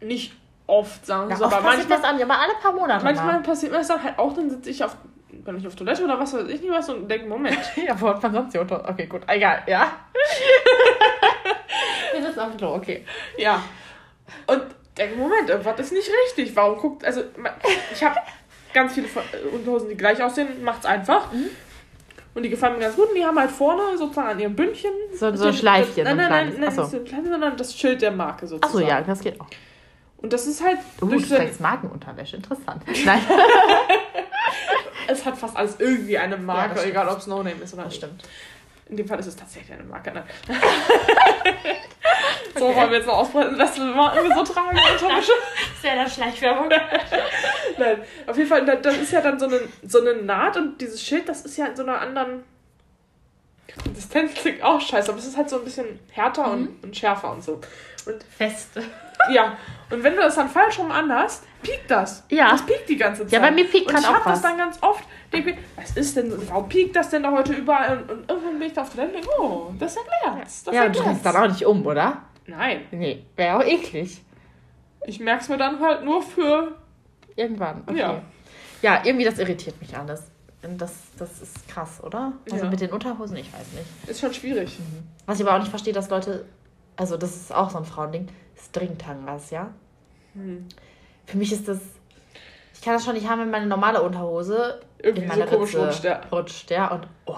nicht 0.00 0.34
oft, 0.66 1.04
sagen 1.06 1.28
wir 1.28 1.32
Ja, 1.32 1.36
so, 1.38 1.44
aber 1.44 1.56
passiert 1.56 1.88
manchmal, 1.88 1.98
das 1.98 2.08
an, 2.22 2.30
aber 2.30 2.40
alle 2.40 2.54
paar 2.62 2.72
Monate 2.72 3.04
manchmal 3.04 3.32
mal. 3.34 3.42
passiert 3.42 3.72
mir 3.72 3.78
das 3.78 3.88
dann 3.88 4.02
halt 4.02 4.18
auch, 4.18 4.32
dann 4.34 4.50
sitze 4.50 4.70
ich 4.70 4.82
auf, 4.84 4.96
wenn 5.44 5.56
ich 5.56 5.66
auf 5.66 5.74
Toilette 5.74 6.04
oder 6.04 6.18
was 6.18 6.32
weiß 6.34 6.48
ich 6.48 6.60
nicht 6.60 6.70
was 6.72 6.88
und 6.88 7.08
denke, 7.08 7.26
Moment, 7.28 7.58
Ja, 7.76 7.98
wo 8.00 8.08
hat 8.08 8.22
man 8.22 8.32
sonst 8.32 8.54
die 8.54 8.58
Unter... 8.58 8.88
Okay, 8.88 9.06
gut, 9.06 9.22
egal, 9.26 9.62
ja. 9.66 9.92
Wir 12.12 12.22
sitzen 12.22 12.40
auf 12.40 12.48
dem 12.50 12.56
Klo, 12.58 12.74
okay. 12.74 13.04
ja. 13.38 13.62
Und 14.46 14.62
denke, 14.96 15.16
Moment, 15.16 15.48
irgendwas 15.48 15.80
ist 15.80 15.92
nicht 15.92 16.10
richtig. 16.26 16.54
Warum 16.54 16.78
guckt, 16.78 17.04
also, 17.04 17.22
ich 17.92 18.02
habe 18.04 18.16
ganz 18.74 18.94
viele 18.94 19.06
äh, 19.08 19.48
Unterhosen, 19.54 19.88
die 19.88 19.96
gleich 19.96 20.22
aussehen, 20.22 20.62
macht's 20.62 20.86
einfach. 20.86 21.32
Mhm. 21.32 21.46
Und 22.34 22.42
die 22.44 22.48
gefallen 22.50 22.74
mir 22.74 22.80
ganz 22.80 22.96
gut 22.96 23.08
und 23.10 23.14
die 23.14 23.24
haben 23.24 23.38
halt 23.38 23.50
vorne 23.50 23.96
sozusagen 23.98 24.28
an 24.28 24.40
ihrem 24.40 24.56
Bündchen. 24.56 24.90
So- 25.14 25.34
so 25.36 25.46
ein 25.48 25.52
Schleifchen, 25.54 26.04
Nein, 26.04 26.16
nein, 26.16 26.30
nein, 26.30 26.54
nein, 26.60 26.70
so. 26.70 26.80
nicht 26.82 26.90
so 26.90 26.96
ein 26.98 27.04
kleines, 27.04 27.28
sondern 27.28 27.56
das 27.58 27.74
Schild 27.76 28.00
der 28.00 28.10
Marke 28.10 28.46
sozusagen. 28.46 28.84
Achso, 28.84 28.88
ja, 28.88 29.00
das 29.02 29.20
geht 29.20 29.38
auch. 29.40 29.46
Und 30.22 30.32
das 30.32 30.46
ist 30.46 30.62
halt 30.62 30.78
Uh, 31.00 31.06
du 31.06 31.10
durch 31.12 31.28
so, 31.28 31.36
trägst 31.36 31.60
Markenunterwäsche, 31.60 32.36
interessant. 32.36 32.82
Nein, 33.04 33.20
es 35.08 35.24
hat 35.24 35.36
fast 35.36 35.56
alles 35.56 35.76
irgendwie 35.80 36.16
eine 36.16 36.36
Marke, 36.36 36.76
das 36.76 36.84
egal 36.84 37.08
ob 37.08 37.18
es 37.18 37.26
No 37.26 37.38
Name 37.42 37.60
ist 37.62 37.74
oder 37.74 37.82
das 37.84 37.92
nicht. 37.92 38.02
stimmt. 38.04 38.22
In 38.88 38.96
dem 38.96 39.08
Fall 39.08 39.18
ist 39.18 39.26
es 39.26 39.36
tatsächlich 39.36 39.72
eine 39.72 39.84
Marke. 39.84 40.12
Nein. 40.12 40.24
so 42.54 42.74
wollen 42.74 42.90
wir 42.90 42.98
jetzt 42.98 43.06
noch 43.06 43.14
ausbreiten, 43.18 43.58
dass 43.58 43.76
wir 43.76 43.84
Marken 43.84 44.32
so 44.34 44.42
tragen. 44.52 44.78
Unterwäsche. 44.78 45.32
Ist 45.74 45.84
ja 45.84 45.94
dann 45.94 46.10
Schleichwerbung. 46.10 46.68
Nein, 47.78 48.02
auf 48.26 48.36
jeden 48.36 48.48
Fall, 48.48 48.64
da- 48.64 48.76
das 48.76 48.96
ist 48.98 49.12
ja 49.12 49.20
dann 49.20 49.38
so 49.38 49.46
eine, 49.46 49.60
so 49.82 50.00
eine 50.00 50.14
Naht 50.22 50.56
und 50.56 50.80
dieses 50.80 51.02
Schild, 51.02 51.28
das 51.28 51.42
ist 51.42 51.56
ja 51.56 51.66
in 51.66 51.76
so 51.76 51.82
einer 51.82 52.00
anderen 52.00 52.44
Konsistenz, 53.82 54.34
klingt 54.34 54.62
auch 54.62 54.80
scheiße, 54.80 55.08
aber 55.10 55.18
es 55.18 55.26
ist 55.26 55.36
halt 55.36 55.48
so 55.48 55.56
ein 55.58 55.64
bisschen 55.64 55.98
härter 56.10 56.46
Mhm. 56.48 56.52
und, 56.68 56.84
und 56.84 56.96
schärfer 56.96 57.32
und 57.32 57.42
so. 57.42 57.60
Und 58.04 58.22
Feste. 58.36 58.82
Ja, 59.30 59.56
und 59.90 60.02
wenn 60.02 60.14
du 60.14 60.20
das 60.22 60.34
dann 60.36 60.48
falsch 60.48 60.78
rum 60.78 60.90
anhast, 60.90 61.44
piekt 61.62 61.90
das. 61.90 62.24
Ja. 62.30 62.50
Das 62.50 62.64
piekt 62.64 62.88
die 62.88 62.96
ganze 62.96 63.22
Zeit. 63.22 63.32
Ja, 63.32 63.38
bei 63.40 63.50
mir 63.50 63.64
piekt 63.68 63.86
Und 63.86 63.92
grad 63.92 64.00
ich 64.02 64.08
auch 64.08 64.14
hab 64.14 64.24
das 64.24 64.32
was. 64.34 64.42
dann 64.42 64.56
ganz 64.58 64.78
oft, 64.82 65.04
denke 65.32 65.52
mir, 65.52 65.58
was 65.76 65.96
ist 65.96 66.16
denn, 66.16 66.32
warum 66.48 66.68
piekt 66.68 66.96
das 66.96 67.10
denn 67.10 67.22
da 67.22 67.30
heute 67.30 67.52
überall? 67.52 67.98
Und, 67.98 68.10
und 68.10 68.30
irgendwann 68.30 68.58
bin 68.58 68.68
ich 68.68 68.72
da 68.74 68.82
auf 68.82 68.94
der 68.94 69.04
Toilette 69.10 69.18
und 69.18 69.24
denke, 69.26 69.40
oh, 69.42 69.72
das 69.78 69.96
erklärt 69.96 70.44
Das 70.46 70.64
Ja, 70.74 70.84
und 70.86 70.94
du 70.94 70.98
erklärt's. 71.00 71.04
drehst 71.22 71.26
dann 71.26 71.36
auch 71.36 71.48
nicht 71.48 71.66
um, 71.66 71.86
oder? 71.86 72.22
Nein, 72.46 72.80
Nee, 72.90 73.24
wäre 73.36 73.58
auch 73.58 73.64
eklig. 73.64 74.22
ich 75.06 75.20
merke 75.20 75.42
es 75.42 75.48
mir 75.48 75.58
dann 75.58 75.78
halt 75.80 76.04
nur 76.04 76.22
für, 76.22 76.72
Irgendwann. 77.36 77.82
Okay. 77.86 77.98
Ja. 77.98 78.22
Ja. 78.82 79.00
irgendwie 79.04 79.24
das 79.24 79.38
irritiert 79.38 79.80
mich 79.80 79.96
alles. 79.96 80.24
Das, 80.78 80.92
das 81.18 81.40
ist 81.42 81.66
krass, 81.68 82.02
oder? 82.04 82.32
Also 82.50 82.64
Ja. 82.64 82.70
mit 82.70 82.80
den 82.80 82.92
Unterhosen, 82.92 83.36
ich 83.36 83.52
weiß 83.52 83.72
nicht. 83.74 84.08
ist 84.08 84.20
schon 84.20 84.32
schwierig. 84.34 84.78
Was 85.26 85.40
ich 85.40 85.46
aber 85.46 85.56
auch 85.56 85.60
nicht 85.60 85.70
verstehe, 85.70 85.92
dass 85.92 86.08
Leute, 86.10 86.44
also 86.96 87.16
das 87.16 87.34
ist 87.34 87.52
auch 87.54 87.70
so 87.70 87.78
ein 87.78 87.84
Frauending, 87.84 88.28
Stringtangas, 88.68 89.50
ja? 89.50 89.72
Hm. 90.34 90.66
Für 91.26 91.36
mich 91.36 91.52
ist 91.52 91.68
das, 91.68 91.78
ich 92.74 92.82
kann 92.82 92.94
das 92.94 93.04
schon 93.04 93.14
nicht 93.14 93.28
haben, 93.28 93.40
wenn 93.40 93.50
meine 93.50 93.66
normale 93.66 94.02
Unterhose 94.02 94.80
Irgendwie 94.98 95.24
in 95.24 95.30
so 95.30 95.38
meine 95.38 95.50
komisch 95.50 95.74
Ritze 95.74 95.84
rutscht, 95.86 96.04
ja. 96.04 96.20
rutscht, 96.30 96.70
ja, 96.70 96.88
und 96.92 97.06
oh. 97.26 97.36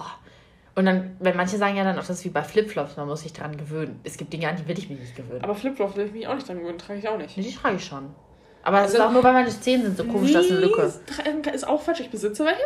Und 0.76 0.86
dann, 0.86 1.16
wenn 1.20 1.36
manche 1.36 1.56
sagen 1.56 1.76
ja 1.76 1.84
dann 1.84 1.96
auch, 1.96 2.04
das 2.04 2.18
ist 2.18 2.24
wie 2.24 2.30
bei 2.30 2.42
Flipflops, 2.42 2.96
man 2.96 3.06
muss 3.06 3.22
sich 3.22 3.32
dran 3.32 3.56
gewöhnen. 3.56 4.00
Es 4.02 4.16
gibt 4.16 4.32
Dinge, 4.32 4.48
an 4.48 4.56
die 4.56 4.66
will 4.66 4.76
ich 4.76 4.88
mich 4.90 4.98
nicht 4.98 5.14
gewöhnen. 5.14 5.44
Aber 5.44 5.54
Flipflops 5.54 5.94
will 5.94 6.06
ich 6.06 6.12
mich 6.12 6.26
auch 6.26 6.34
nicht 6.34 6.48
dran 6.48 6.58
gewöhnen, 6.58 6.78
trage 6.78 6.98
ich 6.98 7.08
auch 7.08 7.16
nicht. 7.16 7.36
nee, 7.36 7.44
die 7.44 7.54
trage 7.54 7.76
ich 7.76 7.84
schon. 7.84 8.06
Aber 8.64 8.78
es 8.78 8.84
Also- 8.84 8.96
ist 8.96 9.02
auch 9.04 9.12
nur, 9.12 9.22
weil 9.22 9.34
meine 9.34 9.48
Zähne 9.50 9.84
sind 9.84 9.96
so 9.98 10.04
komisch, 10.04 10.32
das 10.32 10.46
ist 10.46 10.50
eine 10.52 10.60
Lücke. 10.60 10.92
Ist 11.52 11.68
auch 11.68 11.80
falsch. 11.80 12.00
Ich 12.00 12.10
besitze 12.10 12.44
welche. 12.44 12.62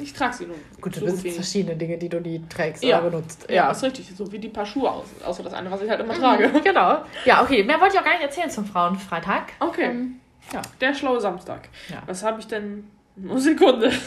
Ich 0.00 0.12
trage 0.12 0.34
sie 0.34 0.46
nur. 0.46 0.56
Gut, 0.80 0.96
du 0.96 1.00
so 1.00 1.06
besitzt 1.06 1.34
verschiedene 1.36 1.76
Dinge, 1.76 1.98
die 1.98 2.08
du 2.08 2.20
nie 2.20 2.42
trägst 2.48 2.82
Ja. 2.82 3.00
oder 3.00 3.10
benutzt. 3.10 3.46
Ja, 3.50 3.70
ist 3.70 3.82
richtig. 3.82 4.10
So 4.16 4.30
wie 4.32 4.38
die 4.38 4.48
paar 4.48 4.66
Schuhe 4.66 4.90
aus. 4.90 5.06
Außer 5.24 5.42
das 5.42 5.52
eine, 5.54 5.70
was 5.70 5.80
ich 5.82 5.88
halt 5.90 6.00
immer 6.00 6.14
trage. 6.14 6.48
Genau. 6.64 7.02
Ja, 7.24 7.42
okay. 7.42 7.62
Mehr 7.64 7.80
wollte 7.80 7.94
ich 7.94 8.00
auch 8.00 8.04
gar 8.04 8.12
nicht 8.14 8.22
erzählen 8.22 8.50
zum 8.50 8.64
Frauenfreitag. 8.66 9.52
Okay. 9.60 9.84
Ähm, 9.90 10.20
ja. 10.52 10.60
Der 10.80 10.94
schlaue 10.94 11.20
Samstag. 11.20 11.68
Ja. 11.88 12.02
Was 12.06 12.22
habe 12.22 12.40
ich 12.40 12.46
denn? 12.46 12.90
Nur 13.16 13.38
Sekunde. 13.40 13.92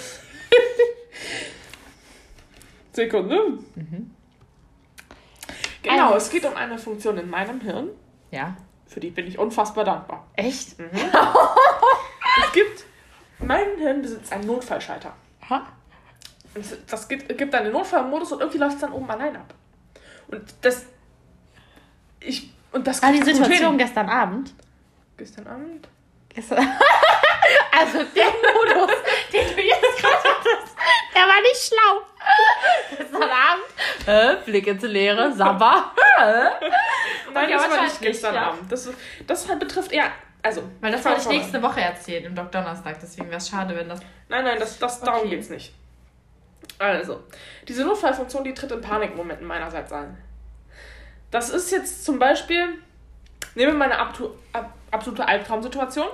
Sekunde. 2.94 3.38
Genau, 5.84 6.06
Also- 6.14 6.18
es 6.18 6.30
geht 6.30 6.46
um 6.46 6.56
eine 6.56 6.78
Funktion 6.78 7.18
in 7.18 7.30
meinem 7.30 7.62
Hirn, 7.62 7.90
Ja. 8.32 8.58
für 8.88 9.00
die 9.00 9.10
bin 9.12 9.28
ich 9.28 9.38
unfassbar 9.40 9.84
dankbar. 9.84 10.26
Echt? 10.36 10.76
Es 12.40 12.54
gibt, 12.54 12.84
mein 13.40 13.66
Hirn 13.80 14.02
besitzt 14.04 14.32
einen 14.32 14.46
Notfallschalter. 14.46 15.12
Ha? 15.50 15.66
Das 16.90 17.08
gibt, 17.08 17.38
gibt 17.38 17.54
dann 17.54 17.64
den 17.64 17.74
Notfallmodus 17.74 18.32
und 18.34 18.40
irgendwie 18.40 18.58
läuft 18.58 18.76
es 18.76 18.82
dann 18.82 18.92
oben 18.92 19.10
allein 19.10 19.36
ab. 19.36 19.54
Und 20.28 20.44
das. 20.62 20.86
Ich. 22.20 22.52
Und 22.72 22.86
das 22.86 23.02
Ah, 23.02 23.12
die 23.12 23.24
Situation 23.24 23.78
gestern 23.78 24.10
Abend. 24.10 24.54
Gestern 25.18 25.48
Abend? 25.48 25.88
Gestern. 26.30 26.60
also 27.72 28.04
der 28.16 28.26
Modus, 28.26 28.96
den 29.34 29.56
du 29.56 29.62
jetzt 29.62 29.98
gerade 30.00 30.16
hattest, 30.16 30.76
der 31.16 31.22
war 31.22 31.42
nicht 31.42 31.58
schlau. 31.58 32.98
Gestern 32.98 33.24
Abend. 33.24 33.66
Äh, 34.06 34.44
Blick 34.46 34.68
ins 34.68 34.84
Leere, 34.84 35.34
Sabber. 35.34 35.92
Nein, 37.34 37.50
das 37.50 37.70
war 37.70 37.84
nicht 37.84 38.02
gestern 38.02 38.36
ja. 38.36 38.48
Abend. 38.50 38.72
Das, 38.72 38.90
das 39.26 39.50
halt 39.50 39.60
betrifft 39.60 39.92
eher. 39.92 40.12
Also. 40.44 40.64
Weil 40.82 40.92
das 40.92 41.04
wollte 41.04 41.22
ich 41.22 41.28
nächste 41.28 41.62
Woche 41.62 41.82
erzählen, 41.82 42.26
im 42.26 42.36
Doc 42.36 42.52
Donnerstag. 42.52 43.00
Deswegen 43.02 43.28
wäre 43.28 43.38
es 43.38 43.50
schade, 43.50 43.76
wenn 43.76 43.90
das. 43.90 44.00
Nein, 44.30 44.44
nein, 44.44 44.58
das, 44.60 44.78
das, 44.78 45.02
darum 45.02 45.22
Okay. 45.22 45.30
geht's 45.32 45.50
nicht. 45.50 45.74
Also, 46.80 47.22
diese 47.68 47.84
Notfallfunktion, 47.84 48.44
die 48.44 48.54
tritt 48.54 48.72
in 48.72 48.82
Panikmomenten 48.82 49.48
meinerseits 49.48 49.92
ein. 49.92 50.18
Das 51.32 51.50
ist 51.50 51.72
jetzt 51.72 52.06
zum 52.06 52.20
Beispiel, 52.20 52.66
nehmen 53.56 53.74
wir 53.74 53.78
meine 53.80 53.98
absolute 54.00 55.28
Albtraumsituation. 55.28 56.08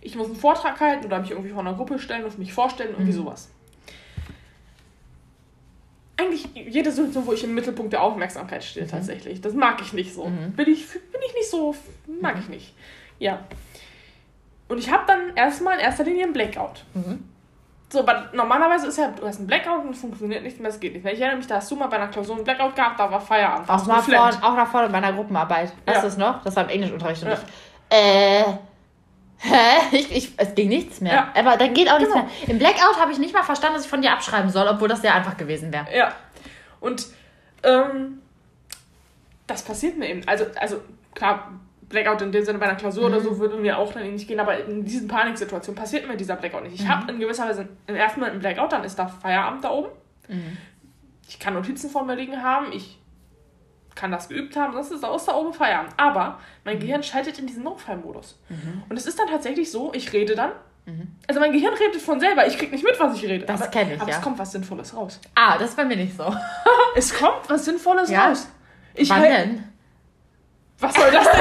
Ich 0.00 0.16
muss 0.16 0.26
einen 0.26 0.36
Vortrag 0.36 0.80
halten 0.80 1.06
oder 1.06 1.20
mich 1.20 1.30
irgendwie 1.30 1.50
vor 1.50 1.60
einer 1.60 1.74
Gruppe 1.74 1.98
stellen 1.98 2.24
und 2.24 2.38
mich 2.38 2.52
vorstellen, 2.52 2.90
irgendwie 2.90 3.12
sowas. 3.12 3.48
Eigentlich 6.16 6.48
jede 6.54 6.90
Situation, 6.90 7.26
wo 7.26 7.32
ich 7.32 7.44
im 7.44 7.54
Mittelpunkt 7.54 7.92
der 7.92 8.02
Aufmerksamkeit 8.02 8.62
stehe, 8.64 8.86
tatsächlich. 8.86 9.40
Das 9.40 9.54
mag 9.54 9.80
ich 9.80 9.92
nicht 9.92 10.12
so. 10.12 10.24
Bin, 10.56 10.68
ich, 10.68 10.88
bin 10.88 11.20
ich 11.26 11.34
nicht 11.34 11.50
so, 11.50 11.74
mag 12.20 12.38
ich 12.38 12.48
nicht. 12.48 12.74
Ja. 13.18 13.46
Und 14.68 14.78
ich 14.78 14.90
habe 14.90 15.04
dann 15.06 15.34
erstmal 15.36 15.74
in 15.74 15.80
erster 15.80 16.04
Linie 16.04 16.24
einen 16.24 16.32
Blackout. 16.32 16.84
So, 17.92 18.00
aber 18.00 18.28
normalerweise 18.32 18.86
ist 18.86 18.98
ja, 18.98 19.08
du 19.08 19.26
hast 19.26 19.38
einen 19.38 19.48
Blackout 19.48 19.84
und 19.84 19.90
es 19.94 20.00
funktioniert 20.00 20.44
nichts 20.44 20.60
mehr, 20.60 20.70
es 20.70 20.78
geht 20.78 20.92
nicht 20.94 21.02
mehr. 21.02 21.12
Ich 21.12 21.18
erinnere 21.20 21.38
mich, 21.38 21.46
da 21.48 21.56
hast 21.56 21.68
du 21.70 21.76
mal 21.76 21.88
bei 21.88 21.96
einer 21.96 22.06
Klausur 22.08 22.36
einen 22.36 22.44
Blackout 22.44 22.76
gehabt, 22.76 23.00
da 23.00 23.10
war 23.10 23.20
Feierabend. 23.20 23.68
Auch, 23.68 23.74
Hast 23.74 23.86
mal 23.88 24.00
vor, 24.00 24.28
auch 24.42 24.54
nach 24.56 24.68
vorne 24.70 24.88
bei 24.88 24.98
einer 24.98 25.12
Gruppenarbeit. 25.12 25.72
Weißt 25.86 25.96
Ja. 25.96 26.00
du 26.00 26.06
es 26.06 26.16
noch? 26.16 26.42
Das 26.44 26.54
war 26.54 26.62
im 26.64 26.68
Englischunterricht. 26.70 27.22
Und 27.24 27.30
Ja. 27.30 27.38
ich, 27.90 27.96
äh, 27.96 28.44
hä? 29.38 29.80
Ich, 29.90 30.12
ich, 30.16 30.32
es 30.36 30.54
ging 30.54 30.68
nichts 30.68 31.00
mehr. 31.00 31.12
Ja. 31.12 31.28
Aber 31.36 31.56
dann 31.56 31.74
geht 31.74 31.90
auch 31.90 31.98
nichts 31.98 32.14
Genau. 32.14 32.26
mehr. 32.26 32.48
Im 32.48 32.58
Blackout 32.60 33.00
habe 33.00 33.10
ich 33.10 33.18
nicht 33.18 33.34
mal 33.34 33.42
verstanden, 33.42 33.74
dass 33.74 33.84
ich 33.86 33.90
von 33.90 34.02
dir 34.02 34.12
abschreiben 34.12 34.50
soll, 34.50 34.68
obwohl 34.68 34.86
das 34.88 35.00
sehr 35.02 35.12
einfach 35.14 35.36
gewesen 35.36 35.72
wäre. 35.72 35.86
Ja. 35.92 36.12
Und 36.78 37.08
ähm, 37.64 38.22
das 39.48 39.62
passiert 39.62 39.98
mir 39.98 40.08
eben. 40.08 40.22
Also, 40.28 40.44
also 40.60 40.80
klar, 41.16 41.50
Blackout 41.90 42.22
in 42.22 42.32
dem 42.32 42.44
Sinne 42.44 42.58
bei 42.58 42.66
einer 42.66 42.76
Klausur 42.76 43.06
oder 43.06 43.20
so 43.20 43.38
würde 43.38 43.56
mir 43.56 43.76
auch 43.76 43.92
dann 43.92 44.10
nicht 44.12 44.26
gehen, 44.26 44.40
aber 44.40 44.64
in 44.64 44.84
diesen 44.84 45.06
Paniksituationen 45.08 45.78
passiert 45.78 46.08
mir 46.08 46.16
dieser 46.16 46.36
Blackout 46.36 46.62
nicht. 46.62 46.80
Ich 46.80 46.88
habe 46.88 47.10
in 47.12 47.20
gewisser 47.20 47.46
Weise 47.46 47.68
im 47.86 47.94
ersten 47.94 48.20
Moment 48.20 48.32
einen 48.34 48.40
Blackout, 48.40 48.72
dann 48.72 48.84
ist 48.84 48.98
da 48.98 49.06
Feierabend 49.08 49.62
da 49.64 49.70
oben. 49.70 49.88
Ich 51.28 51.38
kann 51.38 51.54
Notizen 51.54 51.90
vor 51.90 52.04
mir 52.04 52.14
liegen 52.16 52.42
haben, 52.42 52.72
ich 52.72 52.98
kann 53.96 54.10
das 54.12 54.28
geübt 54.28 54.56
haben, 54.56 54.72
sonst 54.72 54.90
ist 54.92 55.04
aus 55.04 55.26
da 55.26 55.34
oben 55.34 55.52
Feierabend. 55.52 55.92
Aber 55.96 56.38
mein 56.64 56.78
Gehirn 56.78 57.02
schaltet 57.02 57.38
in 57.38 57.46
diesen 57.46 57.64
Notfallmodus. 57.64 58.40
Und 58.88 58.96
es 58.96 59.06
ist 59.06 59.18
dann 59.18 59.28
tatsächlich 59.28 59.70
so, 59.70 59.92
ich 59.92 60.12
rede 60.12 60.34
dann. 60.34 60.52
Also 61.28 61.38
mein 61.40 61.52
Gehirn 61.52 61.74
redet 61.74 62.00
von 62.00 62.18
selber, 62.18 62.46
ich 62.48 62.58
krieg 62.58 62.72
nicht 62.72 62.82
mit, 62.84 62.98
was 62.98 63.14
ich 63.16 63.24
rede. 63.24 63.44
Das 63.46 63.62
aber, 63.62 63.70
kenn 63.70 63.92
ich, 63.92 64.00
aber 64.00 64.10
ja. 64.10 64.16
es 64.16 64.22
kommt 64.22 64.38
was 64.38 64.50
Sinnvolles 64.50 64.96
raus. 64.96 65.20
Ah, 65.36 65.56
das 65.58 65.70
ist 65.70 65.76
bei 65.76 65.84
mir 65.84 65.96
nicht 65.96 66.16
so. 66.16 66.24
Es 66.96 67.14
kommt 67.14 67.48
was 67.48 67.64
Sinnvolles 67.64 68.10
Ja? 68.10 68.28
raus. 68.28 68.48
Ich 68.94 69.08
Wann 69.10 69.20
halt- 69.20 69.30
denn? 69.32 69.64
Was 70.80 70.94
soll 70.94 71.10
das 71.12 71.30
denn? 71.30 71.40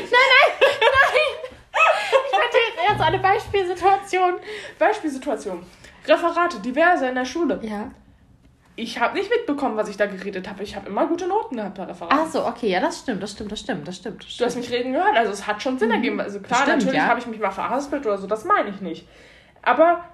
Nein, 0.00 0.58
nein, 0.60 0.70
nein. 0.80 1.50
Ich 2.28 2.38
hatte 2.38 2.58
jetzt 2.92 3.00
eine 3.02 3.18
Beispielsituation. 3.18 4.34
Beispielsituation. 4.78 5.62
Referate, 6.06 6.60
diverse 6.60 7.06
in 7.08 7.14
der 7.14 7.24
Schule. 7.24 7.58
Ja. 7.62 7.90
ich 8.76 9.00
habe 9.00 9.14
nicht 9.16 9.30
mitbekommen, 9.30 9.76
was 9.76 9.88
ich 9.88 9.96
da 9.96 10.06
geredet 10.06 10.48
habe. 10.48 10.62
Ich 10.62 10.76
habe 10.76 10.88
immer 10.88 11.06
gute 11.06 11.26
Noten 11.26 11.56
gehabt 11.56 11.76
bei 11.76 11.84
Referaten. 11.84 12.18
Ach 12.20 12.30
so, 12.30 12.46
okay, 12.46 12.68
ja, 12.68 12.80
das 12.80 13.00
stimmt, 13.00 13.22
das 13.22 13.32
stimmt, 13.32 13.50
das 13.50 13.60
stimmt, 13.60 13.88
das 13.88 13.96
stimmt. 13.96 14.22
Das 14.24 14.36
Du 14.36 14.44
hast 14.44 14.56
mich 14.56 14.70
reden 14.70 14.92
gehört, 14.92 15.16
also 15.16 15.32
es 15.32 15.46
hat 15.46 15.62
schon 15.62 15.78
Sinn 15.78 15.90
ergeben. 15.90 16.20
Also 16.20 16.40
klar, 16.40 16.60
Stimmt, 16.62 16.78
natürlich 16.78 16.98
ja. 17.00 17.06
habe 17.08 17.18
ich 17.20 17.26
mich 17.26 17.40
mal 17.40 17.50
verhaspelt 17.50 18.06
oder 18.06 18.18
so, 18.18 18.26
das 18.26 18.44
meine 18.44 18.68
ich 18.70 18.80
nicht. 18.80 19.08
Aber 19.62 20.04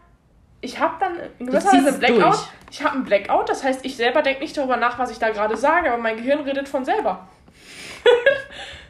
ich 0.61 0.79
habe 0.79 0.95
dann 1.01 1.17
in 1.41 1.47
gewisser 1.47 1.73
Weise 1.73 1.89
einen 1.89 1.99
Blackout. 1.99 2.23
durch. 2.23 2.49
Ich 2.71 2.83
habe 2.83 2.95
einen 2.95 3.05
Blackout, 3.05 3.49
das 3.49 3.65
heißt, 3.65 3.85
ich 3.85 3.97
selber 3.97 4.23
denke 4.23 4.41
nicht 4.41 4.57
darüber 4.57 4.77
nach, 4.77 4.99
was 4.99 5.11
ich 5.11 5.19
da 5.19 5.29
gerade 5.31 5.57
sage, 5.57 5.93
aber 5.93 6.01
mein 6.01 6.17
Gehirn 6.17 6.41
redet 6.41 6.69
von 6.69 6.85
selber. 6.85 7.29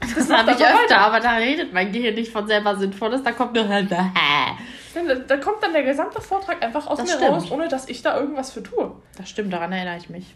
Das 0.00 0.30
habe 0.30 0.50
ich 0.50 0.56
aber 0.56 0.74
öfter, 0.74 0.94
weiter. 0.94 0.98
aber 1.00 1.20
da 1.20 1.32
redet 1.36 1.72
mein 1.72 1.90
Gehirn 1.92 2.14
nicht 2.14 2.30
von 2.30 2.46
selber 2.46 2.76
Sinnvolles, 2.76 3.22
da 3.22 3.32
kommt 3.32 3.54
nur 3.54 3.64
Dann- 3.68 3.88
Da, 3.88 5.14
da 5.14 5.36
kommt 5.36 5.62
dann 5.62 5.72
der 5.74 5.82
gesamte 5.82 6.20
Vortrag 6.20 6.62
einfach 6.62 6.86
aus 6.86 6.98
Das 6.98 7.06
mir 7.10 7.16
stimmt. 7.16 7.30
raus, 7.32 7.50
ohne 7.50 7.68
dass 7.68 7.88
ich 7.88 8.02
da 8.02 8.18
irgendwas 8.18 8.50
für 8.52 8.62
tue. 8.62 8.92
Das 9.16 9.28
stimmt, 9.28 9.52
daran 9.52 9.72
erinnere 9.72 9.96
ich 9.98 10.08
mich. 10.08 10.34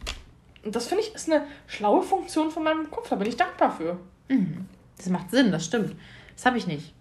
Und 0.64 0.77
das 0.77 0.87
finde 0.87 1.03
ich 1.05 1.14
ist 1.14 1.31
eine 1.31 1.42
schlaue 1.66 2.03
Funktion 2.03 2.51
von 2.51 2.62
meinem 2.64 2.90
Kopf, 2.90 3.09
da 3.09 3.16
bin 3.16 3.27
ich 3.27 3.37
dankbar 3.37 3.70
für. 3.75 3.99
Das 4.99 5.07
macht 5.09 5.31
Sinn, 5.31 5.51
das 5.51 5.64
stimmt. 5.64 5.94
Das 6.37 6.44
habe 6.46 6.59
ich 6.59 6.66
nicht. 6.66 6.92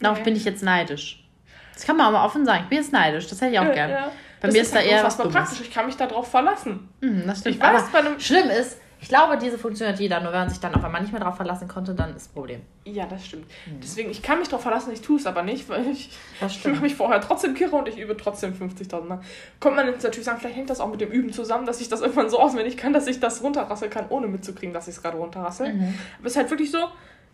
Darauf 0.00 0.18
Nee. 0.18 0.24
bin 0.24 0.36
ich 0.36 0.44
jetzt 0.44 0.62
neidisch. 0.62 1.24
Das 1.72 1.84
kann 1.86 1.96
man 1.96 2.06
auch 2.08 2.12
mal 2.12 2.24
offen 2.26 2.44
sagen. 2.44 2.64
Ich 2.64 2.68
bin 2.68 2.78
jetzt 2.78 2.92
neidisch, 2.92 3.26
das 3.28 3.40
hätte 3.40 3.52
ich 3.52 3.58
auch 3.58 3.64
Ja, 3.64 3.72
gern. 3.72 3.90
ja. 3.90 4.12
Bei 4.40 4.48
Das 4.48 4.52
mir 4.54 4.60
ist 4.62 4.74
da 4.74 4.78
halt 4.80 4.88
eher 4.90 5.02
was 5.04 5.16
praktisch. 5.16 5.60
Ich 5.62 5.70
kann 5.72 5.86
mich 5.86 5.96
darauf 5.96 6.30
verlassen. 6.30 6.88
Mhm, 7.00 7.24
das 7.26 7.40
stimmt. 7.40 7.56
Ich 7.56 7.62
weiß, 7.62 7.84
aber 7.94 8.20
schlimm 8.20 8.50
ist, 8.50 8.78
ich 9.00 9.08
glaube, 9.08 9.36
diese 9.36 9.58
Funktion 9.58 9.88
hat 9.88 10.00
jeder, 10.00 10.20
nur 10.20 10.32
wenn 10.32 10.40
man 10.40 10.48
sich 10.48 10.58
dann 10.58 10.74
auf 10.74 10.82
einmal 10.82 11.02
nicht 11.02 11.12
mehr 11.12 11.20
darauf 11.20 11.36
verlassen 11.36 11.68
konnte, 11.68 11.94
dann 11.94 12.10
ist 12.10 12.16
das 12.16 12.28
Problem. 12.28 12.62
Ja, 12.84 13.06
das 13.06 13.26
stimmt. 13.26 13.46
Deswegen, 13.82 14.10
ich 14.10 14.22
kann 14.22 14.38
mich 14.38 14.48
darauf 14.48 14.62
verlassen, 14.62 14.92
ich 14.92 15.02
tue 15.02 15.18
es 15.18 15.26
aber 15.26 15.42
nicht, 15.42 15.68
weil 15.68 15.86
ich, 15.88 16.10
ich 16.40 16.64
mache 16.64 16.80
mich 16.80 16.94
vorher 16.94 17.20
trotzdem 17.20 17.54
kirre 17.54 17.76
und 17.76 17.88
ich 17.88 17.98
übe 17.98 18.16
trotzdem 18.16 18.54
50.000 18.54 19.02
Mal. 19.02 19.20
Kommt 19.60 19.76
man 19.76 19.86
jetzt 19.86 20.02
natürlich 20.02 20.24
sagen, 20.24 20.38
vielleicht 20.40 20.56
hängt 20.56 20.70
das 20.70 20.80
auch 20.80 20.90
mit 20.90 21.00
dem 21.00 21.10
Üben 21.10 21.32
zusammen, 21.32 21.66
dass 21.66 21.80
ich 21.80 21.88
das 21.88 22.00
irgendwann 22.00 22.30
so 22.30 22.40
auswendig 22.40 22.76
kann, 22.76 22.92
dass 22.92 23.06
ich 23.06 23.20
das 23.20 23.42
runterrasseln 23.42 23.90
kann, 23.90 24.06
ohne 24.08 24.28
mitzukriegen, 24.28 24.72
dass 24.72 24.88
ich 24.88 24.96
es 24.96 25.02
gerade 25.02 25.18
runterrassel. 25.18 25.74
Mhm. 25.74 25.94
Aber 26.18 26.26
es 26.26 26.32
ist 26.32 26.38
halt 26.38 26.50
wirklich 26.50 26.70
so, 26.70 26.78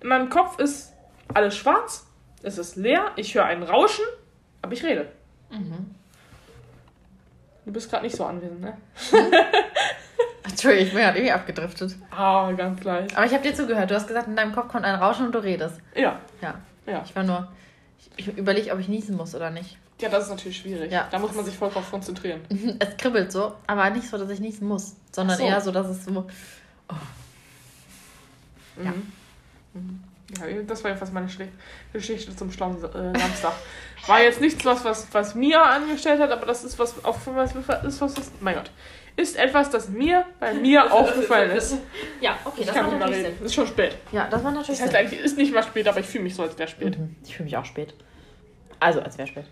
in 0.01 0.09
meinem 0.09 0.31
Kopf 0.31 0.59
ist 0.59 0.93
alles 1.33 1.57
schwarz, 1.57 2.07
es 2.43 2.59
ist 2.59 2.77
leer, 2.77 3.13
ich 3.17 3.35
höre 3.35 3.45
ein 3.45 3.63
Rauschen, 3.63 4.05
aber 4.63 4.73
ich 4.73 4.83
rede. 4.83 5.13
Mhm. 5.51 5.95
Du 7.65 7.73
bist 7.73 7.91
gerade 7.91 8.05
nicht 8.05 8.17
so 8.17 8.25
anwesend, 8.25 8.61
ne? 8.61 8.77
Entschuldigung, 10.45 10.87
ich 10.89 10.93
bin 10.93 11.03
gerade 11.03 11.19
irgendwie 11.19 11.33
abgedriftet. 11.33 11.95
Ah, 12.11 12.51
ganz 12.53 12.83
leicht. 12.83 13.17
Aber 13.17 13.25
ich 13.25 13.33
habe 13.33 13.43
dir 13.43 13.55
zugehört. 13.55 13.91
Du 13.91 13.95
hast 13.95 14.09
gesagt, 14.09 14.27
in 14.27 14.37
deinem 14.37 14.53
Kopf 14.53 14.69
kommt 14.69 14.85
ein 14.85 14.97
Rauschen 14.97 15.27
und 15.27 15.33
du 15.35 15.39
redest. 15.39 15.79
Ja, 15.95 16.19
Ja. 16.41 16.55
ja. 16.87 17.03
Ich 17.05 17.15
war 17.15 17.23
nur. 17.23 17.49
Ich, 18.17 18.29
ich 18.29 18.37
überlege, 18.37 18.73
ob 18.73 18.81
ich 18.81 18.89
niesen 18.89 19.17
muss 19.17 19.35
oder 19.35 19.51
nicht. 19.51 19.79
Ja, 20.01 20.09
das 20.09 20.25
ist 20.25 20.31
natürlich 20.31 20.59
schwierig. 20.59 20.91
Ja. 20.91 21.07
Da 21.11 21.19
muss 21.21 21.33
man 21.33 21.45
sich 21.45 21.57
voll 21.57 21.71
drauf 21.71 21.89
konzentrieren. 21.89 22.41
Es 22.81 22.97
kribbelt 22.97 23.31
so, 23.31 23.55
aber 23.69 23.89
nicht 23.91 24.09
so, 24.09 24.19
dass 24.19 24.29
ich 24.31 24.41
niesen 24.41 24.67
muss, 24.67 24.97
sondern 25.13 25.39
so. 25.39 25.45
eher 25.45 25.61
so, 25.61 25.71
dass 25.71 25.87
es 25.87 26.05
so. 26.05 26.27
Ja. 28.83 28.91
Mhm. 28.91 29.13
Mhm. 29.75 30.05
Ja, 30.41 30.63
das 30.67 30.83
war 30.83 30.91
ja 30.91 30.97
fast 30.97 31.13
meine 31.13 31.29
Geschichte 31.93 32.35
zum 32.35 32.51
schlauen 32.51 32.77
äh, 32.83 33.19
Samstag. 33.19 33.53
War 34.07 34.21
jetzt 34.23 34.41
nichts, 34.41 34.65
was, 34.65 34.85
was, 34.85 35.07
was 35.13 35.35
Mia 35.35 35.63
angestellt 35.63 36.21
hat, 36.21 36.31
aber 36.31 36.47
das 36.47 36.65
ist 36.65 36.79
was, 36.79 37.05
auch 37.05 37.17
was, 37.27 37.55
ist 37.55 38.01
was, 38.01 38.17
was, 38.17 38.31
mein 38.41 38.57
Gott, 38.57 38.71
ist 39.15 39.37
etwas, 39.37 39.71
das 39.71 39.89
mir 39.89 40.25
bei 40.41 40.55
mir 40.55 40.93
aufgefallen 40.93 41.53
ist. 41.53 41.77
Ja, 42.21 42.37
okay, 42.45 42.61
Ich 42.63 42.67
das 42.67 42.75
kann 42.75 42.87
war 42.87 42.91
nicht 42.93 42.99
mehr 42.99 43.07
natürlich 43.09 43.27
reden. 43.27 43.37
Sinn. 43.39 43.47
Ist 43.47 43.55
schon 43.55 43.67
spät. 43.67 43.97
Ja, 44.11 44.27
das 44.29 44.43
war 44.43 44.51
natürlich 44.51 44.81
Das 44.81 44.81
heißt 44.81 44.93
Sinn. 44.93 45.01
eigentlich, 45.07 45.21
ist 45.21 45.37
nicht 45.39 45.55
mal 45.55 45.63
spät, 45.63 45.87
aber 45.87 46.01
ich 46.01 46.07
fühle 46.07 46.25
mich 46.25 46.35
so, 46.35 46.43
als 46.43 46.59
wäre 46.59 46.69
spät. 46.69 46.99
Mhm. 46.99 47.15
Ich 47.25 47.37
fühle 47.37 47.45
mich 47.45 47.57
auch 47.57 47.65
spät. 47.65 47.95
Also, 48.81 49.01
als 49.01 49.17
wäre 49.19 49.29
spät. 49.29 49.45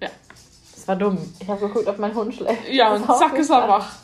Ja. 0.00 0.08
Das 0.74 0.86
war 0.86 0.94
dumm. 0.96 1.18
Ich 1.40 1.48
habe 1.48 1.66
geguckt, 1.66 1.88
ob 1.88 1.98
mein 1.98 2.14
Hund 2.14 2.32
schläft. 2.34 2.68
Ja, 2.68 2.90
Das 2.96 3.00
und 3.02 3.18
zack 3.18 3.34
ist 3.36 3.50
er 3.50 3.68
wach. 3.68 3.96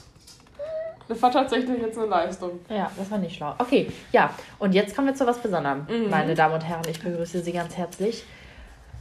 Das 1.07 1.21
war 1.21 1.31
tatsächlich 1.31 1.81
jetzt 1.81 1.99
eine 1.99 2.07
Leistung. 2.07 2.59
Ja, 2.69 2.91
das 2.97 3.11
war 3.11 3.19
nicht 3.19 3.37
schlau. 3.37 3.55
Okay, 3.59 3.93
ja. 4.11 4.31
Und 4.59 4.73
jetzt 4.75 4.97
kommen 4.97 5.09
wir 5.09 5.15
zu 5.15 5.27
was 5.27 5.39
Besonderem. 5.39 5.87
Mhm. 5.89 6.09
Meine 6.11 6.35
Damen 6.35 6.55
und 6.55 6.63
Herren, 6.63 6.83
ich 6.89 6.99
begrüße 7.01 7.41
Sie 7.43 7.53
ganz 7.53 7.77
herzlich. 7.77 8.25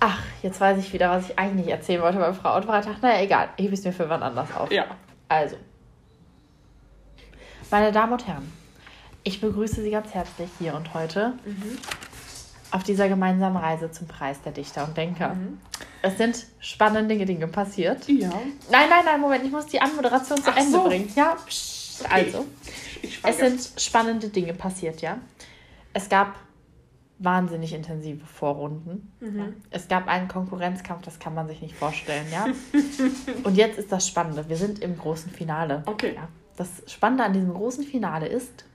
Ach, 0.06 0.20
jetzt 0.42 0.60
weiß 0.60 0.78
ich 0.80 0.92
wieder, 0.92 1.10
was 1.10 1.30
ich 1.30 1.40
eigentlich 1.40 1.70
erzählen 1.70 2.02
wollte 2.02 2.18
beim 2.18 2.36
Frauenfreitag. 2.36 3.02
Naja, 3.02 3.22
egal. 3.22 3.50
Ich 3.56 3.72
es 3.72 3.86
mir 3.86 3.94
für 3.94 4.10
wann 4.10 4.22
anders 4.22 4.54
auf. 4.54 4.70
Ja. 4.70 4.86
Also, 5.30 5.56
meine 7.72 7.94
Damen 7.94 8.12
und 8.12 8.28
Herren, 8.28 8.52
ich 9.24 9.40
begrüße 9.40 9.82
Sie 9.82 9.92
ganz 9.92 10.14
herzlich 10.14 10.50
hier 10.60 10.76
und 10.76 10.94
heute 10.94 11.32
auf 12.72 12.84
dieser 12.84 13.08
gemeinsamen 13.08 13.56
Reise 13.56 13.92
zum 13.92 14.08
Preis 14.08 14.42
der 14.42 14.52
Dichter 14.52 14.84
und 14.84 14.98
Denker. 14.98 15.38
Es 16.02 16.18
sind 16.18 16.48
spannende 16.60 17.16
Dinge 17.26 17.48
passiert. 17.48 18.06
Ja. 18.10 18.28
Nein, 18.70 18.90
nein, 18.90 19.06
nein, 19.06 19.22
Moment, 19.22 19.46
ich 19.46 19.52
muss 19.52 19.68
die 19.68 19.80
Anmoderation 19.80 20.38
zu 20.44 20.52
Ach 20.52 20.58
Ende 20.58 20.72
so. 20.72 20.84
bringen. 20.84 21.10
Ja, 21.16 21.38
psch, 21.48 22.04
also. 22.10 22.46
Ich 23.02 23.20
Es 23.24 23.38
sind 23.38 23.82
spannende 23.82 24.28
Dinge 24.28 24.54
passiert, 24.54 25.02
ja. 25.02 25.18
Es 25.94 26.10
gab 26.10 26.36
wahnsinnig 27.24 27.74
intensive 27.74 28.26
Vorrunden. 28.26 29.12
Mhm. 29.20 29.40
Ja. 29.40 29.46
Es 29.72 29.88
gab 29.88 30.08
einen 30.08 30.28
Konkurrenzkampf, 30.28 31.04
das 31.04 31.20
kann 31.20 31.34
man 31.34 31.48
sich 31.48 31.62
nicht 31.62 31.76
vorstellen, 31.76 32.26
ja. 32.32 32.48
Und 33.44 33.56
jetzt 33.56 33.78
ist 33.80 33.92
das 33.92 34.08
Spannende. 34.08 34.48
Wir 34.50 34.58
sind 34.58 34.80
im 34.80 34.98
großen 34.98 35.32
Finale. 35.32 35.84
Okay. 35.86 36.14
Ja. 36.16 36.28
Das 36.58 36.84
Spannende 36.88 37.24
an 37.24 37.34
diesem 37.34 37.54
großen 37.54 37.84
Finale 37.84 38.28
ist 38.28 38.66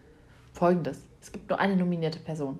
folgendes. 0.52 1.00
Es 1.20 1.32
gibt 1.32 1.48
nur 1.50 1.60
eine 1.60 1.76
nominierte 1.76 2.18
Person. 2.18 2.58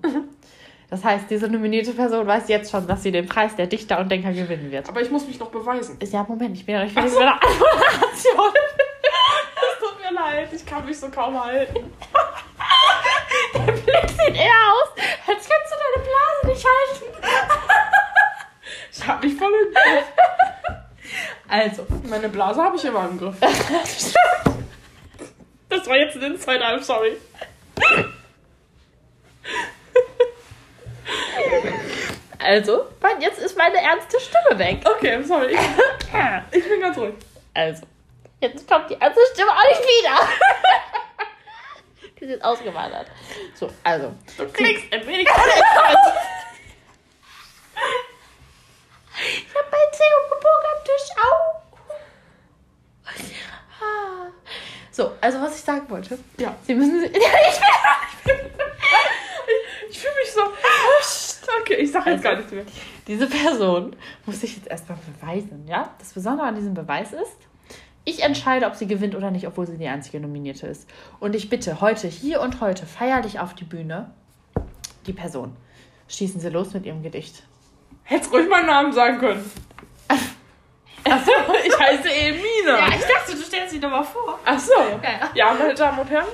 Das 0.89 1.03
heißt, 1.03 1.29
diese 1.29 1.47
nominierte 1.47 1.91
Person 1.93 2.25
weiß 2.25 2.47
jetzt 2.49 2.71
schon, 2.71 2.87
dass 2.87 3.03
sie 3.03 3.11
den 3.11 3.27
Preis 3.27 3.55
der 3.55 3.67
Dichter 3.67 3.99
und 3.99 4.09
Denker 4.11 4.33
gewinnen 4.33 4.71
wird. 4.71 4.89
Aber 4.89 5.01
ich 5.01 5.11
muss 5.11 5.27
mich 5.27 5.39
noch 5.39 5.51
beweisen. 5.51 5.97
Ist 5.99 6.13
ja, 6.13 6.25
Moment, 6.27 6.57
ich 6.57 6.65
bin 6.65 6.73
ja 6.73 6.79
noch 6.79 6.85
nicht 6.85 6.93
fertig 6.93 7.11
mit 7.13 7.21
der 7.21 7.33
Anmoderation. 7.33 8.53
Es 9.55 9.79
tut 9.79 9.99
mir 10.01 10.13
leid, 10.15 10.49
ich 10.53 10.65
kann 10.65 10.85
mich 10.85 10.97
so 10.97 11.09
kaum 11.09 11.43
halten. 11.43 11.79
Der 13.65 13.73
Blick 13.73 14.09
sieht 14.09 14.35
eher 14.35 14.73
aus, 14.73 14.89
als 15.27 15.47
kannst 15.47 15.71
du 15.71 15.75
deine 15.79 16.05
Blase 16.05 16.47
nicht 16.47 16.65
halten. 16.65 17.05
Ich 18.91 19.07
hab 19.07 19.23
mich 19.23 19.33
voll 19.35 19.51
im 19.51 19.73
Griff. 19.73 20.05
Also, 21.47 21.87
Meine 22.03 22.27
Blase 22.29 22.61
habe 22.61 22.75
ich 22.75 22.83
immer 22.85 23.07
im 23.09 23.17
Griff. 23.17 23.35
Das 25.69 25.87
war 25.87 25.95
jetzt 25.97 26.15
ein 26.17 26.23
Insider, 26.23 26.65
I'm 26.65 26.81
sorry. 26.81 27.15
also, 32.39 32.85
jetzt 33.19 33.39
ist 33.39 33.55
meine 33.57 33.77
ernste 33.77 34.17
Stimme 34.19 34.59
weg. 34.59 34.79
Okay, 34.83 35.15
I'm 35.15 35.25
sorry. 35.25 35.55
Ich 36.51 36.67
bin 36.67 36.81
ganz 36.81 36.97
ruhig. 36.97 37.13
Also, 37.53 37.83
jetzt 38.41 38.67
kommt 38.67 38.89
die 38.89 38.99
ernste 38.99 39.21
Stimme 39.33 39.51
auch 39.51 39.69
nicht 39.69 39.81
wieder. 39.81 40.19
Die 42.21 42.25
sind 42.25 42.43
ausgewandert. 42.43 43.07
So, 43.55 43.69
also. 43.83 44.13
Du 44.37 44.45
klingst 44.47 44.91
ein 44.91 45.05
wenig. 45.07 45.27
Ich 49.21 49.53
hab 49.53 49.69
mein 49.69 49.91
Theo-Gebog 49.91 50.63
am 50.63 50.83
Tisch. 50.85 51.09
Au. 51.17 51.35
Ah. 53.81 54.27
So, 54.91 55.11
also 55.19 55.41
was 55.41 55.55
ich 55.57 55.61
sagen 55.61 55.89
wollte. 55.89 56.17
Ja. 56.37 56.55
Sie 56.65 56.73
müssen 56.73 57.01
sich. 57.01 57.11
Ich 59.89 59.99
fühle 59.99 60.13
mich 60.21 60.31
so. 60.31 60.41
Okay, 61.61 61.73
ich 61.75 61.91
sag 61.91 62.05
jetzt 62.05 62.13
Also. 62.17 62.23
gar 62.23 62.35
nichts 62.37 62.51
mehr. 62.51 62.63
Diese 63.07 63.27
Person 63.27 63.95
muss 64.25 64.39
sich 64.39 64.55
jetzt 64.55 64.67
erstmal 64.67 64.97
beweisen, 64.99 65.67
ja? 65.67 65.93
Das 65.99 66.13
Besondere 66.13 66.47
an 66.47 66.55
diesem 66.55 66.73
Beweis 66.75 67.11
ist, 67.11 67.37
ich 68.09 68.23
entscheide, 68.23 68.65
ob 68.65 68.75
sie 68.75 68.87
gewinnt 68.87 69.15
oder 69.15 69.31
nicht, 69.31 69.47
obwohl 69.47 69.67
sie 69.67 69.77
die 69.77 69.87
einzige 69.87 70.19
Nominierte 70.19 70.67
ist. 70.67 70.89
Und 71.19 71.35
ich 71.35 71.49
bitte 71.49 71.81
heute, 71.81 72.07
hier 72.07 72.41
und 72.41 72.61
heute, 72.61 72.85
feierlich 72.85 73.39
auf 73.39 73.53
die 73.53 73.63
Bühne, 73.65 74.11
die 75.05 75.13
Person. 75.13 75.55
Schießen 76.07 76.39
Sie 76.41 76.49
los 76.49 76.73
mit 76.73 76.85
Ihrem 76.85 77.03
Gedicht. 77.03 77.43
Hättest 78.03 78.33
ruhig 78.33 78.49
meinen 78.49 78.65
Namen 78.67 78.91
sagen 78.91 79.19
können. 79.19 79.51
ich 81.05 81.79
heiße 81.79 82.09
Emina. 82.11 82.87
ich 82.89 83.05
dachte, 83.05 83.31
du 83.35 83.41
stellst 83.43 83.71
sie 83.71 83.79
doch 83.79 83.89
mal 83.89 84.03
vor. 84.03 84.39
Ach 84.45 84.59
so. 84.59 84.73
Ja. 84.73 85.29
Ja, 85.33 85.53
meine 85.53 85.73
Damen 85.75 85.99
und 85.99 86.09
Herren, 86.09 86.27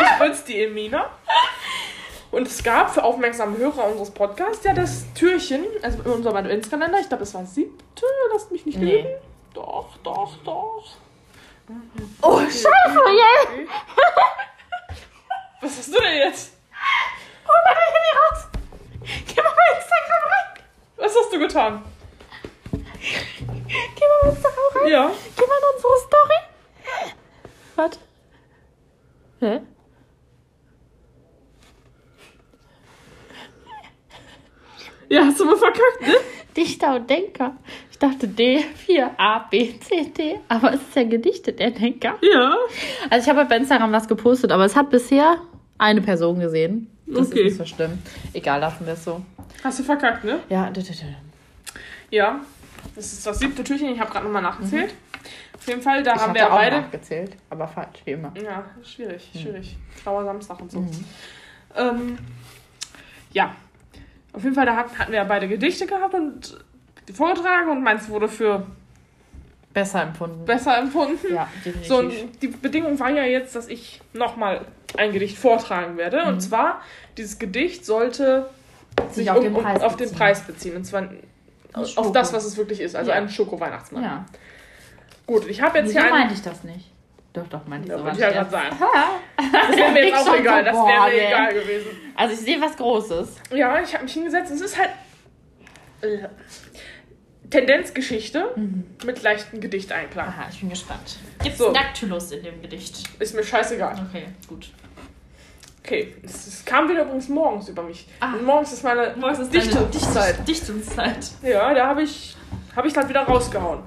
ich 0.00 0.18
bin's, 0.18 0.44
die 0.44 0.62
Emina. 0.64 1.10
Und 2.30 2.46
es 2.46 2.62
gab 2.62 2.92
für 2.92 3.04
aufmerksame 3.04 3.56
Hörer 3.56 3.86
unseres 3.86 4.10
Podcasts 4.10 4.64
ja 4.64 4.74
das 4.74 5.06
Türchen, 5.14 5.64
also 5.82 6.02
in 6.02 6.10
unserem 6.10 6.36
Adventskalender, 6.36 7.00
ich 7.00 7.08
glaube, 7.08 7.22
es 7.22 7.32
war 7.34 7.46
siebte, 7.46 8.04
lasst 8.32 8.50
mich 8.52 8.66
nicht 8.66 8.78
Nee. 8.78 8.96
lügen. 9.02 9.08
Doch, 9.54 9.96
doch, 10.02 10.36
doch. 10.44 10.84
Oh, 12.22 12.40
Scheiße, 12.40 12.64
yeah. 12.64 13.66
Was 15.60 15.76
hast 15.76 15.88
du 15.88 16.00
denn 16.00 16.16
jetzt? 16.16 16.52
Hol 17.46 17.56
mal 17.64 17.74
dein 17.74 17.92
Handy 17.94 18.12
raus. 18.18 18.40
Geh 19.26 19.42
mal 19.42 19.52
bei 19.54 19.76
Instagram 19.76 20.24
rein. 20.30 20.64
Was 20.96 21.14
hast 21.16 21.32
du 21.32 21.38
getan? 21.38 21.84
Geh 22.70 24.06
mal 24.06 24.20
bei 24.22 24.28
Instagram 24.30 24.64
rein. 24.74 24.88
Ja. 24.88 25.10
Geh 25.36 25.46
mal 25.46 25.58
in 25.58 25.64
unsere 25.74 25.98
Story. 26.06 26.38
Warte. 27.76 27.98
Hä? 29.40 29.60
Ja, 35.10 35.24
hast 35.24 35.40
du 35.40 35.44
mal 35.44 35.56
verkackt, 35.56 36.00
ne? 36.02 36.16
Dichter 36.56 36.96
und 36.96 37.08
Denker. 37.08 37.56
Ich 38.00 38.08
dachte 38.08 38.28
D, 38.28 38.60
4, 38.76 39.10
A, 39.18 39.40
B, 39.50 39.74
C, 39.80 40.04
D. 40.16 40.36
Aber 40.48 40.72
es 40.72 40.80
ist 40.82 40.94
ja 40.94 41.02
gedichtet, 41.02 41.58
der 41.58 41.72
Denker. 41.72 42.14
Ja. 42.22 42.54
Also 43.10 43.28
ich 43.28 43.36
habe 43.36 43.44
bei 43.48 43.56
Instagram 43.56 43.90
was 43.90 44.06
gepostet, 44.06 44.52
aber 44.52 44.64
es 44.66 44.76
hat 44.76 44.88
bisher 44.90 45.38
eine 45.78 46.00
Person 46.00 46.38
gesehen. 46.38 46.88
Das 47.06 47.26
Okay. 47.32 47.40
ist 47.40 47.58
nicht 47.58 47.68
so 47.70 47.74
schlimm. 47.74 47.98
Egal, 48.34 48.60
lassen 48.60 48.86
wir 48.86 48.92
es 48.92 49.02
so. 49.04 49.20
Hast 49.64 49.80
du 49.80 49.82
verkackt, 49.82 50.22
ne? 50.22 50.38
Ja, 50.48 50.70
Ja. 52.10 52.40
Das 52.94 53.12
ist 53.12 53.26
das 53.26 53.38
siebte 53.40 53.64
Türchen. 53.64 53.88
Ich 53.88 53.98
habe 53.98 54.10
gerade 54.12 54.24
nochmal 54.26 54.42
nachgezählt. 54.42 54.94
Auf 55.56 55.66
jeden 55.66 55.82
Fall, 55.82 56.04
da 56.04 56.14
ich 56.14 56.20
haben 56.20 56.34
wir 56.34 56.46
auch 56.46 56.56
beide. 56.56 56.76
nachgezählt, 56.82 57.32
aber 57.50 57.66
falsch, 57.66 58.00
wie 58.04 58.12
immer. 58.12 58.32
Ja, 58.40 58.64
schwierig, 58.84 59.28
schwierig. 59.32 59.76
Grauer 60.04 60.24
Samstag 60.24 60.60
und 60.60 60.70
so. 60.70 60.78
Mhm. 60.80 61.04
Ähm, 61.76 62.18
ja. 63.32 63.56
Auf 64.32 64.44
jeden 64.44 64.54
Fall, 64.54 64.66
da 64.66 64.76
hatten, 64.76 64.96
hatten 64.96 65.10
wir 65.10 65.18
ja 65.18 65.24
beide 65.24 65.48
Gedichte 65.48 65.86
gehabt 65.86 66.14
und 66.14 66.56
die 67.08 67.12
vorgetragen 67.12 67.70
und 67.70 67.82
meins 67.82 68.08
wurde 68.08 68.28
für 68.28 68.66
Besser 69.74 70.02
empfunden. 70.02 70.44
besser 70.44 70.78
empfunden. 70.78 71.34
ja, 71.34 71.48
definitiv. 71.64 71.86
So, 71.88 71.98
und 71.98 72.12
die 72.42 72.48
Bedingung 72.48 72.98
war 72.98 73.10
ja 73.10 73.24
jetzt, 73.24 73.54
dass 73.54 73.68
ich 73.68 74.00
nochmal 74.12 74.62
ein 74.96 75.12
Gedicht 75.12 75.38
vortragen 75.38 75.96
werde. 75.96 76.22
Mhm. 76.22 76.28
Und 76.28 76.40
zwar, 76.40 76.80
dieses 77.16 77.38
Gedicht 77.38 77.84
sollte 77.86 78.48
sich 79.08 79.14
Sich 79.16 79.30
auf 79.30 79.38
um, 79.38 79.44
den 79.44 79.54
Preis 79.54 79.82
auf 79.82 79.94
den 79.96 80.06
beziehen. 80.06 80.18
Preis 80.18 80.40
beziehen. 80.42 80.76
Und 80.76 80.84
zwar 80.84 81.08
auf 81.96 82.12
das, 82.12 82.32
was 82.32 82.44
es 82.44 82.56
wirklich 82.56 82.80
ist. 82.80 82.96
Also 82.96 83.10
Ja. 83.10 83.16
ein 83.18 83.28
Schoko-Weihnachtsmann. 83.28 84.02
ja. 84.02 84.24
Gut, 85.26 85.46
ich 85.46 85.60
habe 85.60 85.78
jetzt 85.78 85.88
Wieso 85.90 85.98
hier 86.00 86.08
einen. 86.08 86.18
meinte 86.18 86.34
ich 86.34 86.42
das 86.42 86.64
nicht? 86.64 86.90
Doch, 87.34 87.46
doch, 87.48 87.66
meinte 87.66 87.86
ich 87.86 87.92
Ja, 87.92 87.98
so. 87.98 88.08
ich 88.08 88.18
ja 88.18 88.28
ein 88.28 88.32
gerade 88.32 88.50
sagen. 88.50 88.76
Das 89.52 89.76
wäre 89.76 89.92
mir 89.92 90.06
jetzt 90.08 90.28
auch 90.28 90.34
egal. 90.34 90.64
so, 90.64 90.70
Das 90.70 90.74
wäre 90.74 91.04
mir 91.10 91.12
nee. 91.16 91.26
egal 91.28 91.54
gewesen. 91.54 91.86
Also 92.16 92.34
ich 92.34 92.40
sehe 92.40 92.60
was 92.60 92.76
Großes. 92.76 93.28
Ja, 93.54 93.80
ich 93.82 93.92
habe 93.94 94.04
mich 94.04 94.14
hingesetzt. 94.14 94.50
Es 94.50 94.60
ist 94.62 94.76
halt 94.78 94.90
Tendenzgeschichte 97.50 98.50
mit 99.06 99.22
leichten 99.22 99.60
Gedichteinklang. 99.60 100.28
Aha, 100.28 100.46
ich 100.50 100.60
bin 100.60 100.68
gespannt. 100.68 101.16
Gibt 101.42 101.52
es 101.54 101.58
So. 101.58 101.72
Dactylus 101.72 102.30
in 102.32 102.42
dem 102.42 102.60
Gedicht? 102.60 103.02
Ist 103.18 103.34
mir 103.34 103.42
scheißegal. 103.42 104.06
Okay, 104.08 104.24
gut. 104.46 104.70
Okay, 105.82 106.14
es, 106.22 106.46
es 106.46 106.64
kam 106.66 106.88
wieder 106.90 107.04
übrigens 107.04 107.28
morgens 107.30 107.68
über 107.70 107.82
mich. 107.82 108.06
Ah. 108.20 108.34
Morgens 108.44 108.74
ist 108.74 108.84
meine 108.84 109.14
Dichtungszeit. 109.50 110.46
Dichtungszeit. 110.46 111.26
Ja, 111.42 111.72
da 111.72 111.86
habe 111.86 112.02
ich, 112.02 112.36
hab 112.76 112.84
ich 112.84 112.92
dann 112.92 113.08
wieder 113.08 113.22
rausgehauen. 113.22 113.80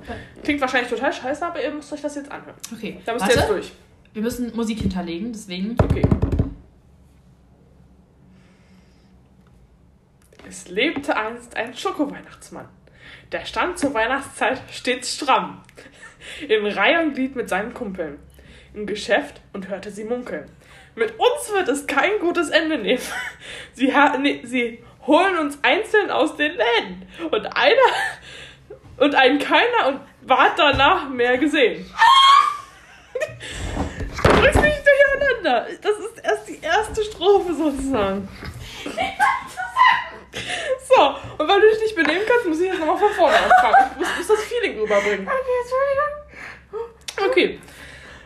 Klingt 0.43 0.59
wahrscheinlich 0.61 0.89
total 0.89 1.13
scheiße, 1.13 1.45
aber 1.45 1.61
ihr 1.63 1.69
müsst 1.71 1.93
euch 1.93 2.01
das 2.01 2.15
jetzt 2.15 2.31
anhören. 2.31 2.55
Okay, 2.75 2.99
Da 3.05 3.13
müsst 3.13 3.25
ihr 3.25 3.27
warte. 3.29 3.39
jetzt 3.41 3.49
durch. 3.51 3.71
Wir 4.13 4.23
müssen 4.23 4.55
Musik 4.55 4.79
hinterlegen, 4.79 5.31
deswegen. 5.31 5.77
Okay. 5.83 6.01
Es 10.49 10.67
lebte 10.67 11.15
einst 11.15 11.55
ein 11.55 11.75
Schoko-Weihnachtsmann. 11.75 12.67
Der 13.31 13.45
stand 13.45 13.79
zur 13.79 13.93
Weihnachtszeit 13.93 14.61
stets 14.71 15.15
stramm. 15.15 15.63
In 16.47 16.65
Reihe 16.65 17.01
und 17.01 17.13
Glied 17.13 17.35
mit 17.35 17.49
seinen 17.49 17.73
Kumpeln. 17.73 18.19
Im 18.73 18.85
Geschäft 18.85 19.41
und 19.53 19.67
hörte 19.69 19.91
sie 19.91 20.03
munkeln. 20.03 20.49
Mit 20.95 21.11
uns 21.17 21.51
wird 21.53 21.67
es 21.69 21.87
kein 21.87 22.19
gutes 22.19 22.49
Ende 22.49 22.77
nehmen. 22.77 23.01
Sie, 23.73 23.93
nee, 24.19 24.41
sie 24.43 24.83
holen 25.07 25.37
uns 25.37 25.57
einzeln 25.63 26.11
aus 26.11 26.35
den 26.35 26.51
Läden. 26.51 27.07
Und 27.31 27.45
einer 27.45 27.91
und 28.97 29.15
ein 29.15 29.39
keiner 29.39 29.87
und 29.87 30.01
ward 30.21 30.57
danach 30.57 31.09
mehr 31.09 31.37
gesehen. 31.37 31.85
Du 34.23 34.29
bringst 34.41 34.61
mich 34.61 34.75
durcheinander. 34.83 35.67
Das 35.81 35.97
ist 35.97 36.23
erst 36.23 36.47
die 36.47 36.59
erste 36.61 37.03
Strophe 37.03 37.53
sozusagen. 37.53 38.27
So, 40.87 41.15
und 41.37 41.47
weil 41.47 41.61
du 41.61 41.69
dich 41.69 41.79
nicht 41.79 41.95
benehmen 41.95 42.23
kannst, 42.27 42.47
muss 42.47 42.59
ich 42.59 42.67
jetzt 42.67 42.79
nochmal 42.79 42.97
von 42.97 43.11
vorne 43.11 43.37
anfangen. 43.37 43.91
Ich 43.91 43.97
muss, 43.99 44.17
muss 44.17 44.27
das 44.27 44.43
Feeling 44.43 44.79
rüberbringen. 44.79 45.27
Okay, 45.27 45.51
Entschuldigung. 45.61 47.29
Okay. 47.29 47.59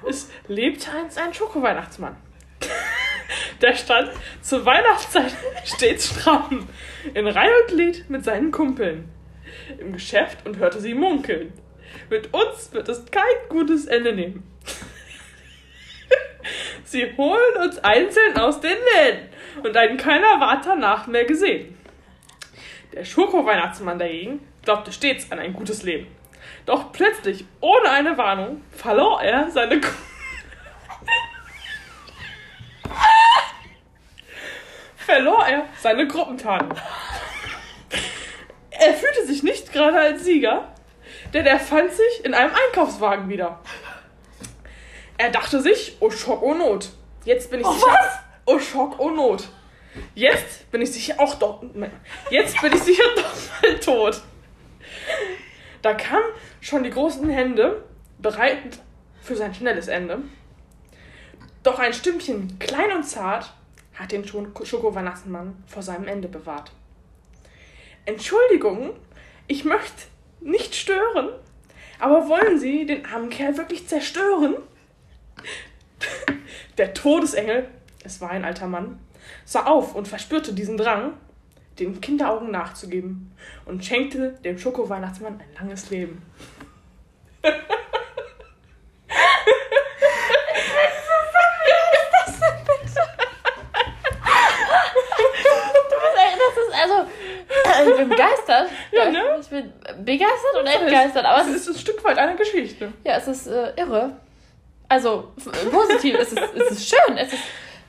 Es 0.08 0.32
lebte 0.48 0.92
einst 0.92 1.18
ein 1.18 1.34
Schoko-Weihnachtsmann. 1.34 2.16
Der 3.62 3.74
stand 3.76 4.12
zur 4.42 4.66
Weihnachtszeit 4.66 5.34
stets 5.64 6.10
stramm, 6.10 6.68
in 7.14 7.28
Reihe 7.28 7.52
und 7.62 7.76
Glied 7.76 8.10
mit 8.10 8.24
seinen 8.24 8.52
Kumpeln. 8.52 9.12
Im 9.78 9.94
Geschäft 9.94 10.46
und 10.46 10.58
hörte 10.58 10.80
sie 10.80 10.94
munkeln. 10.94 11.54
Mit 12.10 12.34
uns 12.34 12.72
wird 12.74 12.90
es 12.90 13.06
kein 13.06 13.50
gutes 13.50 13.86
Ende 13.86 14.14
nehmen. 14.14 14.44
Sie 16.84 17.12
holen 17.18 17.58
uns 17.64 17.80
einzeln 17.80 18.38
aus 18.38 18.62
den 18.62 18.78
Läden 18.96 19.30
und 19.64 19.76
ein 19.76 19.98
keiner 19.98 20.40
ward 20.40 20.66
danach 20.66 21.08
mehr 21.08 21.26
gesehen. 21.26 21.75
Der 22.96 23.04
Schoko-Weihnachtsmann 23.04 24.00
dagegen 24.00 24.40
glaubte 24.64 24.94
stets 24.94 25.30
an 25.30 25.40
ein 25.40 25.52
gutes 25.54 25.84
Leben. 25.84 26.08
Doch 26.66 26.94
plötzlich, 26.94 27.44
ohne 27.60 27.90
eine 27.90 28.18
Warnung, 28.18 28.62
verlor 28.72 29.22
er 29.22 29.52
seine 29.52 29.82
Gru 29.82 29.92
verlor 34.96 35.46
er 35.46 35.66
seine 35.82 36.08
Gruppentarnung. 36.08 36.74
Er 38.72 38.94
fühlte 38.94 39.26
sich 39.26 39.44
nicht 39.44 39.74
gerade 39.74 40.00
als 40.00 40.24
Sieger, 40.24 40.70
denn 41.34 41.46
er 41.46 41.60
fand 41.60 41.92
sich 41.92 42.24
in 42.24 42.34
einem 42.34 42.54
Einkaufswagen 42.54 43.28
wieder. 43.28 43.60
Er 45.18 45.32
dachte 45.32 45.60
sich, 45.62 45.98
oh 46.00 46.10
Schock, 46.10 46.42
oh 46.42 46.54
Not. 46.54 46.92
Jetzt 47.26 47.52
bin 47.52 47.60
ich 47.60 47.68
sicher. 47.68 47.88
was? 47.88 48.20
Oh 48.46 48.60
Schock, 48.60 49.00
oh 49.00 49.10
Not. 49.10 49.50
Jetzt 50.14 50.70
bin 50.72 50.82
ich 50.82 50.92
sicher 50.92 51.20
auch 51.20 51.36
doch. 51.36 51.64
Jetzt 52.30 52.62
bin 52.62 52.74
ich 52.74 52.82
sicher 52.82 53.04
doch 53.16 53.62
mal 53.62 53.80
tot. 53.80 54.22
Da 55.82 55.94
kamen 55.94 56.26
schon 56.62 56.84
die 56.84 56.90
großen 56.90 57.30
Hände, 57.30 57.84
bereit 58.18 58.80
für 59.22 59.36
sein 59.36 59.54
schnelles 59.54 59.88
Ende. 59.88 60.20
Doch 61.64 61.80
ein 61.80 61.94
Stümpchen, 61.94 62.60
klein 62.60 62.92
und 62.92 63.04
zart, 63.04 63.54
hat 63.94 64.12
den 64.12 64.26
Schoko-Weihnachtsmann 64.28 65.64
vor 65.68 65.82
seinem 65.82 66.08
Ende 66.08 66.28
bewahrt. 66.28 66.72
Entschuldigung, 68.06 68.92
ich 69.48 69.66
möchte 69.66 70.04
nicht 70.42 70.76
stören, 70.76 71.30
aber 72.00 72.28
wollen 72.28 72.60
Sie 72.60 72.86
den 72.86 73.06
armen 73.06 73.30
Kerl 73.30 73.58
wirklich 73.58 73.88
zerstören? 73.88 74.58
Der 76.78 76.94
Todesengel, 76.94 77.70
es 78.04 78.22
war 78.22 78.32
ein 78.32 78.46
alter 78.46 78.68
Mann, 78.68 79.00
sah 79.46 79.66
auf 79.66 79.96
und 79.96 80.08
verspürte 80.08 80.54
diesen 80.54 80.78
Drang, 80.78 81.14
den 81.80 82.02
Kinderaugen 82.02 82.52
nachzugeben 82.52 83.32
und 83.66 83.86
schenkte 83.86 84.32
dem 84.44 84.58
Schoko-Weihnachtsmann 84.58 85.40
ein 85.40 85.54
langes 85.60 85.90
Leben. 85.90 86.22
Ist 96.58 96.74
also. 96.82 97.10
Ich 97.90 97.98
bin 97.98 98.10
begeistert. 98.10 98.70
Ja, 98.92 99.10
ne? 99.10 99.38
Ich 99.42 99.48
bin 99.48 99.74
begeistert 100.04 100.56
und 100.60 100.66
entgeistert. 100.66 101.26
Aber 101.26 101.42
Es 101.42 101.48
es 101.48 101.56
ist, 101.56 101.68
ist 101.68 101.76
ein 101.76 101.80
Stück 101.80 102.04
weit 102.04 102.18
eine 102.18 102.36
Geschichte. 102.36 102.94
ja, 103.04 103.18
es 103.18 103.28
ist 103.28 103.48
äh, 103.48 103.74
irre. 103.76 104.18
Also, 104.88 105.32
positiv. 105.72 106.16
es, 106.20 106.32
ist, 106.32 106.42
es 106.56 106.72
ist 106.72 106.90
schön. 106.90 107.18
Es 107.18 107.34
ist, 107.34 107.44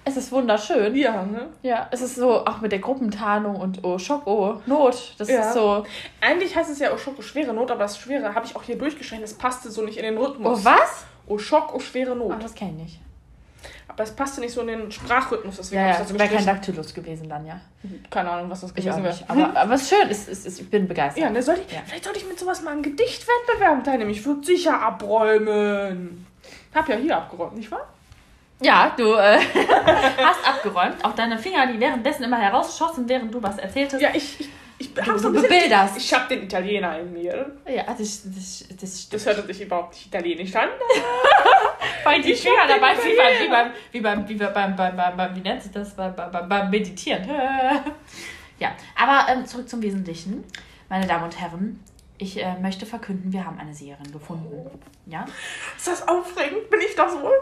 es 0.06 0.16
ist 0.16 0.30
wunderschön. 0.32 0.94
Ja, 0.94 1.24
ne? 1.24 1.48
Ja, 1.62 1.88
es 1.90 2.00
ist 2.00 2.14
so, 2.14 2.46
auch 2.46 2.60
mit 2.60 2.70
der 2.72 2.78
Gruppentarnung 2.78 3.56
und 3.56 3.84
oh, 3.84 3.98
Schock, 3.98 4.26
oh, 4.26 4.60
Not. 4.64 5.14
Das 5.18 5.28
Ja. 5.28 5.40
ist 5.40 5.52
so. 5.54 5.84
Eigentlich 6.20 6.54
heißt 6.56 6.70
es 6.70 6.78
ja 6.78 6.92
oh 6.94 6.96
Schoko 6.96 7.20
schwere 7.22 7.52
Not, 7.52 7.70
aber 7.70 7.80
das 7.80 7.98
Schwere 7.98 8.34
habe 8.34 8.46
ich 8.46 8.54
auch 8.56 8.62
hier 8.62 8.78
durchgeschrieben. 8.78 9.24
Es 9.24 9.34
passte 9.34 9.70
so 9.70 9.82
nicht 9.82 9.98
in 9.98 10.04
den 10.04 10.16
Oh, 10.16 10.24
Rhythmus. 10.24 10.64
was? 10.64 11.04
Oh 11.26 11.36
Schock, 11.38 11.74
oh 11.74 11.80
schwere 11.80 12.12
Oh, 12.12 12.28
Not. 12.30 12.42
das 12.42 12.54
kenne 12.54 12.72
ich 12.78 12.82
nicht. 12.84 13.00
Aber 13.88 14.04
es 14.04 14.10
passte 14.12 14.40
nicht 14.40 14.52
so 14.52 14.60
in 14.60 14.66
den 14.68 14.92
Sprachrhythmus, 14.92 15.56
deswegen 15.56 15.80
Ja, 15.80 15.86
habe 15.88 15.94
ja, 15.96 16.02
ich 16.02 16.08
das 16.08 16.18
wäre 16.18 16.28
kein. 16.36 16.46
Daktylus 16.46 16.92
gewesen 16.94 17.28
dann, 17.28 17.46
ja. 17.46 17.60
Keine 18.10 18.30
Ahnung, 18.30 18.50
was 18.50 18.60
das 18.60 18.74
gewesen 18.74 19.02
wäre. 19.02 19.16
Aber, 19.26 19.56
aber 19.56 19.74
es 19.74 19.82
ist 19.82 19.88
schön. 19.90 20.08
Es, 20.10 20.28
es, 20.28 20.44
es, 20.46 20.60
ich 20.60 20.68
bin 20.70 20.86
begeistert. 20.86 21.22
Ja, 21.22 21.30
ne, 21.30 21.42
soll 21.42 21.56
ich, 21.66 21.72
Ja. 21.72 21.80
vielleicht 21.86 22.04
sollte 22.04 22.18
ich 22.20 22.28
mit 22.28 22.38
sowas 22.38 22.62
mal 22.62 22.72
einen 22.72 22.82
Gedichtwettbewerb 22.82 23.82
teilnehmen. 23.84 24.10
Ich 24.10 24.24
würde 24.26 24.44
sicher 24.44 24.80
abräumen. 24.82 26.26
Hab 26.74 26.88
ja 26.88 26.96
hier 26.96 27.16
abgeräumt, 27.16 27.56
nicht 27.56 27.70
wahr? 27.70 27.88
Ja, 28.60 28.94
du 28.96 29.12
äh, 29.14 29.38
hast 30.16 30.46
abgeräumt. 30.48 31.04
Auch 31.04 31.12
deine 31.12 31.38
Finger, 31.38 31.66
die 31.66 31.78
währenddessen 31.78 32.24
immer 32.24 32.38
herausschossen, 32.38 33.08
während 33.08 33.32
du 33.34 33.42
was 33.42 33.58
erzähltest. 33.58 34.00
Ja, 34.00 34.10
ich, 34.14 34.40
ich, 34.40 34.48
ich 34.78 34.88
hab's 34.96 35.22
bisschen- 35.22 35.32
bebilderst. 35.42 35.96
Ich 35.98 36.14
habe 36.14 36.26
den 36.34 36.44
Italiener 36.44 36.98
in 36.98 37.12
mir. 37.12 37.52
Ja, 37.68 37.84
das, 37.84 38.22
das, 38.24 38.64
das 38.80 39.02
stimmt. 39.02 39.12
Das 39.12 39.26
hörte 39.26 39.46
sich 39.46 39.60
überhaupt 39.60 39.94
nicht 39.94 40.06
italienisch 40.06 40.54
an. 40.56 40.68
bei 42.04 42.18
die 42.18 42.32
Ich 42.32 42.40
Finger 42.42 42.62
hab 42.62 42.68
dabei, 42.68 42.94
wie 42.96 43.16
beim, 43.50 43.70
wie 43.92 44.00
beim, 44.00 44.28
wie 44.28 44.34
beim, 44.34 44.52
beim, 44.54 44.76
beim, 44.76 44.96
beim, 44.96 45.16
beim, 45.16 45.36
wie 45.36 45.40
nennt 45.40 45.62
sich 45.62 45.72
das, 45.72 45.94
beim, 45.94 46.14
beim, 46.16 46.30
beim, 46.30 46.48
beim 46.48 46.70
Meditieren. 46.70 47.28
Ja, 48.58 48.70
aber 48.98 49.30
ähm, 49.30 49.44
zurück 49.44 49.68
zum 49.68 49.82
Wesentlichen. 49.82 50.42
Meine 50.88 51.06
Damen 51.06 51.24
und 51.24 51.38
Herren, 51.38 51.84
ich 52.16 52.42
äh, 52.42 52.54
möchte 52.58 52.86
verkünden, 52.86 53.30
wir 53.30 53.44
haben 53.44 53.58
eine 53.58 53.74
Siegerin 53.74 54.10
gefunden. 54.10 54.70
Ja? 55.04 55.26
Ist 55.76 55.86
das 55.88 56.08
aufregend? 56.08 56.70
Bin 56.70 56.80
ich 56.80 56.94
das 56.94 57.12
wohl? 57.20 57.38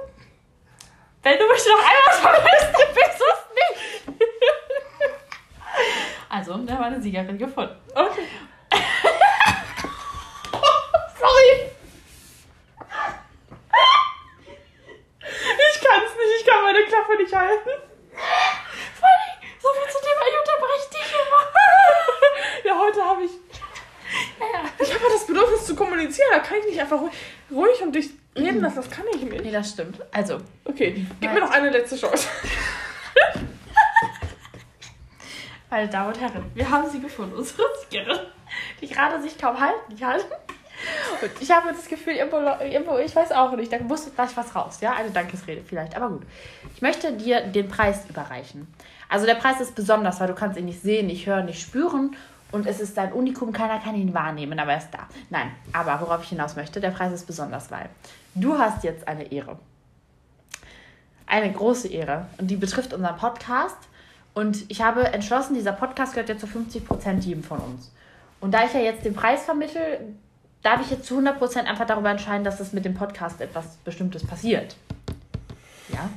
Wenn 1.24 1.38
du 1.38 1.48
mich 1.48 1.66
noch 1.66 1.78
einmal 1.78 2.12
verlässt, 2.20 2.70
dann 2.78 2.94
bist 2.94 3.18
du 3.18 3.24
es 3.32 3.40
nicht. 3.56 4.20
Also, 6.28 6.58
da 6.58 6.78
war 6.78 6.84
eine 6.86 7.00
Siegerin 7.00 7.38
gefunden. 7.38 7.80
Okay. 7.94 8.28
Sorry. 11.18 11.70
Ich 15.22 15.80
kann's 15.80 16.14
nicht, 16.14 16.32
ich 16.40 16.46
kann 16.46 16.62
meine 16.62 16.84
Klappe 16.84 17.16
nicht 17.16 17.34
halten. 17.34 17.70
Sorry, 19.00 19.30
so 19.62 19.68
viel 19.70 19.88
zu 19.90 19.98
dir, 20.02 20.10
dem, 20.10 20.28
ich 20.28 20.36
unterbreche 20.40 20.90
dich 20.90 21.08
immer. 21.14 21.42
Ja, 22.64 22.72
heute 22.78 23.02
habe 23.02 23.22
ich. 23.24 23.32
Ja, 24.38 24.46
ja. 24.52 24.60
Ich 24.78 24.92
habe 24.92 25.04
das 25.10 25.26
Bedürfnis 25.26 25.64
zu 25.64 25.74
kommunizieren, 25.74 26.28
da 26.32 26.40
kann 26.40 26.58
ich 26.58 26.66
nicht 26.66 26.80
einfach 26.80 27.00
ruhig 27.50 27.80
und 27.80 27.94
durch 27.94 28.10
reden 28.36 28.60
lassen? 28.60 28.76
Das 28.76 28.90
kann 28.90 29.04
ich 29.14 29.22
nicht. 29.22 29.42
Nee, 29.44 29.50
das 29.50 29.70
stimmt. 29.70 30.00
Also, 30.12 30.40
Okay, 30.64 31.06
gib 31.20 31.32
mir 31.32 31.40
noch 31.40 31.50
eine 31.50 31.70
letzte 31.70 31.96
Chance. 31.96 32.28
meine 35.70 35.88
Damen 35.88 36.08
und 36.08 36.20
Herren, 36.20 36.44
wir 36.54 36.70
haben 36.70 36.88
sie 36.88 37.00
gefunden, 37.00 37.34
unsere 37.34 37.62
Siegerin, 37.82 38.20
die 38.80 38.88
gerade 38.88 39.20
sich 39.22 39.36
kaum 39.38 39.60
halten 39.60 39.98
kann. 39.98 40.20
Und 41.22 41.30
ich 41.40 41.50
habe 41.50 41.68
das 41.68 41.86
Gefühl, 41.86 42.14
irgendwo, 42.14 42.38
irgendwo, 42.64 42.98
ich 42.98 43.14
weiß 43.14 43.32
auch 43.32 43.52
nicht, 43.52 43.72
da 43.72 43.78
muss 43.78 44.12
gleich 44.14 44.36
was 44.36 44.54
raus, 44.54 44.78
ja? 44.80 44.94
Eine 44.94 45.10
Dankesrede 45.10 45.62
vielleicht, 45.64 45.96
aber 45.96 46.10
gut. 46.10 46.22
Ich 46.74 46.82
möchte 46.82 47.12
dir 47.12 47.40
den 47.42 47.68
Preis 47.68 48.08
überreichen. 48.08 48.66
Also 49.08 49.26
der 49.26 49.34
Preis 49.34 49.60
ist 49.60 49.74
besonders, 49.74 50.20
weil 50.20 50.28
du 50.28 50.34
kannst 50.34 50.58
ihn 50.58 50.64
nicht 50.64 50.82
sehen, 50.82 51.06
nicht 51.06 51.26
hören, 51.26 51.46
nicht 51.46 51.60
spüren 51.60 52.16
und 52.52 52.66
es 52.66 52.80
ist 52.80 52.98
ein 52.98 53.12
Unikum, 53.12 53.52
keiner 53.52 53.78
kann 53.80 53.94
ihn 53.94 54.14
wahrnehmen, 54.14 54.58
aber 54.58 54.72
er 54.72 54.78
ist 54.78 54.90
da. 54.90 55.08
Nein, 55.30 55.50
aber 55.72 56.00
worauf 56.00 56.22
ich 56.22 56.28
hinaus 56.28 56.56
möchte, 56.56 56.80
der 56.80 56.90
Preis 56.90 57.12
ist 57.12 57.26
besonders, 57.26 57.70
weil 57.70 57.88
du 58.34 58.58
hast 58.58 58.84
jetzt 58.84 59.08
eine 59.08 59.30
Ehre. 59.32 59.58
Eine 61.26 61.52
große 61.52 61.88
Ehre 61.88 62.26
und 62.38 62.48
die 62.48 62.56
betrifft 62.56 62.92
unseren 62.92 63.16
Podcast 63.16 63.78
und 64.34 64.64
ich 64.68 64.82
habe 64.82 65.12
entschlossen, 65.12 65.54
dieser 65.54 65.72
Podcast 65.72 66.12
gehört 66.12 66.28
ja 66.28 66.36
zu 66.36 66.46
50% 66.46 67.20
jedem 67.20 67.42
von 67.42 67.58
uns. 67.58 67.92
Und 68.40 68.52
da 68.52 68.64
ich 68.64 68.74
ja 68.74 68.80
jetzt 68.80 69.04
den 69.04 69.14
Preis 69.14 69.44
vermittle, 69.44 70.00
darf 70.62 70.80
ich 70.80 70.90
jetzt 70.90 71.06
zu 71.06 71.18
100% 71.18 71.64
einfach 71.64 71.86
darüber 71.86 72.10
entscheiden, 72.10 72.44
dass 72.44 72.60
es 72.60 72.72
mit 72.72 72.84
dem 72.84 72.94
Podcast 72.94 73.40
etwas 73.40 73.76
Bestimmtes 73.84 74.26
passiert. 74.26 74.76
Ja. 75.88 76.10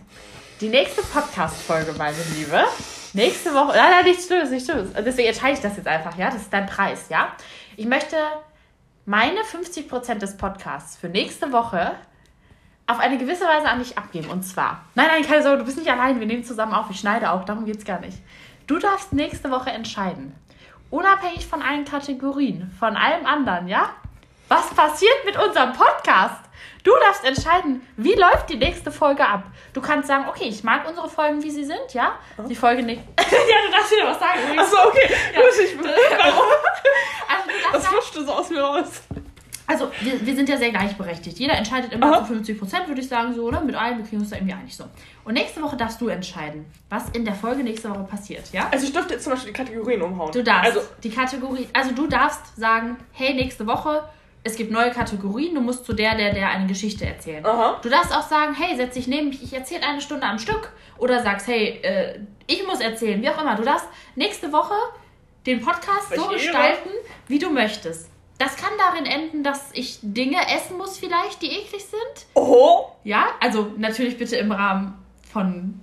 Die 0.60 0.70
nächste 0.70 1.04
Podcast-Folge, 1.04 1.94
meine 1.98 2.18
Liebe. 2.36 2.64
Nächste 3.18 3.52
Woche. 3.54 3.76
Nein, 3.76 3.90
nein, 3.92 4.06
nichts 4.06 4.28
Schlimmes, 4.28 4.52
nichts 4.52 4.70
Schlimmes. 4.70 4.94
Deswegen 4.94 5.30
entscheide 5.30 5.54
ich 5.54 5.60
das 5.60 5.76
jetzt 5.76 5.88
einfach, 5.88 6.16
ja. 6.18 6.28
Das 6.28 6.42
ist 6.42 6.54
dein 6.54 6.68
Preis, 6.68 7.08
ja. 7.10 7.34
Ich 7.76 7.88
möchte 7.88 8.16
meine 9.06 9.40
50% 9.42 10.20
des 10.20 10.38
Podcasts 10.38 10.96
für 10.98 11.10
nächste 11.10 11.52
Woche 11.52 11.96
auf 12.86 13.00
eine 13.00 13.18
gewisse 13.18 13.46
Weise 13.46 13.68
an 13.70 13.80
dich 13.80 13.98
abgeben. 13.98 14.30
Und 14.30 14.44
zwar, 14.44 14.86
nein, 14.94 15.08
nein, 15.08 15.24
keine 15.24 15.42
Sorge, 15.42 15.58
du 15.58 15.66
bist 15.66 15.80
nicht 15.80 15.90
allein. 15.90 16.20
Wir 16.20 16.28
nehmen 16.28 16.44
zusammen 16.44 16.74
auf. 16.74 16.92
Ich 16.92 17.00
schneide 17.00 17.32
auch, 17.32 17.44
darum 17.44 17.66
geht 17.66 17.78
es 17.78 17.86
gar 17.86 18.00
nicht. 18.00 18.20
Du 18.68 18.78
darfst 18.78 19.12
nächste 19.14 19.50
Woche 19.50 19.72
entscheiden. 19.72 20.36
Unabhängig 20.92 21.48
von 21.48 21.64
allen 21.64 21.86
Kategorien, 21.86 22.72
von 22.80 22.96
allem 22.96 23.26
anderen, 23.26 23.68
ja? 23.68 23.90
Was 24.48 24.70
passiert 24.76 25.26
mit 25.26 25.38
unserem 25.38 25.74
Podcast? 25.74 26.47
Du 26.88 26.94
darfst 27.06 27.26
entscheiden, 27.26 27.86
wie 27.98 28.14
läuft 28.14 28.50
die 28.50 28.56
nächste 28.56 28.92
Folge 28.92 29.28
ab. 29.28 29.44
Du 29.74 29.82
kannst 29.82 30.08
sagen, 30.08 30.24
okay, 30.30 30.46
ich 30.46 30.64
mag 30.64 30.88
unsere 30.88 31.10
Folgen, 31.10 31.44
wie 31.44 31.52
sie 31.52 31.66
sind, 31.66 31.94
ja? 31.94 32.14
Die 32.48 32.56
Folge 32.56 32.82
nicht. 32.82 33.02
ja, 33.20 33.58
du 33.66 33.72
darfst 33.74 33.92
wieder 33.92 34.08
was 34.08 34.20
sagen. 34.20 34.40
übrigens. 34.46 34.74
Achso, 34.74 34.88
okay. 34.88 35.14
Ja. 35.36 35.42
Gut, 35.42 35.50
ich 35.66 35.78
warum? 36.18 36.46
Also, 37.30 37.50
du 37.50 37.72
Das 37.74 37.84
sagen, 37.84 37.94
fluschte 37.96 38.24
so 38.26 38.32
aus 38.32 38.50
mir 38.50 38.62
raus. 38.62 39.02
also 39.68 39.92
wir, 40.00 40.26
wir 40.26 40.34
sind 40.36 40.48
ja 40.48 40.56
sehr 40.56 40.70
gleichberechtigt. 40.70 41.38
Jeder 41.40 41.56
entscheidet 41.56 41.92
immer 41.92 42.08
Aha. 42.10 42.20
zu 42.20 42.28
50 42.36 42.58
Prozent, 42.58 42.88
würde 42.88 43.02
ich 43.02 43.10
sagen, 43.10 43.34
so, 43.36 43.44
oder? 43.44 43.60
Mit 43.60 43.76
allen, 43.76 43.98
wir 43.98 44.06
kriegen 44.06 44.22
uns 44.22 44.30
da 44.30 44.38
irgendwie 44.38 44.54
einig 44.54 44.74
so. 44.74 44.86
Und 45.26 45.34
nächste 45.34 45.62
Woche 45.62 45.76
darfst 45.76 46.00
du 46.00 46.08
entscheiden, 46.08 46.66
was 46.90 47.10
in 47.10 47.26
der 47.26 47.34
Folge 47.36 47.64
nächste 47.64 47.90
Woche 47.90 48.06
passiert, 48.06 48.44
ja? 48.54 48.70
Also 48.72 48.86
ich 48.88 48.94
dürfte 48.94 49.16
jetzt 49.16 49.26
zum 49.26 49.34
Beispiel 49.34 49.52
die 49.52 49.58
Kategorien 49.58 50.02
umhauen. 50.02 50.32
Du 50.32 50.42
darfst 50.42 50.64
Also, 50.78 50.88
die 51.04 51.10
Kategorie, 51.10 51.68
also 51.74 51.92
du 51.94 52.08
darfst 52.08 52.56
sagen, 52.56 52.96
hey, 53.12 53.34
nächste 53.34 53.68
Woche, 53.68 54.08
es 54.48 54.56
gibt 54.56 54.72
neue 54.72 54.92
Kategorien, 54.92 55.54
du 55.56 55.62
musst 55.62 55.86
zu 55.86 55.94
der, 55.94 56.16
der, 56.16 56.34
der 56.34 56.50
eine 56.50 56.66
Geschichte 56.68 57.06
erzählen. 57.06 57.46
aha. 57.46 57.80
Du 57.82 57.90
darfst 57.90 58.14
auch 58.16 58.28
sagen, 58.28 58.56
hey, 58.56 58.76
setz 58.76 58.96
dich 58.96 59.08
neben 59.08 59.30
mich, 59.30 59.44
ich 59.44 59.54
erzähle 59.54 59.84
eine 59.86 60.02
Stunde 60.02 60.26
am 60.26 60.40
Stück. 60.40 60.72
Oder 60.98 61.22
sagst, 61.22 61.48
hey, 61.48 61.80
äh, 61.84 62.20
ich 62.48 62.66
muss 62.66 62.80
erzählen, 62.80 63.22
wie 63.22 63.30
auch 63.30 63.40
immer. 63.42 63.56
Du 63.56 63.64
darfst 63.64 63.88
nächste 64.16 64.52
Woche 64.52 64.74
den 65.46 65.62
Podcast 65.62 66.10
so 66.10 66.16
Welche 66.16 66.24
Ehre. 66.26 66.36
gestalten, 66.36 66.90
wie 67.28 67.40
du 67.40 67.50
möchtest. 67.52 68.10
Das 68.40 68.56
kann 68.56 68.72
darin 68.78 69.06
enden, 69.06 69.44
dass 69.44 69.72
ich 69.74 70.00
Dinge 70.02 70.38
essen 70.56 70.78
muss 70.78 70.98
vielleicht, 70.98 71.42
die 71.42 71.48
eklig 71.48 71.84
sind. 71.86 72.26
Oh. 72.36 72.86
Ja, 73.04 73.28
also 73.40 73.72
natürlich 73.78 74.18
bitte 74.18 74.36
im 74.38 74.52
Rahmen 74.52 74.94
von... 75.32 75.80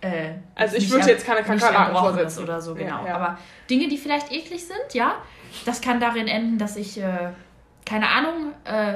Äh, 0.00 0.32
Also 0.54 0.76
ich 0.76 0.90
würde 0.90 1.06
jetzt 1.08 1.26
keine 1.26 1.42
Kakerlaken 1.42 1.94
vorsetzen. 1.96 2.42
oder 2.44 2.60
so, 2.60 2.74
genau. 2.74 3.02
Ja, 3.02 3.08
ja. 3.08 3.14
Aber 3.16 3.38
Dinge, 3.70 3.88
die 3.88 3.98
vielleicht 3.98 4.32
eklig 4.32 4.66
sind, 4.66 4.94
ja, 4.94 5.14
das 5.66 5.80
kann 5.80 6.00
darin 6.00 6.28
enden, 6.28 6.58
dass 6.58 6.76
ich, 6.76 6.98
äh, 6.98 7.30
keine 7.86 8.08
Ahnung, 8.08 8.52
äh, 8.64 8.94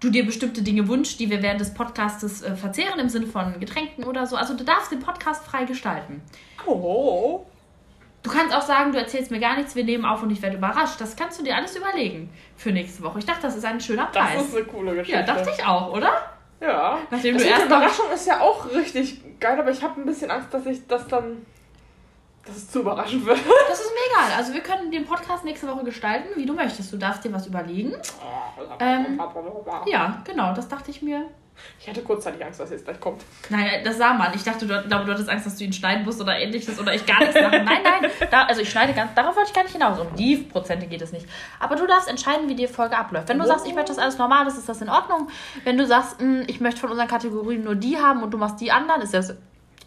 du 0.00 0.10
dir 0.10 0.26
bestimmte 0.26 0.62
Dinge 0.62 0.86
wünschst, 0.88 1.18
die 1.20 1.30
wir 1.30 1.42
während 1.42 1.60
des 1.60 1.72
Podcastes 1.74 2.42
äh, 2.42 2.54
verzehren, 2.56 2.98
im 2.98 3.08
Sinne 3.08 3.26
von 3.26 3.58
Getränken 3.60 4.04
oder 4.04 4.26
so. 4.26 4.36
Also 4.36 4.54
du 4.54 4.64
darfst 4.64 4.92
den 4.92 5.00
Podcast 5.00 5.44
frei 5.44 5.64
gestalten. 5.64 6.22
Oh. 6.66 7.46
Du 8.22 8.30
kannst 8.30 8.54
auch 8.54 8.62
sagen, 8.62 8.90
du 8.92 8.98
erzählst 8.98 9.30
mir 9.30 9.38
gar 9.38 9.56
nichts, 9.56 9.76
wir 9.76 9.84
nehmen 9.84 10.04
auf 10.04 10.22
und 10.22 10.30
ich 10.30 10.42
werde 10.42 10.56
überrascht. 10.56 11.00
Das 11.00 11.14
kannst 11.14 11.38
du 11.38 11.44
dir 11.44 11.54
alles 11.56 11.76
überlegen 11.76 12.28
für 12.56 12.72
nächste 12.72 13.02
Woche. 13.04 13.20
Ich 13.20 13.24
dachte, 13.26 13.42
das 13.42 13.56
ist 13.56 13.64
ein 13.64 13.80
schöner 13.80 14.08
Das 14.12 14.24
Preis. 14.32 14.42
ist 14.48 14.56
eine 14.56 14.64
coole 14.64 14.94
Geschichte. 14.96 15.20
ja, 15.20 15.24
dachte 15.24 15.50
ich 15.56 15.64
auch, 15.64 15.92
oder? 15.92 16.10
Ja. 16.60 16.98
Nachdem 17.10 17.34
Das 17.34 17.44
du 17.44 17.48
erst 17.48 17.66
Überraschung 17.66 18.06
ist 18.12 18.26
ja 18.26 18.40
auch 18.40 18.66
richtig 18.74 19.20
geil, 19.38 19.58
aber 19.60 19.70
ich 19.70 19.82
habe 19.82 20.00
ein 20.00 20.06
bisschen 20.06 20.30
Angst, 20.30 20.52
dass 20.52 20.66
ich 20.66 20.86
das 20.88 21.06
dann. 21.06 21.46
Dass 22.46 22.56
es 22.56 22.70
zu 22.70 22.80
überraschend 22.80 23.24
wird. 23.26 23.38
Das 23.68 23.80
ist 23.80 23.90
mir 23.90 24.14
egal. 24.14 24.36
Also 24.38 24.54
wir 24.54 24.60
können 24.62 24.90
den 24.90 25.04
Podcast 25.04 25.44
nächste 25.44 25.66
Woche 25.68 25.84
gestalten, 25.84 26.28
wie 26.36 26.46
du 26.46 26.54
möchtest. 26.54 26.92
Du 26.92 26.96
darfst 26.96 27.24
dir 27.24 27.32
was 27.32 27.46
überlegen. 27.46 27.92
Ähm, 28.80 29.20
Ja, 29.86 30.22
genau, 30.24 30.54
das 30.54 30.68
dachte 30.68 30.90
ich 30.90 31.02
mir. 31.02 31.26
Ich 31.80 31.88
hatte 31.88 32.02
kurzzeitig 32.02 32.44
Angst, 32.44 32.60
was 32.60 32.68
jetzt 32.70 32.84
gleich 32.84 33.00
kommt. 33.00 33.22
Nein, 33.48 33.80
das 33.82 33.96
sah 33.96 34.12
man. 34.12 34.34
Ich 34.34 34.44
dachte, 34.44 34.66
du, 34.66 34.82
glaube, 34.88 35.06
du 35.06 35.12
hattest 35.12 35.28
Angst, 35.30 35.46
dass 35.46 35.56
du 35.56 35.64
ihn 35.64 35.72
schneiden 35.72 36.04
musst 36.04 36.20
oder 36.20 36.38
ähnliches 36.38 36.78
oder 36.78 36.92
ich 36.94 37.06
gar 37.06 37.18
nichts 37.20 37.34
mache. 37.34 37.62
Nein, 37.62 37.78
nein. 37.82 38.10
Da, 38.30 38.42
also 38.44 38.60
ich 38.60 38.70
schneide 38.70 38.92
ganz. 38.92 39.14
Darauf 39.14 39.34
wollte 39.36 39.48
ich 39.48 39.54
gar 39.54 39.62
nicht 39.62 39.72
hinaus. 39.72 39.98
Um 39.98 40.14
die 40.16 40.36
Prozente 40.36 40.86
geht 40.86 41.00
es 41.00 41.12
nicht. 41.12 41.26
Aber 41.58 41.74
du 41.76 41.86
darfst 41.86 42.08
entscheiden, 42.10 42.46
wie 42.48 42.54
die 42.54 42.66
Folge 42.66 42.96
abläuft. 42.98 43.28
Wenn 43.30 43.38
du 43.38 43.46
sagst, 43.46 43.66
ich 43.66 43.74
möchte 43.74 43.90
das 43.92 43.98
alles 43.98 44.18
normal, 44.18 44.44
das 44.44 44.58
ist 44.58 44.68
das 44.68 44.82
in 44.82 44.90
Ordnung. 44.90 45.28
Wenn 45.64 45.78
du 45.78 45.86
sagst, 45.86 46.20
"Hm, 46.20 46.44
ich 46.46 46.60
möchte 46.60 46.80
von 46.80 46.90
unseren 46.90 47.08
Kategorien 47.08 47.64
nur 47.64 47.74
die 47.74 47.96
haben 47.98 48.22
und 48.22 48.30
du 48.32 48.38
machst 48.38 48.60
die 48.60 48.70
anderen, 48.70 49.00
ist 49.00 49.14
das 49.14 49.34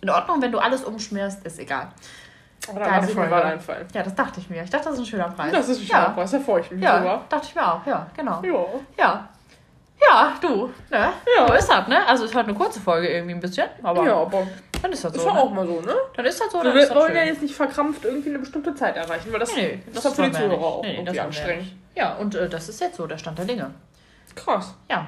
in 0.01 0.09
Ordnung. 0.09 0.41
Wenn 0.41 0.51
du 0.51 0.57
alles 0.57 0.83
umschmierst, 0.83 1.45
ist 1.45 1.59
egal. 1.59 1.89
Aber 2.67 2.79
dann 2.79 2.91
lasse 2.91 3.11
ich 3.11 3.17
mir 3.17 3.27
mal 3.27 3.43
einfallen. 3.43 3.87
Ja, 3.93 4.03
das 4.03 4.15
dachte 4.15 4.39
ich 4.39 4.49
mir. 4.49 4.63
Ich 4.63 4.69
dachte, 4.69 4.85
das 4.85 4.93
ist 4.95 4.99
ein 4.99 5.05
schöner 5.05 5.29
Preis. 5.29 5.51
Das 5.51 5.69
ist 5.69 5.79
ein 5.79 5.87
ja. 5.87 5.95
schöner 6.03 6.09
Preis, 6.15 6.31
da 6.31 6.39
freue 6.39 6.61
ich 6.61 6.71
mich 6.71 6.81
Ja, 6.83 6.97
drüber. 6.99 7.21
dachte 7.29 7.47
ich 7.47 7.55
mir 7.55 7.73
auch. 7.73 7.85
Ja, 7.85 8.07
genau. 8.15 8.41
Ja. 8.43 8.65
Ja. 8.97 9.29
Ja, 10.01 10.33
du. 10.41 10.67
Ne? 10.89 11.09
Ja. 11.37 11.47
So 11.47 11.53
ist 11.53 11.67
das, 11.69 11.87
ne? 11.87 12.07
Also 12.07 12.25
ist 12.25 12.33
halt 12.35 12.47
eine 12.47 12.55
kurze 12.57 12.79
Folge 12.79 13.07
irgendwie 13.09 13.33
ein 13.33 13.39
bisschen. 13.39 13.67
Aber 13.83 14.05
Ja, 14.05 14.15
aber 14.15 14.47
dann 14.81 14.91
ist 14.93 15.03
das 15.03 15.13
ist 15.13 15.21
so. 15.21 15.27
ja 15.27 15.33
ne? 15.33 15.39
auch 15.41 15.51
mal 15.51 15.67
so, 15.67 15.81
ne? 15.81 15.93
Dann 16.15 16.25
ist 16.25 16.39
das 16.39 16.51
so, 16.51 16.63
Wir 16.63 16.73
ist 16.73 16.89
das 16.89 16.97
wollen 16.97 17.15
ja 17.15 17.23
jetzt 17.23 17.41
nicht 17.41 17.53
verkrampft 17.55 18.05
irgendwie 18.05 18.29
eine 18.29 18.39
bestimmte 18.39 18.73
Zeit 18.75 18.95
erreichen, 18.95 19.31
weil 19.31 19.39
das, 19.39 19.53
Nee, 19.55 19.81
das 19.93 20.05
ist 20.05 20.15
für 20.15 20.21
die 20.23 20.31
wir 20.31 20.39
Zuhörer 20.39 20.63
auch 20.65 20.81
Nee, 20.83 20.87
das 20.89 20.97
irgendwie 20.97 21.13
wir 21.15 21.23
anstrengend. 21.23 21.67
Ja, 21.95 22.13
und 22.15 22.35
äh, 22.35 22.47
das 22.47 22.69
ist 22.69 22.79
jetzt 22.79 22.95
so 22.95 23.07
der 23.07 23.17
Stand 23.17 23.39
der 23.39 23.45
Dinge. 23.45 23.73
Krass. 24.35 24.73
Ja. 24.89 25.07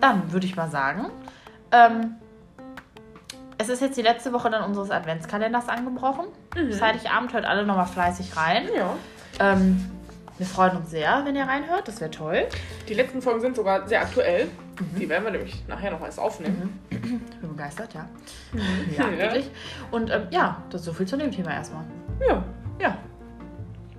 Dann 0.00 0.32
würde 0.32 0.46
ich 0.46 0.56
mal 0.56 0.68
sagen, 0.68 1.10
ähm, 1.70 2.16
es 3.58 3.68
ist 3.68 3.80
jetzt 3.82 3.96
die 3.96 4.02
letzte 4.02 4.32
Woche 4.32 4.50
dann 4.50 4.62
unseres 4.64 4.90
Adventskalenders 4.90 5.68
angebrochen. 5.68 6.26
Mhm. 6.56 6.80
Heiligabend 6.80 7.32
hört 7.32 7.44
alle 7.44 7.64
nochmal 7.64 7.86
fleißig 7.86 8.36
rein. 8.36 8.68
Ja. 8.76 8.96
Ähm, 9.40 9.90
wir 10.38 10.46
freuen 10.46 10.76
uns 10.78 10.90
sehr, 10.90 11.22
wenn 11.24 11.36
ihr 11.36 11.44
reinhört. 11.44 11.86
Das 11.86 12.00
wäre 12.00 12.10
toll. 12.10 12.46
Die 12.88 12.94
letzten 12.94 13.22
Folgen 13.22 13.40
sind 13.40 13.54
sogar 13.56 13.86
sehr 13.86 14.00
aktuell. 14.02 14.46
Mhm. 14.46 14.98
Die 14.98 15.08
werden 15.08 15.24
wir 15.24 15.30
nämlich 15.30 15.62
nachher 15.68 15.90
noch 15.92 16.00
erst 16.02 16.18
aufnehmen. 16.18 16.80
Ich 16.90 17.00
bin 17.00 17.20
begeistert, 17.50 17.94
ja. 17.94 18.06
Ja. 18.54 19.04
Ja, 19.12 19.18
wirklich. 19.18 19.50
Und 19.90 20.10
ähm, 20.10 20.26
ja, 20.30 20.56
das 20.70 20.80
ist 20.80 20.86
so 20.86 20.92
viel 20.92 21.06
zu 21.06 21.16
dem 21.16 21.30
Thema 21.30 21.52
erstmal. 21.52 21.84
Ja. 22.26 22.42
Ja, 22.80 22.96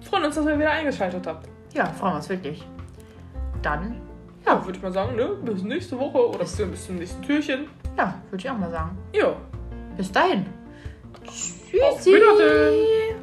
Freuen 0.02 0.26
uns, 0.26 0.36
dass 0.36 0.46
ihr 0.46 0.60
wieder 0.60 0.72
eingeschaltet 0.72 1.26
habt. 1.26 1.48
ja, 1.74 1.86
freuen 1.86 2.14
wir 2.14 2.18
uns 2.18 2.30
wirklich. 2.30 2.64
Dann, 3.62 4.02
Ja, 4.46 4.64
würde 4.66 4.78
ich 4.78 4.84
mal 4.84 4.92
sagen, 4.92 5.16
ne? 5.16 5.30
Bis 5.44 5.64
nächste 5.64 5.98
Woche 5.98 6.28
oder 6.30 6.40
bis, 6.40 6.58
bis 6.58 6.86
zum 6.86 6.98
nächsten 6.98 7.22
Türchen. 7.22 7.68
Ja, 7.98 8.16
würde 8.30 8.44
ich 8.44 8.50
auch 8.50 8.58
mal 8.58 8.72
sagen. 8.72 8.98
Ja. 9.14 9.36
Bis 9.98 10.12
dahin. 10.12 10.46
Auf 11.14 11.98
Tschüssi. 11.98 12.14
Wiedersehen. 12.16 13.16